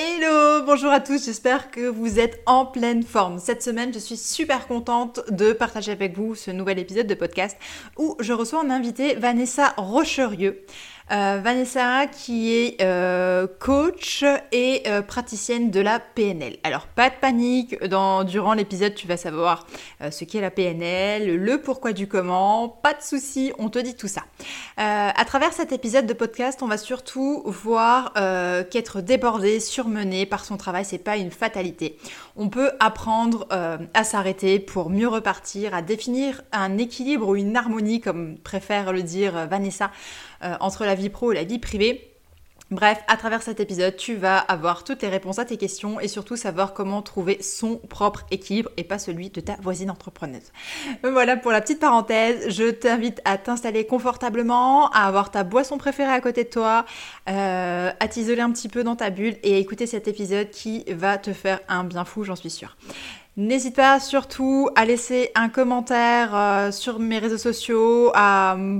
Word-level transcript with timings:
Hello, 0.00 0.62
bonjour 0.64 0.92
à 0.92 1.00
tous, 1.00 1.24
j'espère 1.24 1.72
que 1.72 1.88
vous 1.88 2.20
êtes 2.20 2.40
en 2.46 2.64
pleine 2.64 3.02
forme. 3.02 3.40
Cette 3.40 3.64
semaine, 3.64 3.92
je 3.92 3.98
suis 3.98 4.16
super 4.16 4.68
contente 4.68 5.18
de 5.28 5.52
partager 5.52 5.90
avec 5.90 6.16
vous 6.16 6.36
ce 6.36 6.52
nouvel 6.52 6.78
épisode 6.78 7.08
de 7.08 7.14
podcast 7.14 7.56
où 7.96 8.14
je 8.20 8.32
reçois 8.32 8.60
en 8.60 8.70
invité 8.70 9.16
Vanessa 9.16 9.74
Rocherieux. 9.76 10.64
Euh, 11.10 11.40
Vanessa 11.42 12.06
qui 12.06 12.54
est 12.54 12.82
euh, 12.82 13.46
coach 13.60 14.24
et 14.52 14.82
euh, 14.86 15.00
praticienne 15.00 15.70
de 15.70 15.80
la 15.80 16.00
PNL. 16.00 16.58
Alors 16.64 16.86
pas 16.86 17.08
de 17.08 17.14
panique, 17.14 17.82
dans, 17.84 18.24
durant 18.24 18.52
l'épisode 18.52 18.94
tu 18.94 19.06
vas 19.06 19.16
savoir 19.16 19.66
ce 20.10 20.24
qu'est 20.24 20.40
la 20.40 20.50
PNL, 20.50 21.36
le 21.36 21.60
pourquoi 21.60 21.92
du 21.92 22.08
comment, 22.08 22.68
pas 22.68 22.94
de 22.94 23.02
souci, 23.02 23.52
on 23.58 23.68
te 23.68 23.78
dit 23.78 23.94
tout 23.94 24.08
ça. 24.08 24.22
à 24.76 25.24
travers 25.24 25.52
cet 25.52 25.72
épisode 25.72 26.06
de 26.06 26.12
podcast, 26.12 26.62
on 26.62 26.66
va 26.66 26.78
surtout 26.78 27.42
voir 27.46 28.12
qu'être 28.70 29.00
débordé, 29.00 29.60
surmené 29.60 30.26
par 30.26 30.44
son 30.44 30.56
travail, 30.56 30.84
c'est 30.84 30.98
pas 30.98 31.16
une 31.16 31.30
fatalité. 31.30 31.98
On 32.36 32.48
peut 32.48 32.70
apprendre 32.80 33.48
à 33.50 34.04
s'arrêter 34.04 34.58
pour 34.58 34.90
mieux 34.90 35.08
repartir, 35.08 35.74
à 35.74 35.82
définir 35.82 36.42
un 36.52 36.78
équilibre 36.78 37.28
ou 37.28 37.36
une 37.36 37.56
harmonie, 37.56 38.00
comme 38.00 38.38
préfère 38.38 38.92
le 38.92 39.02
dire 39.02 39.46
Vanessa, 39.48 39.90
euh, 40.42 40.56
entre 40.60 40.84
la 40.84 40.94
vie 40.94 41.08
pro 41.08 41.32
et 41.32 41.34
la 41.34 41.44
vie 41.44 41.58
privée. 41.58 42.08
Bref, 42.70 42.98
à 43.08 43.16
travers 43.16 43.40
cet 43.40 43.60
épisode, 43.60 43.96
tu 43.96 44.14
vas 44.14 44.36
avoir 44.36 44.84
toutes 44.84 45.00
les 45.00 45.08
réponses 45.08 45.38
à 45.38 45.46
tes 45.46 45.56
questions 45.56 46.00
et 46.00 46.08
surtout 46.08 46.36
savoir 46.36 46.74
comment 46.74 47.00
trouver 47.00 47.40
son 47.40 47.76
propre 47.76 48.26
équilibre 48.30 48.68
et 48.76 48.84
pas 48.84 48.98
celui 48.98 49.30
de 49.30 49.40
ta 49.40 49.56
voisine 49.62 49.90
entrepreneuse. 49.90 50.52
Voilà 51.02 51.38
pour 51.38 51.50
la 51.50 51.62
petite 51.62 51.80
parenthèse. 51.80 52.50
Je 52.50 52.70
t'invite 52.70 53.22
à 53.24 53.38
t'installer 53.38 53.86
confortablement, 53.86 54.90
à 54.90 55.06
avoir 55.06 55.30
ta 55.30 55.44
boisson 55.44 55.78
préférée 55.78 56.12
à 56.12 56.20
côté 56.20 56.44
de 56.44 56.50
toi, 56.50 56.84
euh, 57.30 57.90
à 57.98 58.08
t'isoler 58.08 58.42
un 58.42 58.52
petit 58.52 58.68
peu 58.68 58.84
dans 58.84 58.96
ta 58.96 59.08
bulle 59.08 59.36
et 59.42 59.54
à 59.54 59.56
écouter 59.56 59.86
cet 59.86 60.06
épisode 60.06 60.50
qui 60.50 60.84
va 60.88 61.16
te 61.16 61.32
faire 61.32 61.60
un 61.68 61.84
bien 61.84 62.04
fou, 62.04 62.22
j'en 62.22 62.36
suis 62.36 62.50
sûre. 62.50 62.76
N'hésite 63.38 63.76
pas 63.76 64.00
surtout 64.00 64.68
à 64.74 64.84
laisser 64.84 65.30
un 65.36 65.48
commentaire 65.48 66.34
euh, 66.34 66.72
sur 66.72 66.98
mes 66.98 67.20
réseaux 67.20 67.38
sociaux 67.38 68.10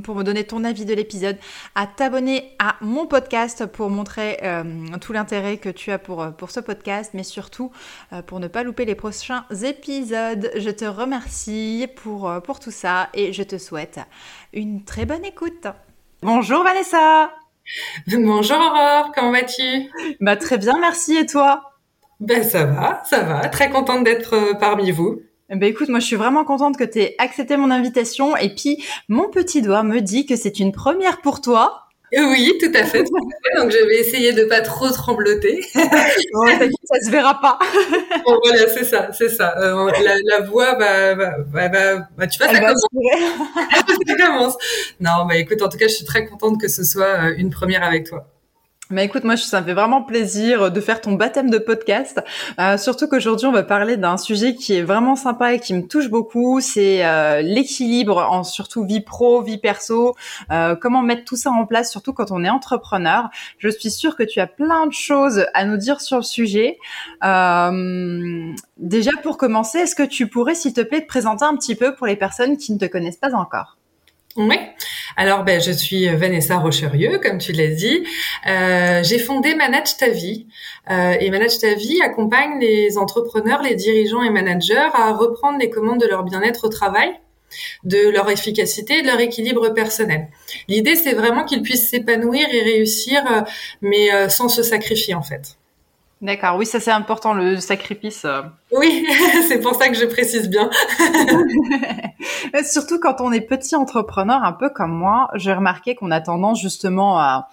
pour 0.03 0.17
me 0.17 0.23
donner 0.25 0.43
ton 0.43 0.65
avis 0.65 0.85
de 0.85 0.93
l'épisode, 0.95 1.37
à 1.77 1.87
t'abonner 1.87 2.57
à 2.59 2.75
mon 2.81 3.07
podcast 3.07 3.67
pour 3.67 3.89
montrer 3.89 4.41
euh, 4.43 4.65
tout 5.01 5.13
l'intérêt 5.13 5.59
que 5.59 5.69
tu 5.69 5.93
as 5.93 6.01
pour, 6.01 6.25
euh, 6.25 6.31
pour 6.31 6.51
ce 6.51 6.59
podcast, 6.59 7.13
mais 7.15 7.23
surtout 7.23 7.71
pour 8.27 8.41
ne 8.41 8.49
pas 8.49 8.65
louper 8.65 8.85
les 8.85 8.97
prochains 8.97 9.45
épisodes. 9.63 10.51
Je 10.57 10.71
te 10.71 10.85
remercie 10.85 11.87
pour, 11.95 12.29
pour 12.43 12.59
tout 12.59 12.73
ça 12.73 13.11
et 13.15 13.33
je 13.33 13.45
te 13.45 13.59
souhaite 13.59 14.01
une 14.53 14.85
très 14.85 15.07
bonne 15.07 15.25
écoute. 15.25 15.69
Bonjour 16.21 16.65
Vanessa 16.65 17.31
Bonjour 18.09 18.57
Aurore, 18.57 19.13
comment 19.15 19.31
vas-tu? 19.31 19.89
Bah 20.21 20.37
très 20.37 20.59
bien, 20.59 20.75
merci 20.81 21.17
et 21.17 21.27
toi? 21.27 21.68
Ben 22.21 22.43
ça 22.43 22.65
va, 22.65 23.03
ça 23.05 23.21
va. 23.21 23.49
Très 23.49 23.71
contente 23.71 24.05
d'être 24.05 24.35
euh, 24.35 24.55
parmi 24.55 24.91
vous. 24.91 25.23
Ben 25.49 25.65
écoute, 25.65 25.89
moi 25.89 26.01
je 26.01 26.07
suis 26.07 26.17
vraiment 26.17 26.45
contente 26.45 26.77
que 26.77 26.85
tu 26.85 27.01
aies 27.01 27.15
accepté 27.19 27.57
mon 27.57 27.71
invitation 27.71 28.37
et 28.37 28.55
puis 28.55 28.85
mon 29.09 29.31
petit 29.31 29.63
doigt 29.63 29.83
me 29.83 30.01
dit 30.01 30.27
que 30.27 30.37
c'est 30.37 30.59
une 30.59 30.73
première 30.73 31.21
pour 31.23 31.41
toi. 31.41 31.89
Oui, 32.13 32.55
tout 32.61 32.71
à 32.75 32.85
fait. 32.85 33.05
Donc 33.57 33.71
je 33.71 33.87
vais 33.87 34.01
essayer 34.01 34.33
de 34.33 34.45
pas 34.45 34.63
trop 34.63 34.89
trembloter. 34.91 35.61
bon, 35.75 36.47
ça 36.85 37.01
se 37.05 37.11
verra 37.11 37.39
pas. 37.41 37.59
bon, 38.27 38.39
voilà, 38.43 38.69
c'est 38.69 38.85
ça, 38.85 39.11
c'est 39.13 39.29
ça. 39.29 39.55
Euh, 39.59 39.91
la, 40.25 40.41
voix 40.41 40.75
va, 40.75 41.15
va, 41.15 41.69
va, 41.69 42.27
tu 42.27 42.39
vois, 42.39 42.53
ça 42.53 42.61
commence. 42.61 42.87
ça 44.07 44.27
commence. 44.27 44.57
Non, 45.01 45.27
bah 45.27 45.37
écoute, 45.37 45.61
en 45.61 45.69
tout 45.69 45.79
cas, 45.79 45.89
je 45.89 45.95
suis 45.95 46.07
très 46.07 46.27
contente 46.27 46.61
que 46.61 46.69
ce 46.69 46.83
soit 46.83 47.05
euh, 47.05 47.35
une 47.37 47.51
première 47.51 47.83
avec 47.83 48.07
toi. 48.07 48.27
Mais 48.91 49.05
écoute, 49.05 49.25
moi, 49.25 49.37
ça 49.37 49.61
me 49.61 49.67
fait 49.67 49.75
vraiment 49.75 50.03
plaisir 50.03 50.73
de 50.73 50.81
faire 50.81 51.03
ton 51.03 51.13
baptême 51.13 51.51
de 51.51 51.59
podcast. 51.59 52.23
Euh, 52.59 52.79
surtout 52.79 53.07
qu'aujourd'hui, 53.07 53.47
on 53.47 53.53
va 53.53 53.63
parler 53.63 53.99
d'un 53.99 54.17
sujet 54.17 54.55
qui 54.55 54.75
est 54.75 54.83
vraiment 54.83 55.15
sympa 55.15 55.53
et 55.53 55.61
qui 55.61 55.75
me 55.75 55.87
touche 55.87 56.09
beaucoup. 56.09 56.61
C'est 56.63 57.05
euh, 57.05 57.43
l'équilibre 57.43 58.27
en 58.31 58.45
surtout 58.45 58.87
vie 58.87 59.03
pro, 59.03 59.43
vie 59.43 59.59
perso. 59.59 60.17
Euh, 60.51 60.75
comment 60.75 61.03
mettre 61.03 61.25
tout 61.25 61.37
ça 61.37 61.51
en 61.51 61.67
place, 61.67 61.91
surtout 61.91 62.15
quand 62.15 62.31
on 62.31 62.43
est 62.45 62.49
entrepreneur. 62.49 63.29
Je 63.59 63.69
suis 63.69 63.91
sûre 63.91 64.17
que 64.17 64.23
tu 64.23 64.41
as 64.41 64.47
plein 64.47 64.87
de 64.87 64.93
choses 64.93 65.45
à 65.53 65.67
nous 65.67 65.77
dire 65.77 66.01
sur 66.01 66.17
le 66.17 66.23
sujet. 66.23 66.79
Euh, 67.25 68.53
déjà, 68.79 69.11
pour 69.23 69.37
commencer, 69.37 69.79
est-ce 69.81 69.95
que 69.95 70.03
tu 70.03 70.29
pourrais, 70.29 70.55
s'il 70.55 70.73
te 70.73 70.81
plaît, 70.81 71.03
te 71.03 71.07
présenter 71.07 71.45
un 71.45 71.57
petit 71.57 71.75
peu 71.75 71.95
pour 71.95 72.07
les 72.07 72.17
personnes 72.17 72.57
qui 72.57 72.73
ne 72.73 72.79
te 72.79 72.87
connaissent 72.87 73.19
pas 73.19 73.35
encore? 73.35 73.78
Oui. 74.39 74.57
Alors, 75.17 75.43
ben, 75.43 75.61
je 75.61 75.73
suis 75.73 76.09
Vanessa 76.09 76.59
Rocherieux, 76.59 77.19
comme 77.21 77.39
tu 77.39 77.53
l'as 77.53 77.75
dit. 77.75 78.05
Euh, 78.47 79.03
j'ai 79.03 79.19
fondé 79.19 79.55
Manage 79.57 79.97
ta 79.97 80.09
vie. 80.09 80.47
Euh, 80.91 81.17
et 81.19 81.31
Manage 81.31 81.59
ta 81.59 81.75
vie 81.75 82.01
accompagne 82.03 82.61
les 82.61 82.97
entrepreneurs, 82.99 83.61
les 83.63 83.75
dirigeants 83.75 84.23
et 84.23 84.31
managers 84.31 84.89
à 84.95 85.13
reprendre 85.13 85.59
les 85.59 85.71
commandes 85.71 86.01
de 86.01 86.07
leur 86.07 86.23
bien-être 86.23 86.65
au 86.65 86.69
travail 86.69 87.11
de 87.83 88.11
leur 88.11 88.29
efficacité 88.31 88.99
et 88.99 89.03
de 89.03 89.07
leur 89.07 89.21
équilibre 89.21 89.71
personnel. 89.71 90.29
L'idée, 90.69 90.97
c'est 90.97 91.15
vraiment 91.15 91.45
qu'ils 91.45 91.63
puissent 91.63 91.89
s'épanouir 91.89 92.47
et 92.53 92.61
réussir, 92.61 93.25
euh, 93.33 93.41
mais 93.81 94.29
sans 94.29 94.49
se 94.51 94.63
sacrifier, 94.63 95.15
en 95.15 95.23
fait. 95.23 95.57
D'accord, 96.21 96.57
oui, 96.57 96.67
ça 96.67 96.81
c'est 96.81 96.91
important, 96.91 97.33
le 97.33 97.59
sacrifice. 97.59 98.27
Oui, 98.73 99.07
c'est 99.49 99.61
pour 99.61 99.77
ça 99.77 99.89
que 99.89 99.95
je 99.95 100.05
précise 100.05 100.49
bien. 100.49 100.69
Surtout 102.65 102.99
quand 102.99 103.21
on 103.21 103.33
est 103.33 103.41
petit 103.41 103.77
entrepreneur, 103.77 104.43
un 104.43 104.53
peu 104.53 104.71
comme 104.71 104.93
moi, 104.93 105.29
j'ai 105.35 105.53
remarqué 105.53 105.95
qu'on 105.95 106.11
a 106.11 106.21
tendance 106.21 106.61
justement 106.61 107.19
à, 107.19 107.49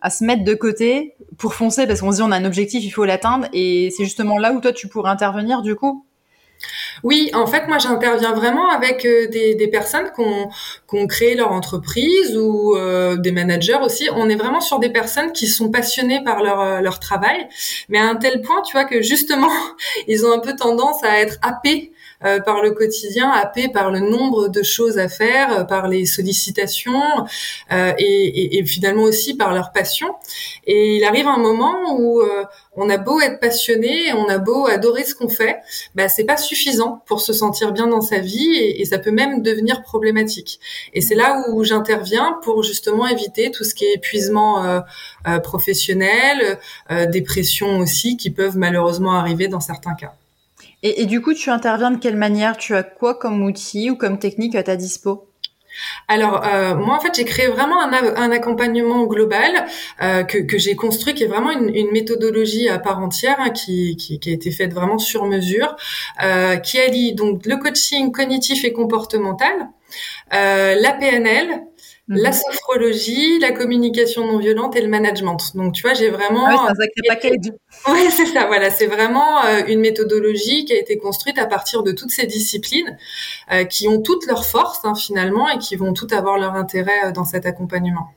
à 0.00 0.10
se 0.10 0.24
mettre 0.24 0.44
de 0.44 0.54
côté 0.54 1.14
pour 1.38 1.54
foncer 1.54 1.86
parce 1.86 2.00
qu'on 2.00 2.12
se 2.12 2.16
dit 2.16 2.22
on 2.22 2.32
a 2.32 2.36
un 2.36 2.44
objectif, 2.44 2.82
il 2.84 2.90
faut 2.90 3.04
l'atteindre 3.04 3.46
et 3.52 3.90
c'est 3.96 4.04
justement 4.04 4.38
là 4.38 4.52
où 4.52 4.60
toi 4.60 4.72
tu 4.72 4.88
pourrais 4.88 5.10
intervenir 5.10 5.62
du 5.62 5.74
coup? 5.74 6.04
Oui, 7.02 7.30
en 7.32 7.46
fait, 7.46 7.66
moi, 7.66 7.78
j'interviens 7.78 8.34
vraiment 8.34 8.68
avec 8.68 9.06
euh, 9.06 9.28
des, 9.28 9.54
des, 9.54 9.68
personnes 9.68 10.10
qui 10.14 10.20
ont, 10.20 11.06
créé 11.06 11.34
leur 11.34 11.52
entreprise 11.52 12.36
ou 12.36 12.76
euh, 12.76 13.16
des 13.16 13.32
managers 13.32 13.78
aussi. 13.82 14.08
On 14.14 14.28
est 14.28 14.36
vraiment 14.36 14.60
sur 14.60 14.78
des 14.78 14.90
personnes 14.90 15.32
qui 15.32 15.46
sont 15.46 15.70
passionnées 15.70 16.22
par 16.22 16.42
leur, 16.42 16.60
euh, 16.60 16.80
leur 16.80 17.00
travail, 17.00 17.48
mais 17.88 17.98
à 17.98 18.04
un 18.04 18.16
tel 18.16 18.42
point, 18.42 18.60
tu 18.62 18.72
vois, 18.72 18.84
que 18.84 19.00
justement, 19.00 19.50
ils 20.08 20.26
ont 20.26 20.32
un 20.32 20.40
peu 20.40 20.54
tendance 20.54 21.02
à 21.02 21.20
être 21.20 21.38
happés 21.40 21.92
euh, 22.24 22.40
par 22.40 22.62
le 22.62 22.72
quotidien, 22.72 23.30
happé 23.30 23.68
par 23.68 23.90
le 23.90 24.00
nombre 24.00 24.48
de 24.48 24.62
choses 24.62 24.98
à 24.98 25.08
faire, 25.08 25.60
euh, 25.60 25.64
par 25.64 25.88
les 25.88 26.06
sollicitations 26.06 27.02
euh, 27.72 27.92
et, 27.98 28.58
et, 28.58 28.64
finalement 28.64 29.02
aussi 29.02 29.36
par 29.36 29.54
leur 29.54 29.72
passion. 29.72 30.14
Et 30.66 30.96
il 30.96 31.04
arrive 31.04 31.26
un 31.26 31.38
moment 31.38 31.96
où 31.98 32.22
on 32.76 32.88
a 32.88 32.98
beau 32.98 33.20
être 33.20 33.40
passionné, 33.40 34.12
on 34.12 34.28
a 34.28 34.38
beau 34.38 34.66
adorer 34.66 35.04
ce 35.04 35.14
qu'on 35.14 35.28
fait, 35.28 35.56
bah 35.94 36.08
c'est 36.08 36.24
pas 36.24 36.36
suffisant 36.36 37.02
pour 37.06 37.20
se 37.20 37.32
sentir 37.32 37.72
bien 37.72 37.86
dans 37.86 38.00
sa 38.00 38.18
vie 38.18 38.54
et, 38.54 38.80
et 38.80 38.84
ça 38.84 38.98
peut 38.98 39.10
même 39.10 39.42
devenir 39.42 39.82
problématique. 39.82 40.60
Et 40.92 41.00
c'est 41.00 41.14
là 41.14 41.44
où 41.48 41.64
j'interviens 41.64 42.38
pour 42.42 42.62
justement 42.62 43.06
éviter 43.06 43.50
tout 43.50 43.64
ce 43.64 43.74
qui 43.74 43.84
est 43.84 43.94
épuisement 43.94 44.64
euh, 44.64 44.80
euh, 45.28 45.38
professionnel, 45.38 46.58
euh, 46.90 47.06
dépression 47.06 47.78
aussi, 47.78 48.16
qui 48.16 48.30
peuvent 48.30 48.56
malheureusement 48.56 49.12
arriver 49.12 49.48
dans 49.48 49.60
certains 49.60 49.94
cas. 49.94 50.14
Et, 50.82 51.04
du 51.06 51.20
coup, 51.20 51.34
tu 51.34 51.50
interviens 51.50 51.90
de 51.90 51.98
quelle 51.98 52.16
manière? 52.16 52.56
Tu 52.56 52.74
as 52.74 52.82
quoi 52.82 53.14
comme 53.14 53.42
outil 53.42 53.90
ou 53.90 53.96
comme 53.96 54.18
technique 54.18 54.54
à 54.54 54.62
ta 54.62 54.76
dispo? 54.76 55.26
Alors 56.08 56.44
euh, 56.44 56.74
moi 56.74 56.96
en 56.96 57.00
fait 57.00 57.14
j'ai 57.14 57.24
créé 57.24 57.46
vraiment 57.46 57.80
un, 57.80 58.30
accompagnement 58.32 59.04
global 59.04 59.66
euh, 60.02 60.24
que, 60.24 60.58
j'ai 60.58 60.74
construit 60.74 61.14
qui 61.14 61.22
est 61.22 61.28
vraiment 61.28 61.52
une, 61.52 61.92
méthodologie 61.92 62.68
à 62.68 62.80
part 62.80 62.98
entière 62.98 63.36
hein, 63.38 63.50
qui, 63.50 63.96
a 64.26 64.30
été 64.30 64.50
faite 64.50 64.74
vraiment 64.74 64.98
sur 64.98 65.26
mesure 65.26 65.76
euh, 66.24 66.56
qui 66.56 66.78
allie 66.80 67.14
donc 67.14 67.46
le 67.46 67.56
coaching 67.56 68.10
cognitif 68.10 68.64
et 68.64 68.72
comportemental, 68.72 69.70
la 70.32 70.92
PNL, 70.98 71.62
la 72.10 72.30
mhm. 72.30 72.36
sophrologie, 72.36 73.38
la 73.38 73.52
communication 73.52 74.26
non 74.26 74.38
violente 74.38 74.74
et 74.74 74.80
le 74.80 74.88
management. 74.88 75.38
Donc 75.54 75.74
tu 75.74 75.82
vois, 75.82 75.94
j'ai 75.94 76.10
vraiment 76.10 76.44
ah 76.46 76.56
c'est 76.56 76.70
un 76.72 76.74
sacré 76.74 77.02
paquet. 77.06 77.36
Oui, 77.88 78.10
c'est 78.10 78.26
ça. 78.26 78.46
Voilà, 78.46 78.70
c'est 78.70 78.86
vraiment 78.86 79.44
euh, 79.44 79.62
une 79.68 79.80
méthodologie 79.80 80.64
qui 80.64 80.72
a 80.72 80.76
été 80.76 80.98
construite 80.98 81.38
à 81.38 81.46
partir 81.46 81.84
de 81.84 81.92
toutes 81.92 82.10
ces 82.10 82.26
disciplines 82.26 82.98
euh, 83.52 83.62
qui 83.64 83.86
ont 83.86 84.02
toutes 84.02 84.26
leurs 84.26 84.44
forces 84.44 84.84
hein, 84.84 84.96
finalement 84.96 85.48
et 85.48 85.58
qui 85.58 85.76
vont 85.76 85.92
toutes 85.92 86.12
avoir 86.12 86.36
leur 86.36 86.54
intérêt 86.54 87.06
euh, 87.06 87.12
dans 87.12 87.24
cet 87.24 87.46
accompagnement. 87.46 88.08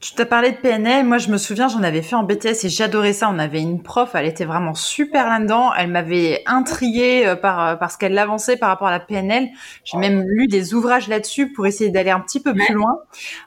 Tu 0.00 0.14
t'as 0.14 0.24
parlé 0.24 0.52
de 0.52 0.56
PNL. 0.56 1.04
Moi, 1.04 1.18
je 1.18 1.28
me 1.28 1.36
souviens, 1.36 1.68
j'en 1.68 1.82
avais 1.82 2.02
fait 2.02 2.14
en 2.14 2.22
BTS 2.22 2.64
et 2.64 2.68
j'adorais 2.68 3.12
ça. 3.12 3.28
On 3.30 3.38
avait 3.38 3.60
une 3.60 3.82
prof, 3.82 4.10
elle 4.14 4.26
était 4.26 4.44
vraiment 4.44 4.74
super 4.74 5.28
là-dedans. 5.28 5.72
Elle 5.74 5.90
m'avait 5.90 6.42
intriguée 6.46 7.26
euh, 7.26 7.36
par, 7.36 7.66
euh, 7.66 7.76
parce 7.76 7.96
qu'elle 7.96 8.16
avançait 8.18 8.56
par 8.56 8.68
rapport 8.68 8.88
à 8.88 8.92
la 8.92 9.00
PNL. 9.00 9.48
J'ai 9.84 9.98
même 9.98 10.24
lu 10.26 10.46
des 10.46 10.74
ouvrages 10.74 11.08
là-dessus 11.08 11.52
pour 11.52 11.66
essayer 11.66 11.90
d'aller 11.90 12.10
un 12.10 12.20
petit 12.20 12.40
peu 12.40 12.54
plus 12.54 12.74
loin. 12.74 12.98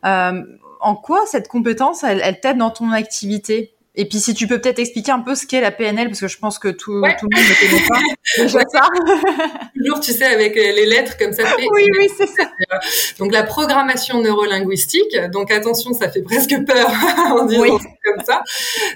Euh, 0.06 0.42
en 0.80 0.96
quoi 0.96 1.22
cette 1.26 1.48
compétence, 1.48 2.04
elle, 2.04 2.22
elle 2.24 2.40
t'aide 2.40 2.58
dans 2.58 2.72
ton 2.72 2.92
activité? 2.92 3.77
Et 4.00 4.06
puis 4.06 4.20
si 4.20 4.36
tu 4.36 4.46
peux 4.46 4.62
peut-être 4.62 4.78
expliquer 4.78 5.12
un 5.12 5.22
peu 5.22 5.34
ce 5.34 5.48
qu'est 5.48 5.60
la 5.60 5.72
PNL, 5.72 6.08
parce 6.10 6.20
que 6.20 6.28
je 6.28 6.38
pense 6.38 6.60
que 6.60 6.68
tout, 6.68 7.02
tout 7.20 7.28
le 7.32 7.36
monde 7.36 7.46
ne 7.50 7.68
connaît 7.68 7.88
pas 7.88 8.00
déjà 8.44 8.60
ça. 8.72 8.88
Toujours, 9.76 10.00
tu 10.00 10.12
sais, 10.12 10.26
avec 10.26 10.54
les 10.54 10.86
lettres 10.86 11.18
comme 11.18 11.34
ça. 11.34 11.44
oui, 11.58 11.84
oui, 11.98 12.08
c'est 12.16 12.28
ça. 12.28 12.44
Donc 13.20 13.34
la 13.34 13.42
programmation 13.42 14.22
neurolinguistique. 14.22 15.18
Donc 15.34 15.50
attention, 15.50 15.94
ça 15.94 16.12
fait 16.12 16.22
presque 16.22 16.56
peur 16.66 16.92
en 17.32 17.46
disant 17.46 17.62
oui. 17.62 17.70
comme 18.06 18.24
ça. 18.24 18.44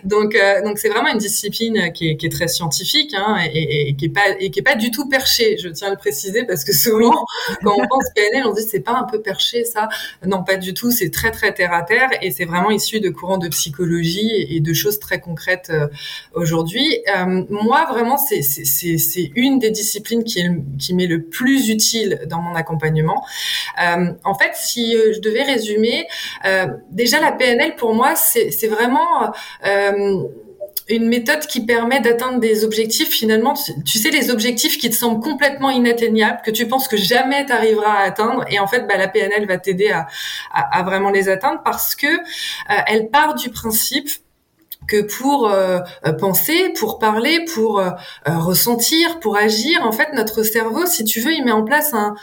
Donc 0.04 0.36
euh, 0.36 0.62
donc 0.62 0.78
c'est 0.78 0.90
vraiment 0.90 1.10
une 1.10 1.18
discipline 1.18 1.92
qui 1.94 2.10
est, 2.10 2.18
qui 2.18 2.28
est 2.28 2.32
très 2.32 2.48
scientifique 2.48 3.16
hein, 3.16 3.38
et, 3.52 3.90
et, 3.90 3.96
qui 3.96 4.06
est 4.06 4.10
pas 4.10 4.30
et 4.40 4.52
qui 4.52 4.60
est 4.60 4.64
pas 4.64 4.76
du 4.76 4.92
tout 4.92 5.10
perchée. 5.10 5.58
Je 5.58 5.70
tiens 5.70 5.88
à 5.88 5.92
le 5.92 5.98
préciser 5.98 6.46
parce 6.46 6.64
que 6.64 6.74
souvent 6.74 7.26
quand 7.64 7.74
on 7.76 7.88
pense 7.88 8.06
PNL, 8.16 8.46
on 8.46 8.54
dit 8.54 8.64
c'est 8.70 8.82
pas 8.82 8.94
un 8.94 9.06
peu 9.06 9.20
perché 9.20 9.66
ça. 9.66 9.90
Non, 10.24 10.44
pas 10.44 10.58
du 10.58 10.76
tout. 10.76 10.92
C'est 10.92 11.10
très 11.10 11.32
très 11.32 11.56
terre 11.56 11.74
à 11.74 11.82
terre 11.82 12.10
et 12.22 12.30
c'est 12.30 12.46
vraiment 12.46 12.70
issu 12.70 13.00
de 13.00 13.10
courants 13.10 13.40
de 13.40 13.48
psychologie 13.48 14.46
et 14.48 14.60
de 14.60 14.74
choses 14.74 14.91
très 15.00 15.20
concrètes 15.20 15.70
euh, 15.70 15.88
aujourd'hui. 16.34 17.04
Euh, 17.16 17.44
moi, 17.50 17.86
vraiment, 17.90 18.18
c'est 18.18 19.32
une 19.36 19.60
des 19.60 19.72
disciplines 19.72 20.24
qui, 20.24 20.44
qui 20.80 20.94
m'est 20.94 21.08
le 21.08 21.24
plus 21.24 21.70
utile 21.70 22.22
dans 22.28 22.42
mon 22.42 22.56
accompagnement. 22.56 23.26
Euh, 23.82 24.12
en 24.24 24.36
fait, 24.36 24.52
si 24.54 24.94
je 24.94 25.20
devais 25.20 25.44
résumer, 25.44 26.08
déjà 26.90 27.20
la 27.20 27.32
PNL 27.32 27.76
pour 27.76 27.94
moi, 27.94 28.16
c'est 28.16 28.68
vraiment 28.68 29.32
une 30.92 31.08
méthode 31.08 31.42
qui 31.42 31.66
permet 31.66 32.02
d'atteindre 32.02 32.40
des 32.40 32.64
objectifs 32.64 33.10
finalement 33.10 33.54
tu 33.86 33.98
sais 33.98 34.10
les 34.10 34.30
objectifs 34.30 34.78
qui 34.78 34.90
te 34.90 34.96
semblent 34.96 35.22
complètement 35.22 35.70
inatteignables 35.70 36.42
que 36.44 36.52
tu 36.52 36.68
penses 36.68 36.88
que 36.88 36.98
jamais 36.98 37.46
tu 37.46 37.52
arriveras 37.52 37.94
à 37.94 38.04
atteindre 38.04 38.46
et 38.50 38.60
en 38.60 38.68
fait 38.68 38.88
bah, 38.88 38.98
la 38.98 39.08
PNL 39.08 39.48
va 39.48 39.58
t'aider 39.58 39.92
à, 39.92 40.08
à, 40.52 40.80
à, 40.80 40.84
vraiment 40.84 41.10
les 41.10 41.30
atteindre 41.30 41.62
parce 41.64 41.96
que 41.96 42.08
elle 42.88 43.10
part 43.10 43.36
du 43.36 43.50
principe 43.50 44.10
que 44.92 45.02
pour 45.02 45.50
euh, 45.50 45.80
euh, 46.06 46.12
penser, 46.12 46.74
pour 46.78 47.00
parler, 47.00 47.46
pour 47.54 47.80
euh, 47.80 47.92
ressentir, 48.26 49.20
pour 49.20 49.38
agir. 49.38 49.80
En 49.84 49.94
fait, 49.94 50.10
notre 50.14 50.44
cerveau, 50.44 50.86
si 50.86 51.04
tu 51.06 51.22
veux, 51.22 51.32
il 51.32 51.46
met 51.46 51.52
en 51.52 51.64
place 51.64 51.94
un, 51.94 52.16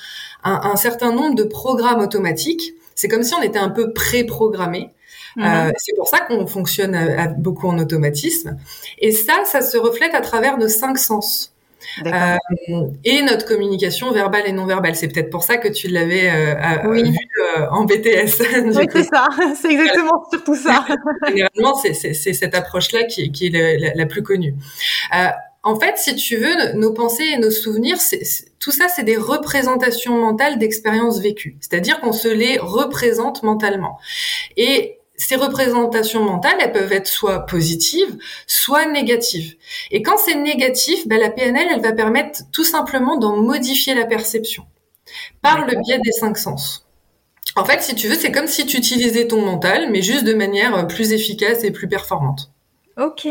un, 0.45 0.61
un 0.73 0.77
certain 0.77 1.13
nombre 1.13 1.35
de 1.35 1.45
programmes 1.45 2.01
automatiques. 2.01 2.75
C'est 2.95 3.09
comme 3.09 3.23
si 3.23 3.35
on 3.35 3.43
était 3.43 3.59
un 3.59 3.71
peu 3.71 3.93
préprogrammé. 3.93 4.91
Euh, 5.39 5.71
c'est 5.77 5.95
pour 5.97 6.09
ça 6.09 6.21
qu'on 6.21 6.47
fonctionne 6.49 6.97
beaucoup 7.39 7.69
en 7.69 7.79
automatisme. 7.79 8.57
Et 8.99 9.13
ça, 9.13 9.45
ça 9.45 9.61
se 9.61 9.77
reflète 9.79 10.15
à 10.15 10.21
travers 10.21 10.59
nos 10.59 10.69
cinq 10.69 10.99
sens. 10.99 11.55
Euh, 12.07 12.37
et 13.05 13.23
notre 13.23 13.47
communication 13.47 14.13
verbale 14.13 14.43
et 14.47 14.53
non 14.53 14.67
verbale. 14.67 14.95
C'est 14.95 15.09
peut-être 15.09 15.31
pour 15.31 15.43
ça 15.43 15.57
que 15.57 15.69
tu 15.69 15.89
l'avais 15.89 16.31
euh, 16.31 16.93
vu 16.93 17.17
euh, 17.57 17.67
en 17.71 17.85
BTS. 17.85 18.41
oui, 18.77 18.87
c'est 18.93 19.05
ça. 19.05 19.29
C'est 19.61 19.73
exactement 19.73 20.25
surtout 20.31 20.55
ça. 20.55 20.85
Généralement, 21.29 21.75
c'est 21.75 22.15
cette 22.15 22.55
approche-là 22.55 23.05
qui, 23.05 23.33
qui, 23.33 23.47
est 23.47 23.79
la, 23.79 23.95
la, 23.95 24.07
plus 24.07 24.23
connue. 24.23 24.55
En 25.65 25.79
fait, 25.79 25.99
si 25.99 26.15
tu 26.15 26.37
veux, 26.37 26.73
nos 26.75 26.93
pensées 26.93 27.27
et 27.35 27.39
nos 27.39 27.51
souvenirs, 27.51 28.01
c'est 28.01 28.23
tout 28.59 28.71
ça, 28.71 28.89
c'est 28.89 29.03
des 29.03 29.17
représentations 29.17 30.19
mentales 30.19 30.59
d'expériences 30.59 31.21
vécues. 31.21 31.57
C'est-à-dire 31.61 32.01
qu'on 32.01 32.13
se 32.13 32.29
les 32.29 32.59
représente 32.59 33.43
mentalement. 33.43 33.99
Et 34.57 34.98
ces 35.19 35.37
représentations 35.37 36.25
mentales, 36.25 36.57
elles 36.61 36.73
peuvent 36.73 36.93
être 36.93 37.09
soit 37.09 37.45
positives, 37.45 38.17
soit 38.47 38.87
négatives. 38.87 39.57
Et 39.91 40.01
quand 40.01 40.17
c'est 40.17 40.37
négatif, 40.37 41.07
ben, 41.07 41.21
la 41.21 41.29
PNL, 41.29 41.67
elle 41.71 41.83
va 41.83 41.93
permettre 41.93 42.43
tout 42.53 42.65
simplement 42.65 43.19
d'en 43.19 43.37
modifier 43.37 43.95
la 43.95 44.07
perception 44.07 44.65
par 45.43 45.67
le 45.67 45.75
biais 45.83 45.99
des 45.99 46.13
cinq 46.13 46.39
sens. 46.39 46.87
En 47.57 47.65
fait, 47.65 47.83
si 47.83 47.95
tu 47.97 48.09
veux, 48.09 48.15
c'est 48.15 48.31
comme 48.31 48.47
si 48.47 48.65
tu 48.67 48.77
utilisais 48.77 49.27
ton 49.27 49.45
mental, 49.45 49.91
mais 49.91 50.03
juste 50.03 50.25
de 50.25 50.35
manière 50.35 50.87
plus 50.87 51.13
efficace 51.13 51.65
et 51.65 51.73
plus 51.73 51.89
performante. 51.89 52.53
Ok. 52.97 53.27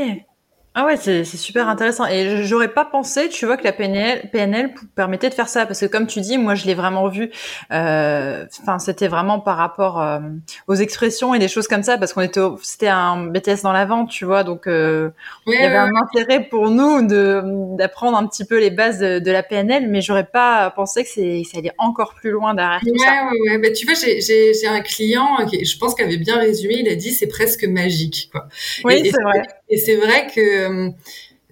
Ah 0.79 0.85
ouais, 0.85 0.95
c'est 0.95 1.23
super 1.23 1.67
intéressant. 1.69 2.05
Et 2.05 2.43
j'aurais 2.43 2.67
pas 2.67 2.85
pensé, 2.85 3.29
tu 3.29 3.47
vois, 3.47 3.57
que 3.57 3.63
la 3.63 3.71
PNL, 3.71 4.29
PNL 4.31 4.75
permettait 4.93 5.27
de 5.27 5.33
faire 5.33 5.49
ça, 5.49 5.65
parce 5.65 5.79
que 5.79 5.87
comme 5.87 6.05
tu 6.05 6.21
dis, 6.21 6.37
moi 6.37 6.53
je 6.53 6.67
l'ai 6.67 6.75
vraiment 6.75 7.07
vu. 7.07 7.31
Euh, 7.71 8.45
enfin, 8.61 8.77
c'était 8.77 9.07
vraiment 9.07 9.39
par 9.39 9.57
rapport 9.57 9.99
euh, 9.99 10.19
aux 10.67 10.75
expressions 10.75 11.33
et 11.33 11.39
des 11.39 11.47
choses 11.47 11.67
comme 11.67 11.81
ça, 11.81 11.97
parce 11.97 12.13
qu'on 12.13 12.21
était, 12.21 12.41
c'était 12.61 12.89
un 12.89 13.25
BTS 13.25 13.63
dans 13.63 13.71
la 13.71 13.85
vente, 13.85 14.11
tu 14.11 14.23
vois, 14.23 14.43
donc 14.43 14.67
euh, 14.67 15.09
il 15.47 15.53
y 15.53 15.65
avait 15.65 15.77
un 15.77 15.95
intérêt 15.95 16.43
pour 16.43 16.69
nous 16.69 17.01
de 17.07 17.41
d'apprendre 17.75 18.15
un 18.15 18.27
petit 18.27 18.45
peu 18.45 18.59
les 18.59 18.69
bases 18.69 18.99
de, 18.99 19.31
la 19.31 19.41
PNL, 19.41 19.89
mais 19.89 20.01
j'aurais 20.01 20.27
pas 20.27 20.69
pensé 20.69 21.03
que 21.03 21.09
c'est 21.09 21.41
ça 21.51 21.57
allait 21.57 21.73
encore 21.79 22.13
plus 22.13 22.29
loin 22.29 22.53
derrière 22.53 22.81
tout 22.81 22.95
ça. 22.99 23.25
Ouais, 23.31 23.49
ouais, 23.49 23.57
bah, 23.57 23.73
tu 23.75 23.87
vois, 23.87 23.95
j'ai 23.95 24.67
un 24.67 24.81
client 24.81 25.43
qui, 25.49 25.65
je 25.65 25.77
pense, 25.79 25.95
qui 25.95 26.03
avait 26.03 26.17
bien 26.17 26.37
résumé. 26.37 26.75
Il 26.81 26.87
a 26.87 26.95
dit, 26.95 27.13
c'est 27.13 27.25
presque 27.25 27.63
magique, 27.63 28.29
quoi. 28.31 28.47
Oui, 28.83 29.01
c'est 29.03 29.23
vrai. 29.23 29.41
Et 29.69 29.77
c'est 29.77 29.95
vrai 29.95 30.27
que 30.33 30.91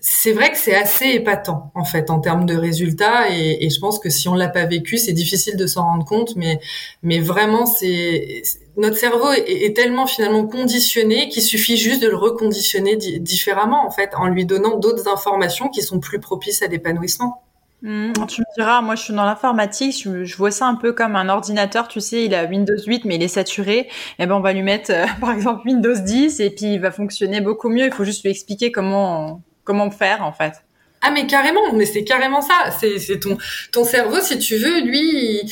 c'est 0.07 0.33
vrai 0.33 0.51
que 0.51 0.57
c'est 0.57 0.75
assez 0.75 1.07
épatant 1.07 1.71
en 1.73 1.83
fait 1.83 2.12
en 2.12 2.19
termes 2.19 2.45
de 2.45 2.56
résultats 2.56 3.27
et, 3.31 3.69
je 3.71 3.79
pense 3.79 3.97
que 3.97 4.12
si 4.12 4.29
on 4.29 4.35
l'a 4.35 4.50
pas 4.50 4.65
vécu, 4.65 4.97
c'est 4.97 5.13
difficile 5.13 5.57
de 5.57 5.65
s'en 5.65 5.83
rendre 5.83 6.06
compte, 6.06 6.35
mais 6.35 7.19
vraiment 7.19 7.65
c'est 7.65 8.44
notre 8.77 8.97
cerveau 8.97 9.31
est, 9.31 9.50
est, 9.50 9.75
tellement 9.75 10.06
finalement 10.06 10.45
conditionné 10.45 11.29
qu'il 11.29 11.41
suffit 11.41 11.77
juste 11.77 12.03
de 12.03 12.07
le 12.07 12.15
reconditionner 12.17 12.97
différemment 12.97 13.88
en 13.88 13.91
fait 13.91 14.12
en 14.15 14.27
lui 14.27 14.45
donnant 14.45 14.77
d'autres 14.77 15.07
informations 15.07 15.69
qui 15.69 15.81
sont 15.81 16.00
plus 16.00 16.19
propices 16.19 16.62
à 16.62 16.67
l'épanouissement. 16.67 17.41
Mmh, 17.81 18.13
tu 18.27 18.42
me 18.42 18.56
diras, 18.57 18.81
moi 18.81 18.95
je 18.95 19.04
suis 19.04 19.13
dans 19.13 19.25
l'informatique, 19.25 20.07
je, 20.24 20.38
vois 20.38 20.50
ça 20.50 20.66
un 20.66 20.75
peu 20.75 20.94
comme 20.94 21.16
un 21.16 21.30
ordinateur, 21.30 21.88
tu 21.88 22.01
sais, 22.01 22.24
il 22.24 22.33
a 22.33 22.45
Windows 22.45 22.74
8 22.88 23.06
mais 23.06 23.16
il 23.16 23.24
est 23.24 23.27
saturé, 23.27 23.77
et 23.77 23.89
eh 24.19 24.25
ben 24.25 24.36
on 24.36 24.39
va 24.39 24.54
lui 24.54 24.63
mettre 24.63 24.92
euh, 24.92 25.06
par 25.22 25.31
exemple 25.31 25.68
Windows 25.68 25.94
10 25.94 26.39
et 26.39 26.50
puis 26.50 26.74
il 26.74 26.80
va 26.80 26.92
fonctionner 26.92 27.42
beaucoup 27.42 27.69
mieux, 27.69 27.86
il 27.86 27.92
faut 27.92 28.06
juste 28.06 28.24
lui 28.24 28.31
expliquer 28.31 28.72
comment 28.72 29.42
comment 29.66 29.92
faire 29.92 30.24
en 30.24 30.31
fait. 30.31 30.54
Ah 31.01 31.12
mais 31.12 31.27
carrément, 31.27 31.74
mais 31.74 31.86
c'est 31.86 32.04
carrément 32.04 32.42
ça. 32.42 32.72
C'est 32.80 33.19
ton 33.19 33.38
ton 33.72 33.83
cerveau, 33.83 34.19
si 34.22 34.39
tu 34.39 34.56
veux, 34.56 34.82
lui, 34.82 35.44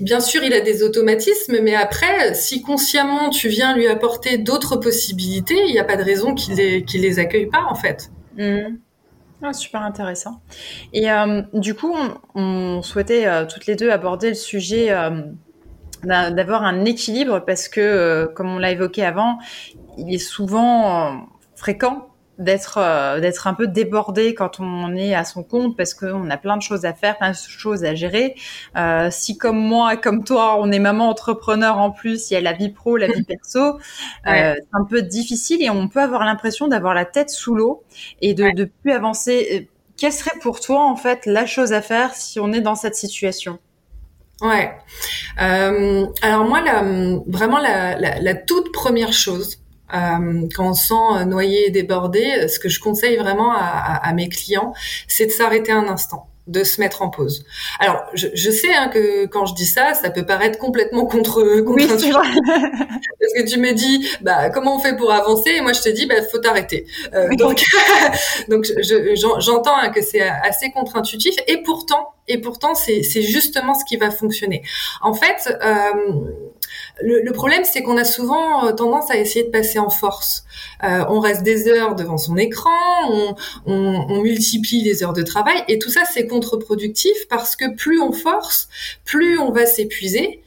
bien 0.00 0.20
sûr, 0.20 0.42
il 0.42 0.54
a 0.54 0.62
des 0.62 0.82
automatismes, 0.82 1.58
mais 1.60 1.74
après, 1.74 2.32
si 2.32 2.62
consciemment 2.62 3.28
tu 3.28 3.48
viens 3.48 3.76
lui 3.76 3.88
apporter 3.88 4.38
d'autres 4.38 4.76
possibilités, 4.76 5.58
il 5.66 5.72
n'y 5.72 5.78
a 5.78 5.84
pas 5.84 5.96
de 5.96 6.02
raison 6.02 6.34
qu'il 6.34 6.54
les 6.54 6.84
qu'il 6.84 7.02
les 7.02 7.18
accueille 7.18 7.46
pas 7.46 7.66
en 7.68 7.74
fait. 7.74 8.10
Mmh. 8.38 8.78
Ah, 9.48 9.52
super 9.52 9.82
intéressant. 9.82 10.40
Et 10.92 11.08
euh, 11.08 11.42
du 11.52 11.74
coup, 11.74 11.94
on, 12.34 12.82
souhaitait 12.82 13.28
euh, 13.28 13.46
toutes 13.46 13.66
les 13.66 13.76
deux 13.76 13.90
aborder 13.90 14.30
le 14.30 14.34
sujet 14.34 14.90
euh, 14.90 15.22
d'avoir 16.02 16.64
un 16.64 16.84
équilibre 16.84 17.38
parce 17.46 17.68
que, 17.68 18.28
comme 18.34 18.48
on 18.48 18.58
l'a 18.58 18.72
évoqué 18.72 19.04
avant, 19.04 19.38
il 19.98 20.12
est 20.12 20.18
souvent 20.18 21.28
fréquent 21.54 22.08
d'être 22.38 22.78
euh, 22.78 23.20
d'être 23.20 23.46
un 23.46 23.54
peu 23.54 23.66
débordé 23.66 24.34
quand 24.34 24.60
on 24.60 24.94
est 24.94 25.14
à 25.14 25.24
son 25.24 25.42
compte 25.42 25.76
parce 25.76 25.94
qu'on 25.94 26.28
a 26.30 26.36
plein 26.36 26.56
de 26.56 26.62
choses 26.62 26.84
à 26.84 26.92
faire, 26.92 27.16
plein 27.18 27.30
de 27.30 27.36
choses 27.36 27.84
à 27.84 27.94
gérer. 27.94 28.34
Euh, 28.76 29.08
si 29.10 29.38
comme 29.38 29.58
moi 29.58 29.96
comme 29.96 30.24
toi, 30.24 30.56
on 30.60 30.70
est 30.70 30.78
maman 30.78 31.08
entrepreneur 31.08 31.78
en 31.78 31.90
plus, 31.90 32.30
il 32.30 32.34
y 32.34 32.36
a 32.36 32.40
la 32.40 32.52
vie 32.52 32.70
pro, 32.70 32.96
la 32.96 33.06
vie 33.06 33.22
perso, 33.28 33.78
euh, 34.26 34.54
c'est 34.56 34.62
un 34.72 34.84
peu 34.84 35.02
difficile 35.02 35.62
et 35.62 35.70
on 35.70 35.88
peut 35.88 36.00
avoir 36.00 36.24
l'impression 36.24 36.68
d'avoir 36.68 36.94
la 36.94 37.04
tête 37.04 37.30
sous 37.30 37.54
l'eau 37.54 37.84
et 38.20 38.34
de 38.34 38.44
ne 38.44 38.64
plus 38.64 38.92
avancer. 38.92 39.48
Euh, 39.52 39.72
quelle 39.96 40.12
serait 40.12 40.38
pour 40.42 40.60
toi 40.60 40.84
en 40.84 40.96
fait 40.96 41.24
la 41.24 41.46
chose 41.46 41.72
à 41.72 41.80
faire 41.80 42.14
si 42.14 42.38
on 42.38 42.52
est 42.52 42.60
dans 42.60 42.74
cette 42.74 42.96
situation? 42.96 43.58
Ouais. 44.42 44.70
Euh, 45.40 46.06
alors 46.22 46.44
moi, 46.44 46.60
la, 46.60 46.82
vraiment 47.26 47.58
la, 47.58 47.98
la, 47.98 48.20
la 48.20 48.34
toute 48.34 48.72
première 48.72 49.12
chose, 49.12 49.58
euh, 49.94 50.48
quand 50.54 50.70
on 50.70 50.74
sent 50.74 50.94
euh, 50.94 51.24
noyé 51.24 51.66
et 51.66 51.70
débordé, 51.70 52.24
euh, 52.24 52.48
ce 52.48 52.58
que 52.58 52.68
je 52.68 52.80
conseille 52.80 53.16
vraiment 53.16 53.52
à, 53.52 53.58
à, 53.58 54.08
à 54.08 54.12
mes 54.12 54.28
clients, 54.28 54.74
c'est 55.08 55.26
de 55.26 55.30
s'arrêter 55.30 55.72
un 55.72 55.88
instant 55.88 56.28
de 56.46 56.62
se 56.62 56.80
mettre 56.80 57.02
en 57.02 57.10
pause. 57.10 57.44
Alors, 57.80 58.04
je, 58.14 58.28
je 58.34 58.50
sais 58.50 58.72
hein, 58.72 58.88
que 58.88 59.26
quand 59.26 59.46
je 59.46 59.54
dis 59.54 59.66
ça, 59.66 59.94
ça 59.94 60.10
peut 60.10 60.24
paraître 60.24 60.58
complètement 60.58 61.04
contre, 61.06 61.42
contre 61.64 61.76
oui, 61.76 61.86
parce 61.88 63.32
que 63.32 63.50
tu 63.50 63.58
me 63.58 63.72
dis, 63.72 64.08
bah 64.20 64.50
comment 64.50 64.76
on 64.76 64.78
fait 64.78 64.96
pour 64.96 65.12
avancer? 65.12 65.50
Et 65.56 65.60
moi, 65.60 65.72
je 65.72 65.82
te 65.82 65.88
dis, 65.88 66.06
bah 66.06 66.22
faut 66.30 66.38
t'arrêter. 66.38 66.86
Euh, 67.14 67.28
donc, 67.36 67.62
donc 68.48 68.66
j'entends 69.38 69.76
hein, 69.76 69.90
que 69.90 70.02
c'est 70.02 70.22
assez 70.22 70.70
contre-intuitif, 70.70 71.34
et 71.48 71.62
pourtant, 71.62 72.14
et 72.28 72.38
pourtant, 72.38 72.74
c'est 72.74 73.02
justement 73.22 73.74
ce 73.74 73.84
qui 73.84 73.96
va 73.96 74.10
fonctionner. 74.10 74.62
En 75.00 75.14
fait. 75.14 75.52
Euh, 75.62 76.45
le, 77.02 77.20
le 77.22 77.32
problème, 77.32 77.62
c'est 77.64 77.82
qu'on 77.82 77.96
a 77.96 78.04
souvent 78.04 78.66
euh, 78.66 78.72
tendance 78.72 79.10
à 79.10 79.18
essayer 79.18 79.44
de 79.44 79.50
passer 79.50 79.78
en 79.78 79.90
force. 79.90 80.44
Euh, 80.82 81.04
on 81.08 81.20
reste 81.20 81.42
des 81.42 81.68
heures 81.68 81.94
devant 81.94 82.16
son 82.16 82.36
écran, 82.36 82.70
on, 83.10 83.34
on, 83.66 84.06
on 84.08 84.22
multiplie 84.22 84.82
les 84.82 85.02
heures 85.02 85.12
de 85.12 85.22
travail, 85.22 85.62
et 85.68 85.78
tout 85.78 85.90
ça, 85.90 86.02
c'est 86.10 86.26
contre-productif 86.26 87.16
parce 87.28 87.54
que 87.56 87.74
plus 87.74 88.00
on 88.00 88.12
force, 88.12 88.68
plus 89.04 89.38
on 89.38 89.50
va 89.52 89.66
s'épuiser, 89.66 90.42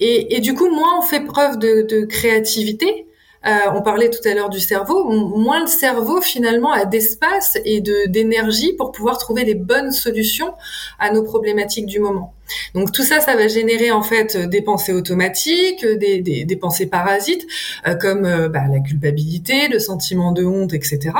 et, 0.00 0.36
et, 0.36 0.40
du 0.40 0.54
coup, 0.54 0.68
moins 0.70 0.98
on 0.98 1.02
fait 1.02 1.24
preuve 1.24 1.58
de, 1.58 1.82
de 1.82 2.04
créativité, 2.04 3.07
euh, 3.46 3.50
on 3.74 3.82
parlait 3.82 4.10
tout 4.10 4.26
à 4.28 4.34
l'heure 4.34 4.48
du 4.48 4.60
cerveau, 4.60 5.04
moins 5.04 5.60
le 5.60 5.66
cerveau 5.66 6.20
finalement 6.20 6.72
a 6.72 6.84
d'espace 6.84 7.58
et 7.64 7.80
de 7.80 8.06
d'énergie 8.08 8.72
pour 8.72 8.92
pouvoir 8.92 9.18
trouver 9.18 9.44
les 9.44 9.54
bonnes 9.54 9.92
solutions 9.92 10.54
à 10.98 11.12
nos 11.12 11.22
problématiques 11.22 11.86
du 11.86 12.00
moment. 12.00 12.34
Donc 12.74 12.92
tout 12.92 13.02
ça, 13.02 13.20
ça 13.20 13.36
va 13.36 13.46
générer 13.46 13.90
en 13.90 14.02
fait 14.02 14.36
des 14.36 14.62
pensées 14.62 14.92
automatiques, 14.92 15.84
des, 15.84 16.20
des, 16.20 16.44
des 16.44 16.56
pensées 16.56 16.86
parasites, 16.86 17.46
euh, 17.86 17.94
comme 17.94 18.24
euh, 18.24 18.48
bah, 18.48 18.64
la 18.70 18.80
culpabilité, 18.80 19.68
le 19.68 19.78
sentiment 19.78 20.32
de 20.32 20.44
honte, 20.44 20.72
etc. 20.72 21.10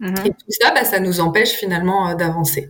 Mhm. 0.00 0.26
Et 0.26 0.30
tout 0.30 0.50
ça, 0.50 0.72
bah, 0.72 0.84
ça 0.84 1.00
nous 1.00 1.20
empêche 1.20 1.52
finalement 1.52 2.10
euh, 2.10 2.14
d'avancer. 2.14 2.68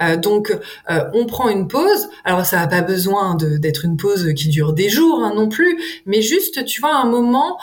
Euh, 0.00 0.16
donc, 0.16 0.56
euh, 0.90 1.04
on 1.12 1.26
prend 1.26 1.48
une 1.48 1.68
pause. 1.68 2.08
Alors, 2.24 2.46
ça 2.46 2.56
n'a 2.56 2.66
pas 2.66 2.80
besoin 2.80 3.36
d'être 3.36 3.84
une 3.84 3.96
pause 3.96 4.32
qui 4.34 4.48
dure 4.48 4.72
des 4.72 4.88
jours 4.88 5.20
hein, 5.22 5.32
non 5.34 5.48
plus, 5.48 5.78
mais 6.06 6.22
juste, 6.22 6.64
tu 6.64 6.80
vois, 6.80 6.94
un 6.94 7.04
moment 7.04 7.58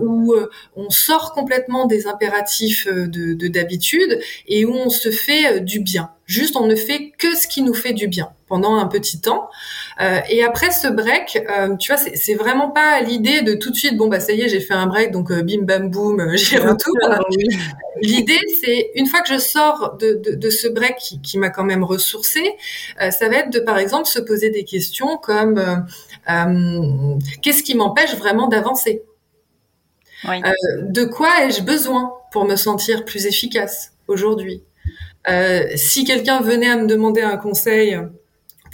où 0.00 0.34
on 0.76 0.90
sort 0.90 1.32
complètement 1.32 1.86
des 1.86 2.06
impératifs 2.06 2.86
de 2.88 3.48
d'habitude 3.48 4.20
et 4.46 4.64
où 4.64 4.74
on 4.74 4.90
se 4.90 5.10
fait 5.10 5.60
du 5.60 5.80
bien. 5.80 6.10
Juste, 6.26 6.56
on 6.56 6.66
ne 6.66 6.76
fait 6.76 7.12
que 7.18 7.36
ce 7.36 7.46
qui 7.46 7.62
nous 7.62 7.74
fait 7.74 7.92
du 7.92 8.08
bien 8.08 8.30
pendant 8.48 8.76
un 8.76 8.86
petit 8.86 9.20
temps. 9.20 9.50
Euh, 10.00 10.20
et 10.30 10.42
après 10.42 10.70
ce 10.70 10.88
break, 10.88 11.38
euh, 11.48 11.76
tu 11.76 11.92
vois, 11.92 12.00
c'est 12.14 12.34
vraiment 12.34 12.70
pas 12.70 13.00
l'idée 13.00 13.42
de 13.42 13.54
tout 13.54 13.70
de 13.70 13.76
suite, 13.76 13.96
bon 13.96 14.08
bah 14.08 14.20
ça 14.20 14.32
y 14.32 14.40
est, 14.42 14.48
j'ai 14.48 14.60
fait 14.60 14.74
un 14.74 14.86
break, 14.86 15.10
donc 15.10 15.30
euh, 15.30 15.42
bim 15.42 15.62
bam 15.62 15.90
boum, 15.90 16.34
j'y 16.36 16.56
retourne. 16.58 16.98
L'idée, 18.00 18.38
c'est 18.62 18.92
une 18.94 19.06
fois 19.06 19.22
que 19.22 19.34
je 19.34 19.38
sors 19.38 19.96
de, 19.98 20.14
de, 20.14 20.36
de 20.36 20.50
ce 20.50 20.68
break 20.68 20.96
qui, 20.98 21.20
qui 21.20 21.36
m'a 21.36 21.50
quand 21.50 21.64
même 21.64 21.82
ressourcé, 21.82 22.54
ça 22.98 23.28
va 23.28 23.38
être 23.38 23.50
de 23.50 23.58
par 23.58 23.76
exemple 23.76 24.06
se 24.06 24.20
poser 24.20 24.50
des 24.50 24.62
questions 24.62 25.16
comme 25.16 25.60
qu'est-ce 27.42 27.64
qui 27.64 27.74
m'empêche 27.74 28.14
vraiment 28.14 28.46
d'avancer? 28.46 29.02
De 30.24 31.04
quoi 31.04 31.28
ai-je 31.44 31.62
besoin 31.62 32.12
pour 32.32 32.44
me 32.44 32.56
sentir 32.56 33.04
plus 33.04 33.26
efficace 33.26 33.92
aujourd'hui? 34.06 34.62
Euh, 35.28 35.64
si 35.76 36.04
quelqu'un 36.04 36.40
venait 36.40 36.70
à 36.70 36.76
me 36.76 36.86
demander 36.86 37.20
un 37.20 37.36
conseil 37.36 37.98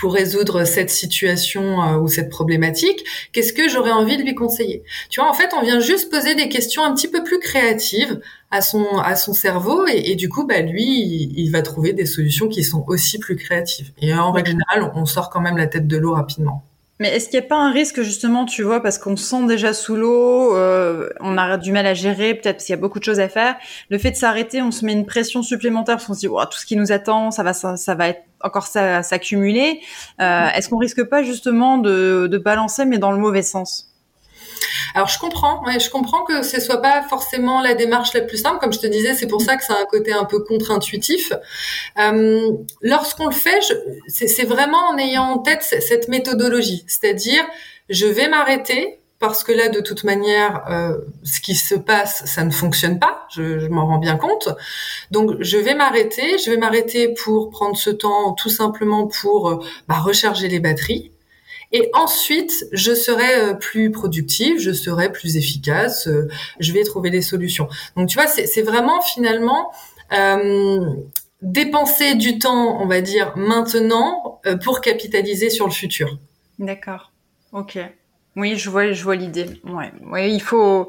pour 0.05 0.13
résoudre 0.13 0.65
cette 0.67 0.91
situation 0.91 1.83
euh, 1.83 1.97
ou 1.97 2.09
cette 2.09 2.29
problématique, 2.29 3.07
qu'est-ce 3.33 3.55
que 3.55 3.71
j'aurais 3.71 3.91
envie 3.91 4.19
de 4.19 4.23
lui 4.23 4.35
conseiller? 4.35 4.83
Tu 5.09 5.19
vois, 5.19 5.31
en 5.31 5.33
fait, 5.33 5.49
on 5.57 5.63
vient 5.63 5.81
juste 5.81 6.11
poser 6.11 6.35
des 6.35 6.51
questions 6.51 6.85
un 6.85 6.93
petit 6.95 7.09
peu 7.09 7.25
plus 7.25 7.39
créatives 7.39 8.21
à 8.51 8.61
son 8.61 8.85
à 8.99 9.17
son 9.17 9.33
cerveau 9.33 9.87
et, 9.87 10.11
et 10.11 10.15
du 10.15 10.29
coup, 10.29 10.47
bah 10.47 10.61
lui, 10.61 10.85
il, 10.85 11.33
il, 11.39 11.51
va 11.51 11.63
trouver 11.63 11.95
des 11.95 12.05
solutions 12.05 12.49
qui 12.49 12.65
sont 12.65 12.85
aussi 12.87 13.19
plus 13.19 13.37
créatives. 13.37 13.93
Et 14.03 14.13
en 14.13 14.31
règle 14.31 14.51
générale, 14.51 14.93
on 14.95 15.07
sort 15.07 15.31
quand 15.31 15.41
même 15.41 15.57
la 15.57 15.69
tête 15.69 15.89
de 15.89 15.97
l'eau 15.97 16.13
rapidement. 16.13 16.63
Mais 17.01 17.09
est-ce 17.09 17.29
qu'il 17.29 17.41
n'y 17.41 17.47
a 17.47 17.49
pas 17.49 17.57
un 17.57 17.73
risque 17.73 18.03
justement, 18.03 18.45
tu 18.45 18.63
vois, 18.63 18.81
parce 18.81 18.99
qu'on 18.99 19.17
sent 19.17 19.47
déjà 19.47 19.73
sous 19.73 19.97
l'eau, 19.97 20.55
euh, 20.55 21.09
on 21.21 21.37
a 21.39 21.57
du 21.57 21.73
mal 21.73 21.87
à 21.87 21.95
gérer, 21.95 22.35
peut-être 22.35 22.57
parce 22.57 22.67
qu'il 22.67 22.73
y 22.73 22.79
a 22.79 22.81
beaucoup 22.81 23.01
de 23.01 23.05
choses 23.05 23.19
à 23.19 23.29
faire. 23.29 23.57
Le 23.89 23.99
fait 23.99 24.13
de 24.13 24.17
s'arrêter, 24.17 24.63
on 24.63 24.71
se 24.71 24.85
met 24.85 24.93
une 24.93 25.07
pression 25.07 25.43
supplémentaire 25.43 25.97
parce 25.97 26.07
qu'on 26.07 26.15
se 26.15 26.21
dit, 26.21 26.29
tout 26.29 26.59
ce 26.59 26.67
qui 26.67 26.77
nous 26.77 26.93
attend, 26.93 27.33
ça 27.33 27.43
va, 27.43 27.53
ça, 27.53 27.77
ça 27.77 27.95
va 27.97 28.09
être 28.11 28.23
encore 28.45 28.67
s'accumuler. 28.67 29.81
Euh, 30.21 30.49
est-ce 30.55 30.69
qu'on 30.69 30.79
risque 30.79 31.03
pas 31.05 31.23
justement 31.23 31.79
de, 31.79 32.41
balancer, 32.45 32.85
mais 32.85 32.99
dans 32.99 33.11
le 33.11 33.19
mauvais 33.19 33.43
sens? 33.43 33.91
Alors 34.95 35.09
je 35.09 35.19
comprends, 35.19 35.63
je 35.67 35.91
comprends 35.91 36.25
que 36.25 36.43
ce 36.43 36.61
soit 36.61 36.81
pas 36.81 37.03
forcément 37.03 37.61
la 37.61 37.75
démarche 37.75 38.15
la 38.15 38.21
plus 38.21 38.37
simple, 38.37 38.59
comme 38.61 38.73
je 38.73 38.79
te 38.79 38.87
disais, 38.87 39.15
c'est 39.15 39.27
pour 39.27 39.41
ça 39.41 39.57
que 39.57 39.65
ça 39.65 39.75
a 39.75 39.81
un 39.81 39.87
côté 39.87 40.13
un 40.13 40.25
peu 40.25 40.41
contre-intuitif. 40.41 41.33
Euh, 41.99 42.53
lorsqu'on 42.81 43.27
le 43.27 43.33
fait, 43.33 43.61
c'est 44.07 44.45
vraiment 44.45 44.79
en 44.91 44.99
ayant 44.99 45.25
en 45.25 45.39
tête 45.39 45.63
cette 45.63 46.09
méthodologie, 46.09 46.85
c'est-à-dire 46.87 47.45
je 47.89 48.07
vais 48.07 48.29
m'arrêter 48.29 49.01
parce 49.19 49.45
que 49.45 49.53
là, 49.53 49.69
de 49.69 49.81
toute 49.81 50.05
manière, 50.05 50.65
euh, 50.69 50.99
ce 51.23 51.41
qui 51.41 51.55
se 51.55 51.75
passe, 51.75 52.25
ça 52.27 52.45
ne 52.45 52.51
fonctionne 52.51 52.99
pas. 52.99 53.27
Je, 53.31 53.59
je 53.59 53.67
m'en 53.69 53.87
rends 53.87 53.99
bien 53.99 54.17
compte. 54.17 54.49
Donc, 55.11 55.37
je 55.41 55.57
vais 55.57 55.75
m'arrêter. 55.75 56.37
Je 56.39 56.51
vais 56.51 56.57
m'arrêter 56.57 57.15
pour 57.15 57.51
prendre 57.51 57.77
ce 57.77 57.91
temps, 57.91 58.33
tout 58.33 58.51
simplement 58.51 59.07
pour 59.07 59.49
euh, 59.49 59.65
bah, 59.89 59.99
recharger 59.99 60.49
les 60.49 60.61
batteries. 60.61 61.13
Et 61.73 61.91
ensuite, 61.93 62.67
je 62.73 62.95
serai 62.95 63.37
euh, 63.37 63.55
plus 63.55 63.91
productive, 63.91 64.61
je 64.61 64.73
serai 64.73 65.11
plus 65.11 65.37
efficace, 65.37 66.07
euh, 66.07 66.29
je 66.61 66.73
vais 66.73 66.85
trouver 66.85 67.11
des 67.11 67.23
solutions. 67.23 67.69
Donc 67.97 68.09
tu 68.09 68.19
vois, 68.19 68.29
c'est 68.29 68.63
vraiment 68.63 69.01
finalement 69.03 69.73
dépenser 71.43 72.15
du 72.15 72.39
temps, 72.39 72.81
on 72.81 72.87
va 72.87 73.01
dire, 73.01 73.33
maintenant 73.37 74.41
pour 74.63 74.81
capitaliser 74.81 75.51
sur 75.51 75.67
le 75.67 75.73
futur. 75.73 76.19
D'accord. 76.61 77.11
Ok. 77.53 77.79
Oui, 78.37 78.57
je 78.57 78.69
vois, 78.69 78.93
je 78.93 79.05
vois 79.05 79.15
l'idée. 79.15 79.61
Ouais, 79.65 79.93
ouais, 80.07 80.33
il 80.33 80.43
faut, 80.43 80.89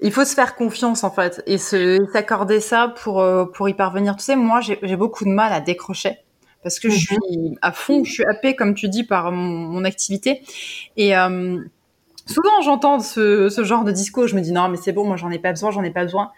il 0.00 0.12
faut 0.12 0.24
se 0.24 0.34
faire 0.34 0.54
confiance 0.54 1.02
en 1.02 1.10
fait 1.10 1.42
et 1.46 1.58
se 1.58 2.06
s'accorder 2.12 2.60
ça 2.60 2.94
pour 3.02 3.24
pour 3.52 3.68
y 3.68 3.74
parvenir. 3.74 4.16
Tu 4.16 4.22
sais, 4.22 4.36
moi, 4.36 4.60
j'ai 4.60 4.96
beaucoup 4.96 5.24
de 5.24 5.30
mal 5.30 5.52
à 5.52 5.60
décrocher 5.60 6.18
parce 6.64 6.80
que 6.80 6.88
je 6.88 6.94
mhm. 7.14 7.20
suis 7.20 7.58
à 7.62 7.70
fond, 7.70 8.02
je 8.02 8.10
suis 8.10 8.24
happée, 8.24 8.56
comme 8.56 8.74
tu 8.74 8.88
dis, 8.88 9.04
par 9.04 9.30
mon, 9.30 9.84
activité. 9.84 10.42
Et 10.96 11.16
euh, 11.16 11.58
souvent, 12.26 12.62
j'entends 12.64 12.98
ce, 13.00 13.50
ce, 13.50 13.62
genre 13.62 13.84
de 13.84 13.92
discours, 13.92 14.26
je 14.26 14.34
me 14.34 14.40
dis 14.40 14.50
non, 14.50 14.68
mais 14.68 14.78
c'est 14.78 14.92
bon, 14.92 15.04
moi, 15.04 15.16
j'en 15.16 15.30
ai 15.30 15.38
pas 15.38 15.50
besoin, 15.50 15.70
j'en 15.70 15.84
ai 15.84 15.90
pas 15.90 16.04
besoin. 16.04 16.32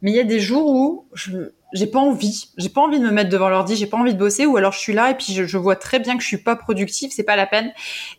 Mais 0.00 0.12
il 0.12 0.16
y 0.16 0.20
a 0.20 0.24
des 0.24 0.38
jours 0.40 0.68
où 0.68 1.06
je 1.14 1.50
j'ai 1.72 1.86
pas 1.86 1.98
envie, 1.98 2.50
j'ai 2.58 2.68
pas 2.68 2.80
envie 2.80 2.98
de 2.98 3.04
me 3.04 3.10
mettre 3.10 3.30
devant 3.30 3.48
l'ordi, 3.48 3.76
j'ai 3.76 3.86
pas 3.86 3.96
envie 3.96 4.14
de 4.14 4.18
bosser, 4.18 4.46
ou 4.46 4.56
alors 4.56 4.72
je 4.72 4.78
suis 4.78 4.92
là 4.92 5.10
et 5.10 5.14
puis 5.14 5.32
je, 5.32 5.56
vois 5.56 5.76
très 5.76 5.98
bien 5.98 6.16
que 6.16 6.22
je 6.22 6.28
suis 6.28 6.42
pas 6.42 6.56
productive, 6.56 7.10
c'est 7.12 7.22
pas 7.22 7.36
la 7.36 7.46
peine. 7.46 7.72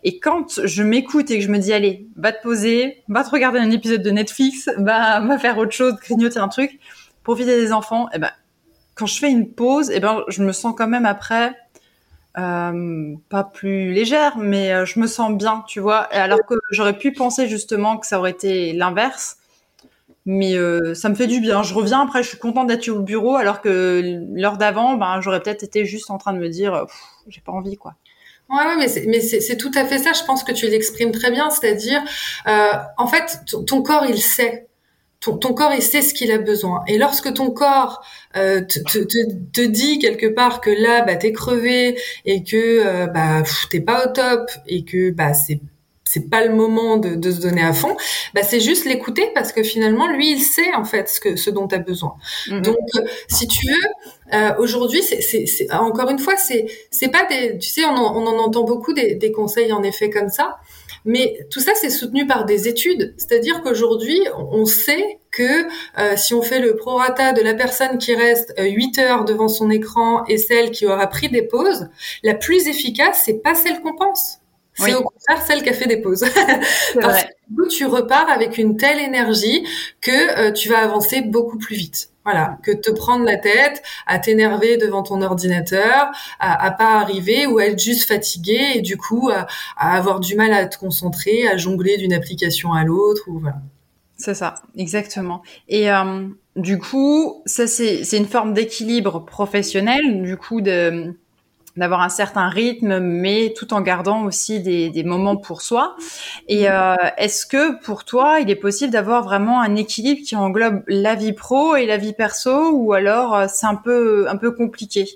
Et 0.03 0.19
quand 0.19 0.59
je 0.63 0.83
m'écoute 0.83 1.29
et 1.31 1.39
que 1.39 1.43
je 1.43 1.49
me 1.49 1.59
dis 1.59 1.73
allez, 1.73 2.07
va 2.15 2.31
te 2.31 2.41
poser, 2.41 3.03
va 3.07 3.23
te 3.23 3.29
regarder 3.29 3.59
un 3.59 3.71
épisode 3.71 4.01
de 4.01 4.11
Netflix, 4.11 4.69
va, 4.77 5.37
faire 5.39 5.57
autre 5.57 5.71
chose, 5.71 5.95
grignoter 5.95 6.39
un 6.39 6.47
truc, 6.47 6.79
profiter 7.23 7.59
des 7.59 7.71
enfants, 7.71 8.07
eh 8.13 8.19
ben 8.19 8.31
quand 8.95 9.05
je 9.07 9.17
fais 9.17 9.31
une 9.31 9.51
pause, 9.51 9.91
eh 9.91 9.99
ben, 9.99 10.23
je 10.27 10.43
me 10.43 10.51
sens 10.51 10.73
quand 10.77 10.87
même 10.87 11.05
après 11.05 11.55
euh, 12.37 13.15
pas 13.29 13.43
plus 13.43 13.93
légère, 13.93 14.37
mais 14.37 14.73
euh, 14.73 14.85
je 14.85 14.99
me 14.99 15.07
sens 15.07 15.31
bien, 15.33 15.63
tu 15.67 15.79
vois. 15.79 15.99
Alors 15.99 16.39
que 16.47 16.55
j'aurais 16.71 16.97
pu 16.97 17.11
penser 17.11 17.47
justement 17.47 17.97
que 17.97 18.07
ça 18.07 18.19
aurait 18.19 18.31
été 18.31 18.73
l'inverse, 18.73 19.37
mais 20.25 20.55
euh, 20.55 20.93
ça 20.93 21.09
me 21.09 21.15
fait 21.15 21.27
du 21.27 21.39
bien. 21.39 21.63
Je 21.63 21.73
reviens 21.73 22.01
après, 22.01 22.23
je 22.23 22.29
suis 22.29 22.37
contente 22.37 22.67
d'être 22.67 22.87
au 22.89 22.99
bureau, 22.99 23.35
alors 23.35 23.61
que 23.61 24.19
l'heure 24.33 24.57
d'avant, 24.57 24.95
ben, 24.95 25.21
j'aurais 25.21 25.41
peut-être 25.41 25.63
été 25.63 25.85
juste 25.85 26.09
en 26.11 26.17
train 26.17 26.33
de 26.33 26.39
me 26.39 26.49
dire, 26.49 26.85
j'ai 27.27 27.41
pas 27.41 27.51
envie, 27.51 27.77
quoi. 27.77 27.95
Ouais, 28.49 28.65
ouais, 28.65 28.75
mais 29.07 29.19
c'est 29.21 29.57
tout 29.57 29.71
à 29.75 29.85
fait 29.85 29.99
ça. 29.99 30.11
Je 30.13 30.23
pense 30.25 30.43
que 30.43 30.51
tu 30.51 30.67
l'exprimes 30.67 31.11
très 31.11 31.31
bien, 31.31 31.49
c'est-à-dire, 31.49 32.01
euh, 32.47 32.71
en 32.97 33.07
fait, 33.07 33.39
ton 33.65 33.81
corps, 33.81 34.05
il 34.05 34.21
sait 34.21 34.67
ton, 35.19 35.53
corps, 35.53 35.71
il 35.73 35.81
sait 35.81 36.01
ce 36.01 36.13
qu'il 36.13 36.31
a 36.31 36.37
besoin. 36.37 36.83
Et 36.87 36.97
lorsque 36.97 37.33
ton 37.33 37.51
corps 37.51 38.05
euh, 38.35 38.61
te, 38.61 38.79
te, 38.79 38.99
te, 39.53 39.61
dit 39.61 39.99
quelque 39.99 40.27
part 40.27 40.59
que 40.59 40.69
là, 40.69 41.03
bah, 41.03 41.15
t'es 41.15 41.31
crevé 41.31 41.97
et 42.25 42.43
que 42.43 42.85
euh, 42.85 43.07
bah, 43.07 43.43
t'es 43.69 43.79
pas 43.79 44.05
au 44.05 44.11
top 44.11 44.49
et 44.67 44.83
que 44.83 45.11
bah, 45.11 45.33
c'est 45.33 45.61
c'est 46.03 46.29
pas 46.29 46.45
le 46.45 46.53
moment 46.53 46.97
de, 46.97 47.15
de, 47.15 47.31
se 47.31 47.39
donner 47.39 47.63
à 47.63 47.73
fond, 47.73 47.95
bah 48.33 48.43
c'est 48.43 48.59
juste 48.59 48.85
l'écouter 48.85 49.31
parce 49.33 49.51
que 49.51 49.63
finalement 49.63 50.07
lui 50.07 50.31
il 50.31 50.41
sait 50.41 50.73
en 50.75 50.83
fait 50.83 51.09
ce 51.09 51.19
que 51.19 51.35
ce 51.35 51.49
dont 51.49 51.67
tu 51.67 51.75
as 51.75 51.79
besoin. 51.79 52.15
Mm-hmm. 52.47 52.61
Donc 52.61 52.77
euh, 52.95 53.01
si 53.29 53.47
tu 53.47 53.65
veux 53.65 54.37
euh, 54.37 54.53
aujourd'hui 54.59 55.01
c'est 55.01 55.71
encore 55.71 56.09
une 56.09 56.19
fois 56.19 56.35
c'est 56.37 56.65
c'est 56.91 57.09
pas 57.09 57.25
des 57.25 57.57
tu 57.57 57.69
sais 57.69 57.85
on 57.85 57.95
en, 57.95 58.15
on 58.15 58.27
en 58.27 58.37
entend 58.39 58.63
beaucoup 58.63 58.93
des, 58.93 59.15
des 59.15 59.31
conseils 59.31 59.71
en 59.71 59.83
effet 59.83 60.09
comme 60.09 60.29
ça, 60.29 60.59
mais 61.05 61.45
tout 61.49 61.59
ça, 61.59 61.73
c'est 61.75 61.89
soutenu 61.89 62.25
par 62.25 62.45
des 62.45 62.67
études. 62.67 63.13
C'est-à-dire 63.17 63.61
qu'aujourd'hui, 63.61 64.19
on 64.51 64.65
sait 64.65 65.19
que 65.31 65.65
euh, 65.99 66.15
si 66.15 66.33
on 66.33 66.41
fait 66.41 66.59
le 66.59 66.75
prorata 66.75 67.33
de 67.33 67.41
la 67.41 67.53
personne 67.53 67.97
qui 67.97 68.15
reste 68.15 68.53
8 68.57 68.99
euh, 68.99 69.01
heures 69.01 69.25
devant 69.25 69.47
son 69.47 69.69
écran 69.69 70.23
et 70.27 70.37
celle 70.37 70.71
qui 70.71 70.85
aura 70.85 71.07
pris 71.07 71.29
des 71.29 71.41
pauses, 71.41 71.89
la 72.23 72.35
plus 72.35 72.67
efficace, 72.67 73.23
c'est 73.25 73.41
pas 73.41 73.55
celle 73.55 73.81
qu'on 73.81 73.95
pense. 73.95 74.39
C'est 74.75 74.95
au 74.95 75.03
contraire 75.03 75.45
celle 75.45 75.63
qui 75.63 75.69
a 75.69 75.73
fait 75.73 75.87
des 75.87 75.97
pauses. 75.97 76.23
Parce 77.01 77.23
que 77.23 77.29
du 77.49 77.55
coup, 77.55 77.67
tu 77.67 77.85
repars 77.85 78.29
avec 78.29 78.57
une 78.57 78.77
telle 78.77 78.99
énergie 78.99 79.65
que 80.01 80.39
euh, 80.39 80.51
tu 80.51 80.69
vas 80.69 80.79
avancer 80.79 81.21
beaucoup 81.21 81.57
plus 81.57 81.75
vite. 81.75 82.09
Voilà, 82.25 82.57
que 82.63 82.71
te 82.71 82.89
prendre 82.89 83.25
la 83.25 83.35
tête, 83.35 83.83
à 84.07 84.17
t'énerver 84.17 84.77
devant 84.77 85.03
ton 85.03 85.21
ordinateur, 85.21 86.09
à, 86.39 86.65
à, 86.65 86.71
pas 86.71 87.01
arriver 87.01 87.45
ou 87.47 87.57
à 87.57 87.65
être 87.65 87.79
juste 87.79 88.07
fatigué 88.07 88.59
et 88.75 88.81
du 88.81 88.95
coup 88.95 89.29
à, 89.29 89.45
à 89.77 89.97
avoir 89.97 90.21
du 90.21 90.35
mal 90.35 90.53
à 90.53 90.65
te 90.65 90.77
concentrer, 90.77 91.45
à 91.47 91.57
jongler 91.57 91.97
d'une 91.97 92.13
application 92.13 92.71
à 92.71 92.85
l'autre 92.85 93.23
ou 93.27 93.39
voilà. 93.39 93.57
C'est 94.15 94.35
ça, 94.35 94.61
exactement. 94.77 95.41
Et 95.67 95.91
euh, 95.91 96.27
du 96.55 96.79
coup, 96.79 97.41
ça 97.45 97.67
c'est 97.67 98.03
une 98.13 98.27
forme 98.27 98.53
d'équilibre 98.53 99.25
professionnel, 99.25 100.21
du 100.21 100.37
coup 100.37 100.61
de 100.61 101.13
d'avoir 101.75 102.01
un 102.01 102.09
certain 102.09 102.49
rythme, 102.49 102.99
mais 102.99 103.53
tout 103.57 103.73
en 103.73 103.81
gardant 103.81 104.23
aussi 104.25 104.59
des, 104.59 104.89
des 104.89 105.03
moments 105.03 105.35
pour 105.35 105.61
soi. 105.61 105.95
Et 106.47 106.69
euh, 106.69 106.95
est-ce 107.17 107.45
que 107.45 107.81
pour 107.83 108.05
toi, 108.05 108.39
il 108.39 108.49
est 108.49 108.55
possible 108.55 108.91
d'avoir 108.91 109.23
vraiment 109.23 109.61
un 109.61 109.75
équilibre 109.75 110.21
qui 110.25 110.35
englobe 110.35 110.83
la 110.87 111.15
vie 111.15 111.33
pro 111.33 111.75
et 111.75 111.85
la 111.85 111.97
vie 111.97 112.13
perso, 112.13 112.71
ou 112.71 112.93
alors 112.93 113.35
euh, 113.35 113.45
c'est 113.49 113.65
un 113.65 113.75
peu 113.75 114.27
un 114.29 114.37
peu 114.37 114.51
compliqué? 114.51 115.07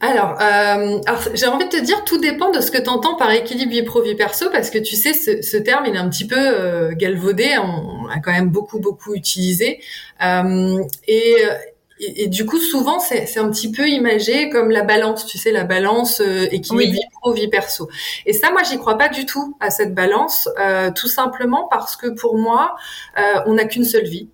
Alors, 0.00 0.32
euh, 0.42 1.00
alors 1.06 1.20
j'ai 1.32 1.46
envie 1.46 1.64
de 1.64 1.70
te 1.70 1.82
dire, 1.82 2.04
tout 2.04 2.18
dépend 2.18 2.50
de 2.50 2.60
ce 2.60 2.70
que 2.70 2.76
tu 2.76 2.88
entends 2.90 3.16
par 3.16 3.30
équilibre 3.30 3.72
vie 3.72 3.82
pro 3.82 4.02
vie 4.02 4.14
perso, 4.14 4.50
parce 4.50 4.68
que 4.68 4.78
tu 4.78 4.94
sais, 4.94 5.14
ce, 5.14 5.40
ce 5.40 5.56
terme, 5.56 5.86
il 5.86 5.94
est 5.94 5.98
un 5.98 6.10
petit 6.10 6.26
peu 6.26 6.36
euh, 6.38 6.92
galvaudé, 6.94 7.56
on, 7.58 8.06
l'a 8.06 8.20
quand 8.20 8.32
même 8.32 8.50
beaucoup 8.50 8.78
beaucoup 8.78 9.14
utilisé, 9.14 9.80
euh, 10.22 10.82
et, 11.08 11.36
et, 11.98 12.24
et, 12.24 12.26
du 12.28 12.44
coup, 12.44 12.58
souvent, 12.58 12.98
c'est 13.00 13.38
un 13.38 13.50
petit 13.50 13.70
peu 13.70 13.88
imagé 13.88 14.50
comme 14.50 14.70
la 14.70 14.82
balance, 14.82 15.26
tu 15.26 15.38
sais, 15.38 15.50
la 15.50 15.64
balance 15.64 16.20
euh, 16.20 16.46
équilibre 16.50 16.92
vie 16.92 17.00
pro 17.20 17.32
vie 17.32 17.48
perso. 17.48 17.88
Et 18.26 18.32
ça, 18.32 18.50
moi, 18.50 18.62
j'y 18.62 18.78
crois 18.78 18.98
pas 18.98 19.08
du 19.08 19.24
tout 19.24 19.56
à 19.60 19.70
cette 19.70 19.94
balance, 19.94 20.48
euh, 20.60 20.90
tout 20.94 21.08
simplement 21.08 21.68
parce 21.70 21.96
que 21.96 22.08
pour 22.08 22.36
moi, 22.36 22.76
euh, 23.18 23.40
on 23.46 23.54
n'a 23.54 23.64
qu'une 23.64 23.84
seule 23.84 24.04
vie. 24.06 24.28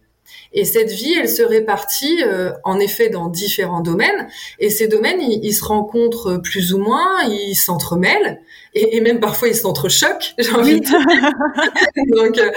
Et 0.53 0.65
cette 0.65 0.91
vie, 0.91 1.15
elle 1.19 1.29
se 1.29 1.43
répartit 1.43 2.23
euh, 2.23 2.51
en 2.65 2.79
effet 2.79 3.09
dans 3.09 3.29
différents 3.29 3.81
domaines. 3.81 4.29
Et 4.59 4.71
ces 4.71 4.87
domaines, 4.89 5.21
ils, 5.21 5.53
se 5.53 5.65
rencontrent 5.65 6.41
plus 6.43 6.75
ou 6.75 6.79
moins, 6.79 7.23
ils 7.25 7.55
s'entremêlent. 7.55 8.41
Et, 8.75 8.97
et, 8.97 9.01
même 9.01 9.21
parfois 9.21 9.49
ils 9.49 9.55
s'entrechoquent, 9.55 10.35
j'ai 10.39 10.53
envie 10.53 10.81
de 10.81 10.87
dire. 10.87 10.99
donc, 12.17 12.39
euh, 12.39 12.51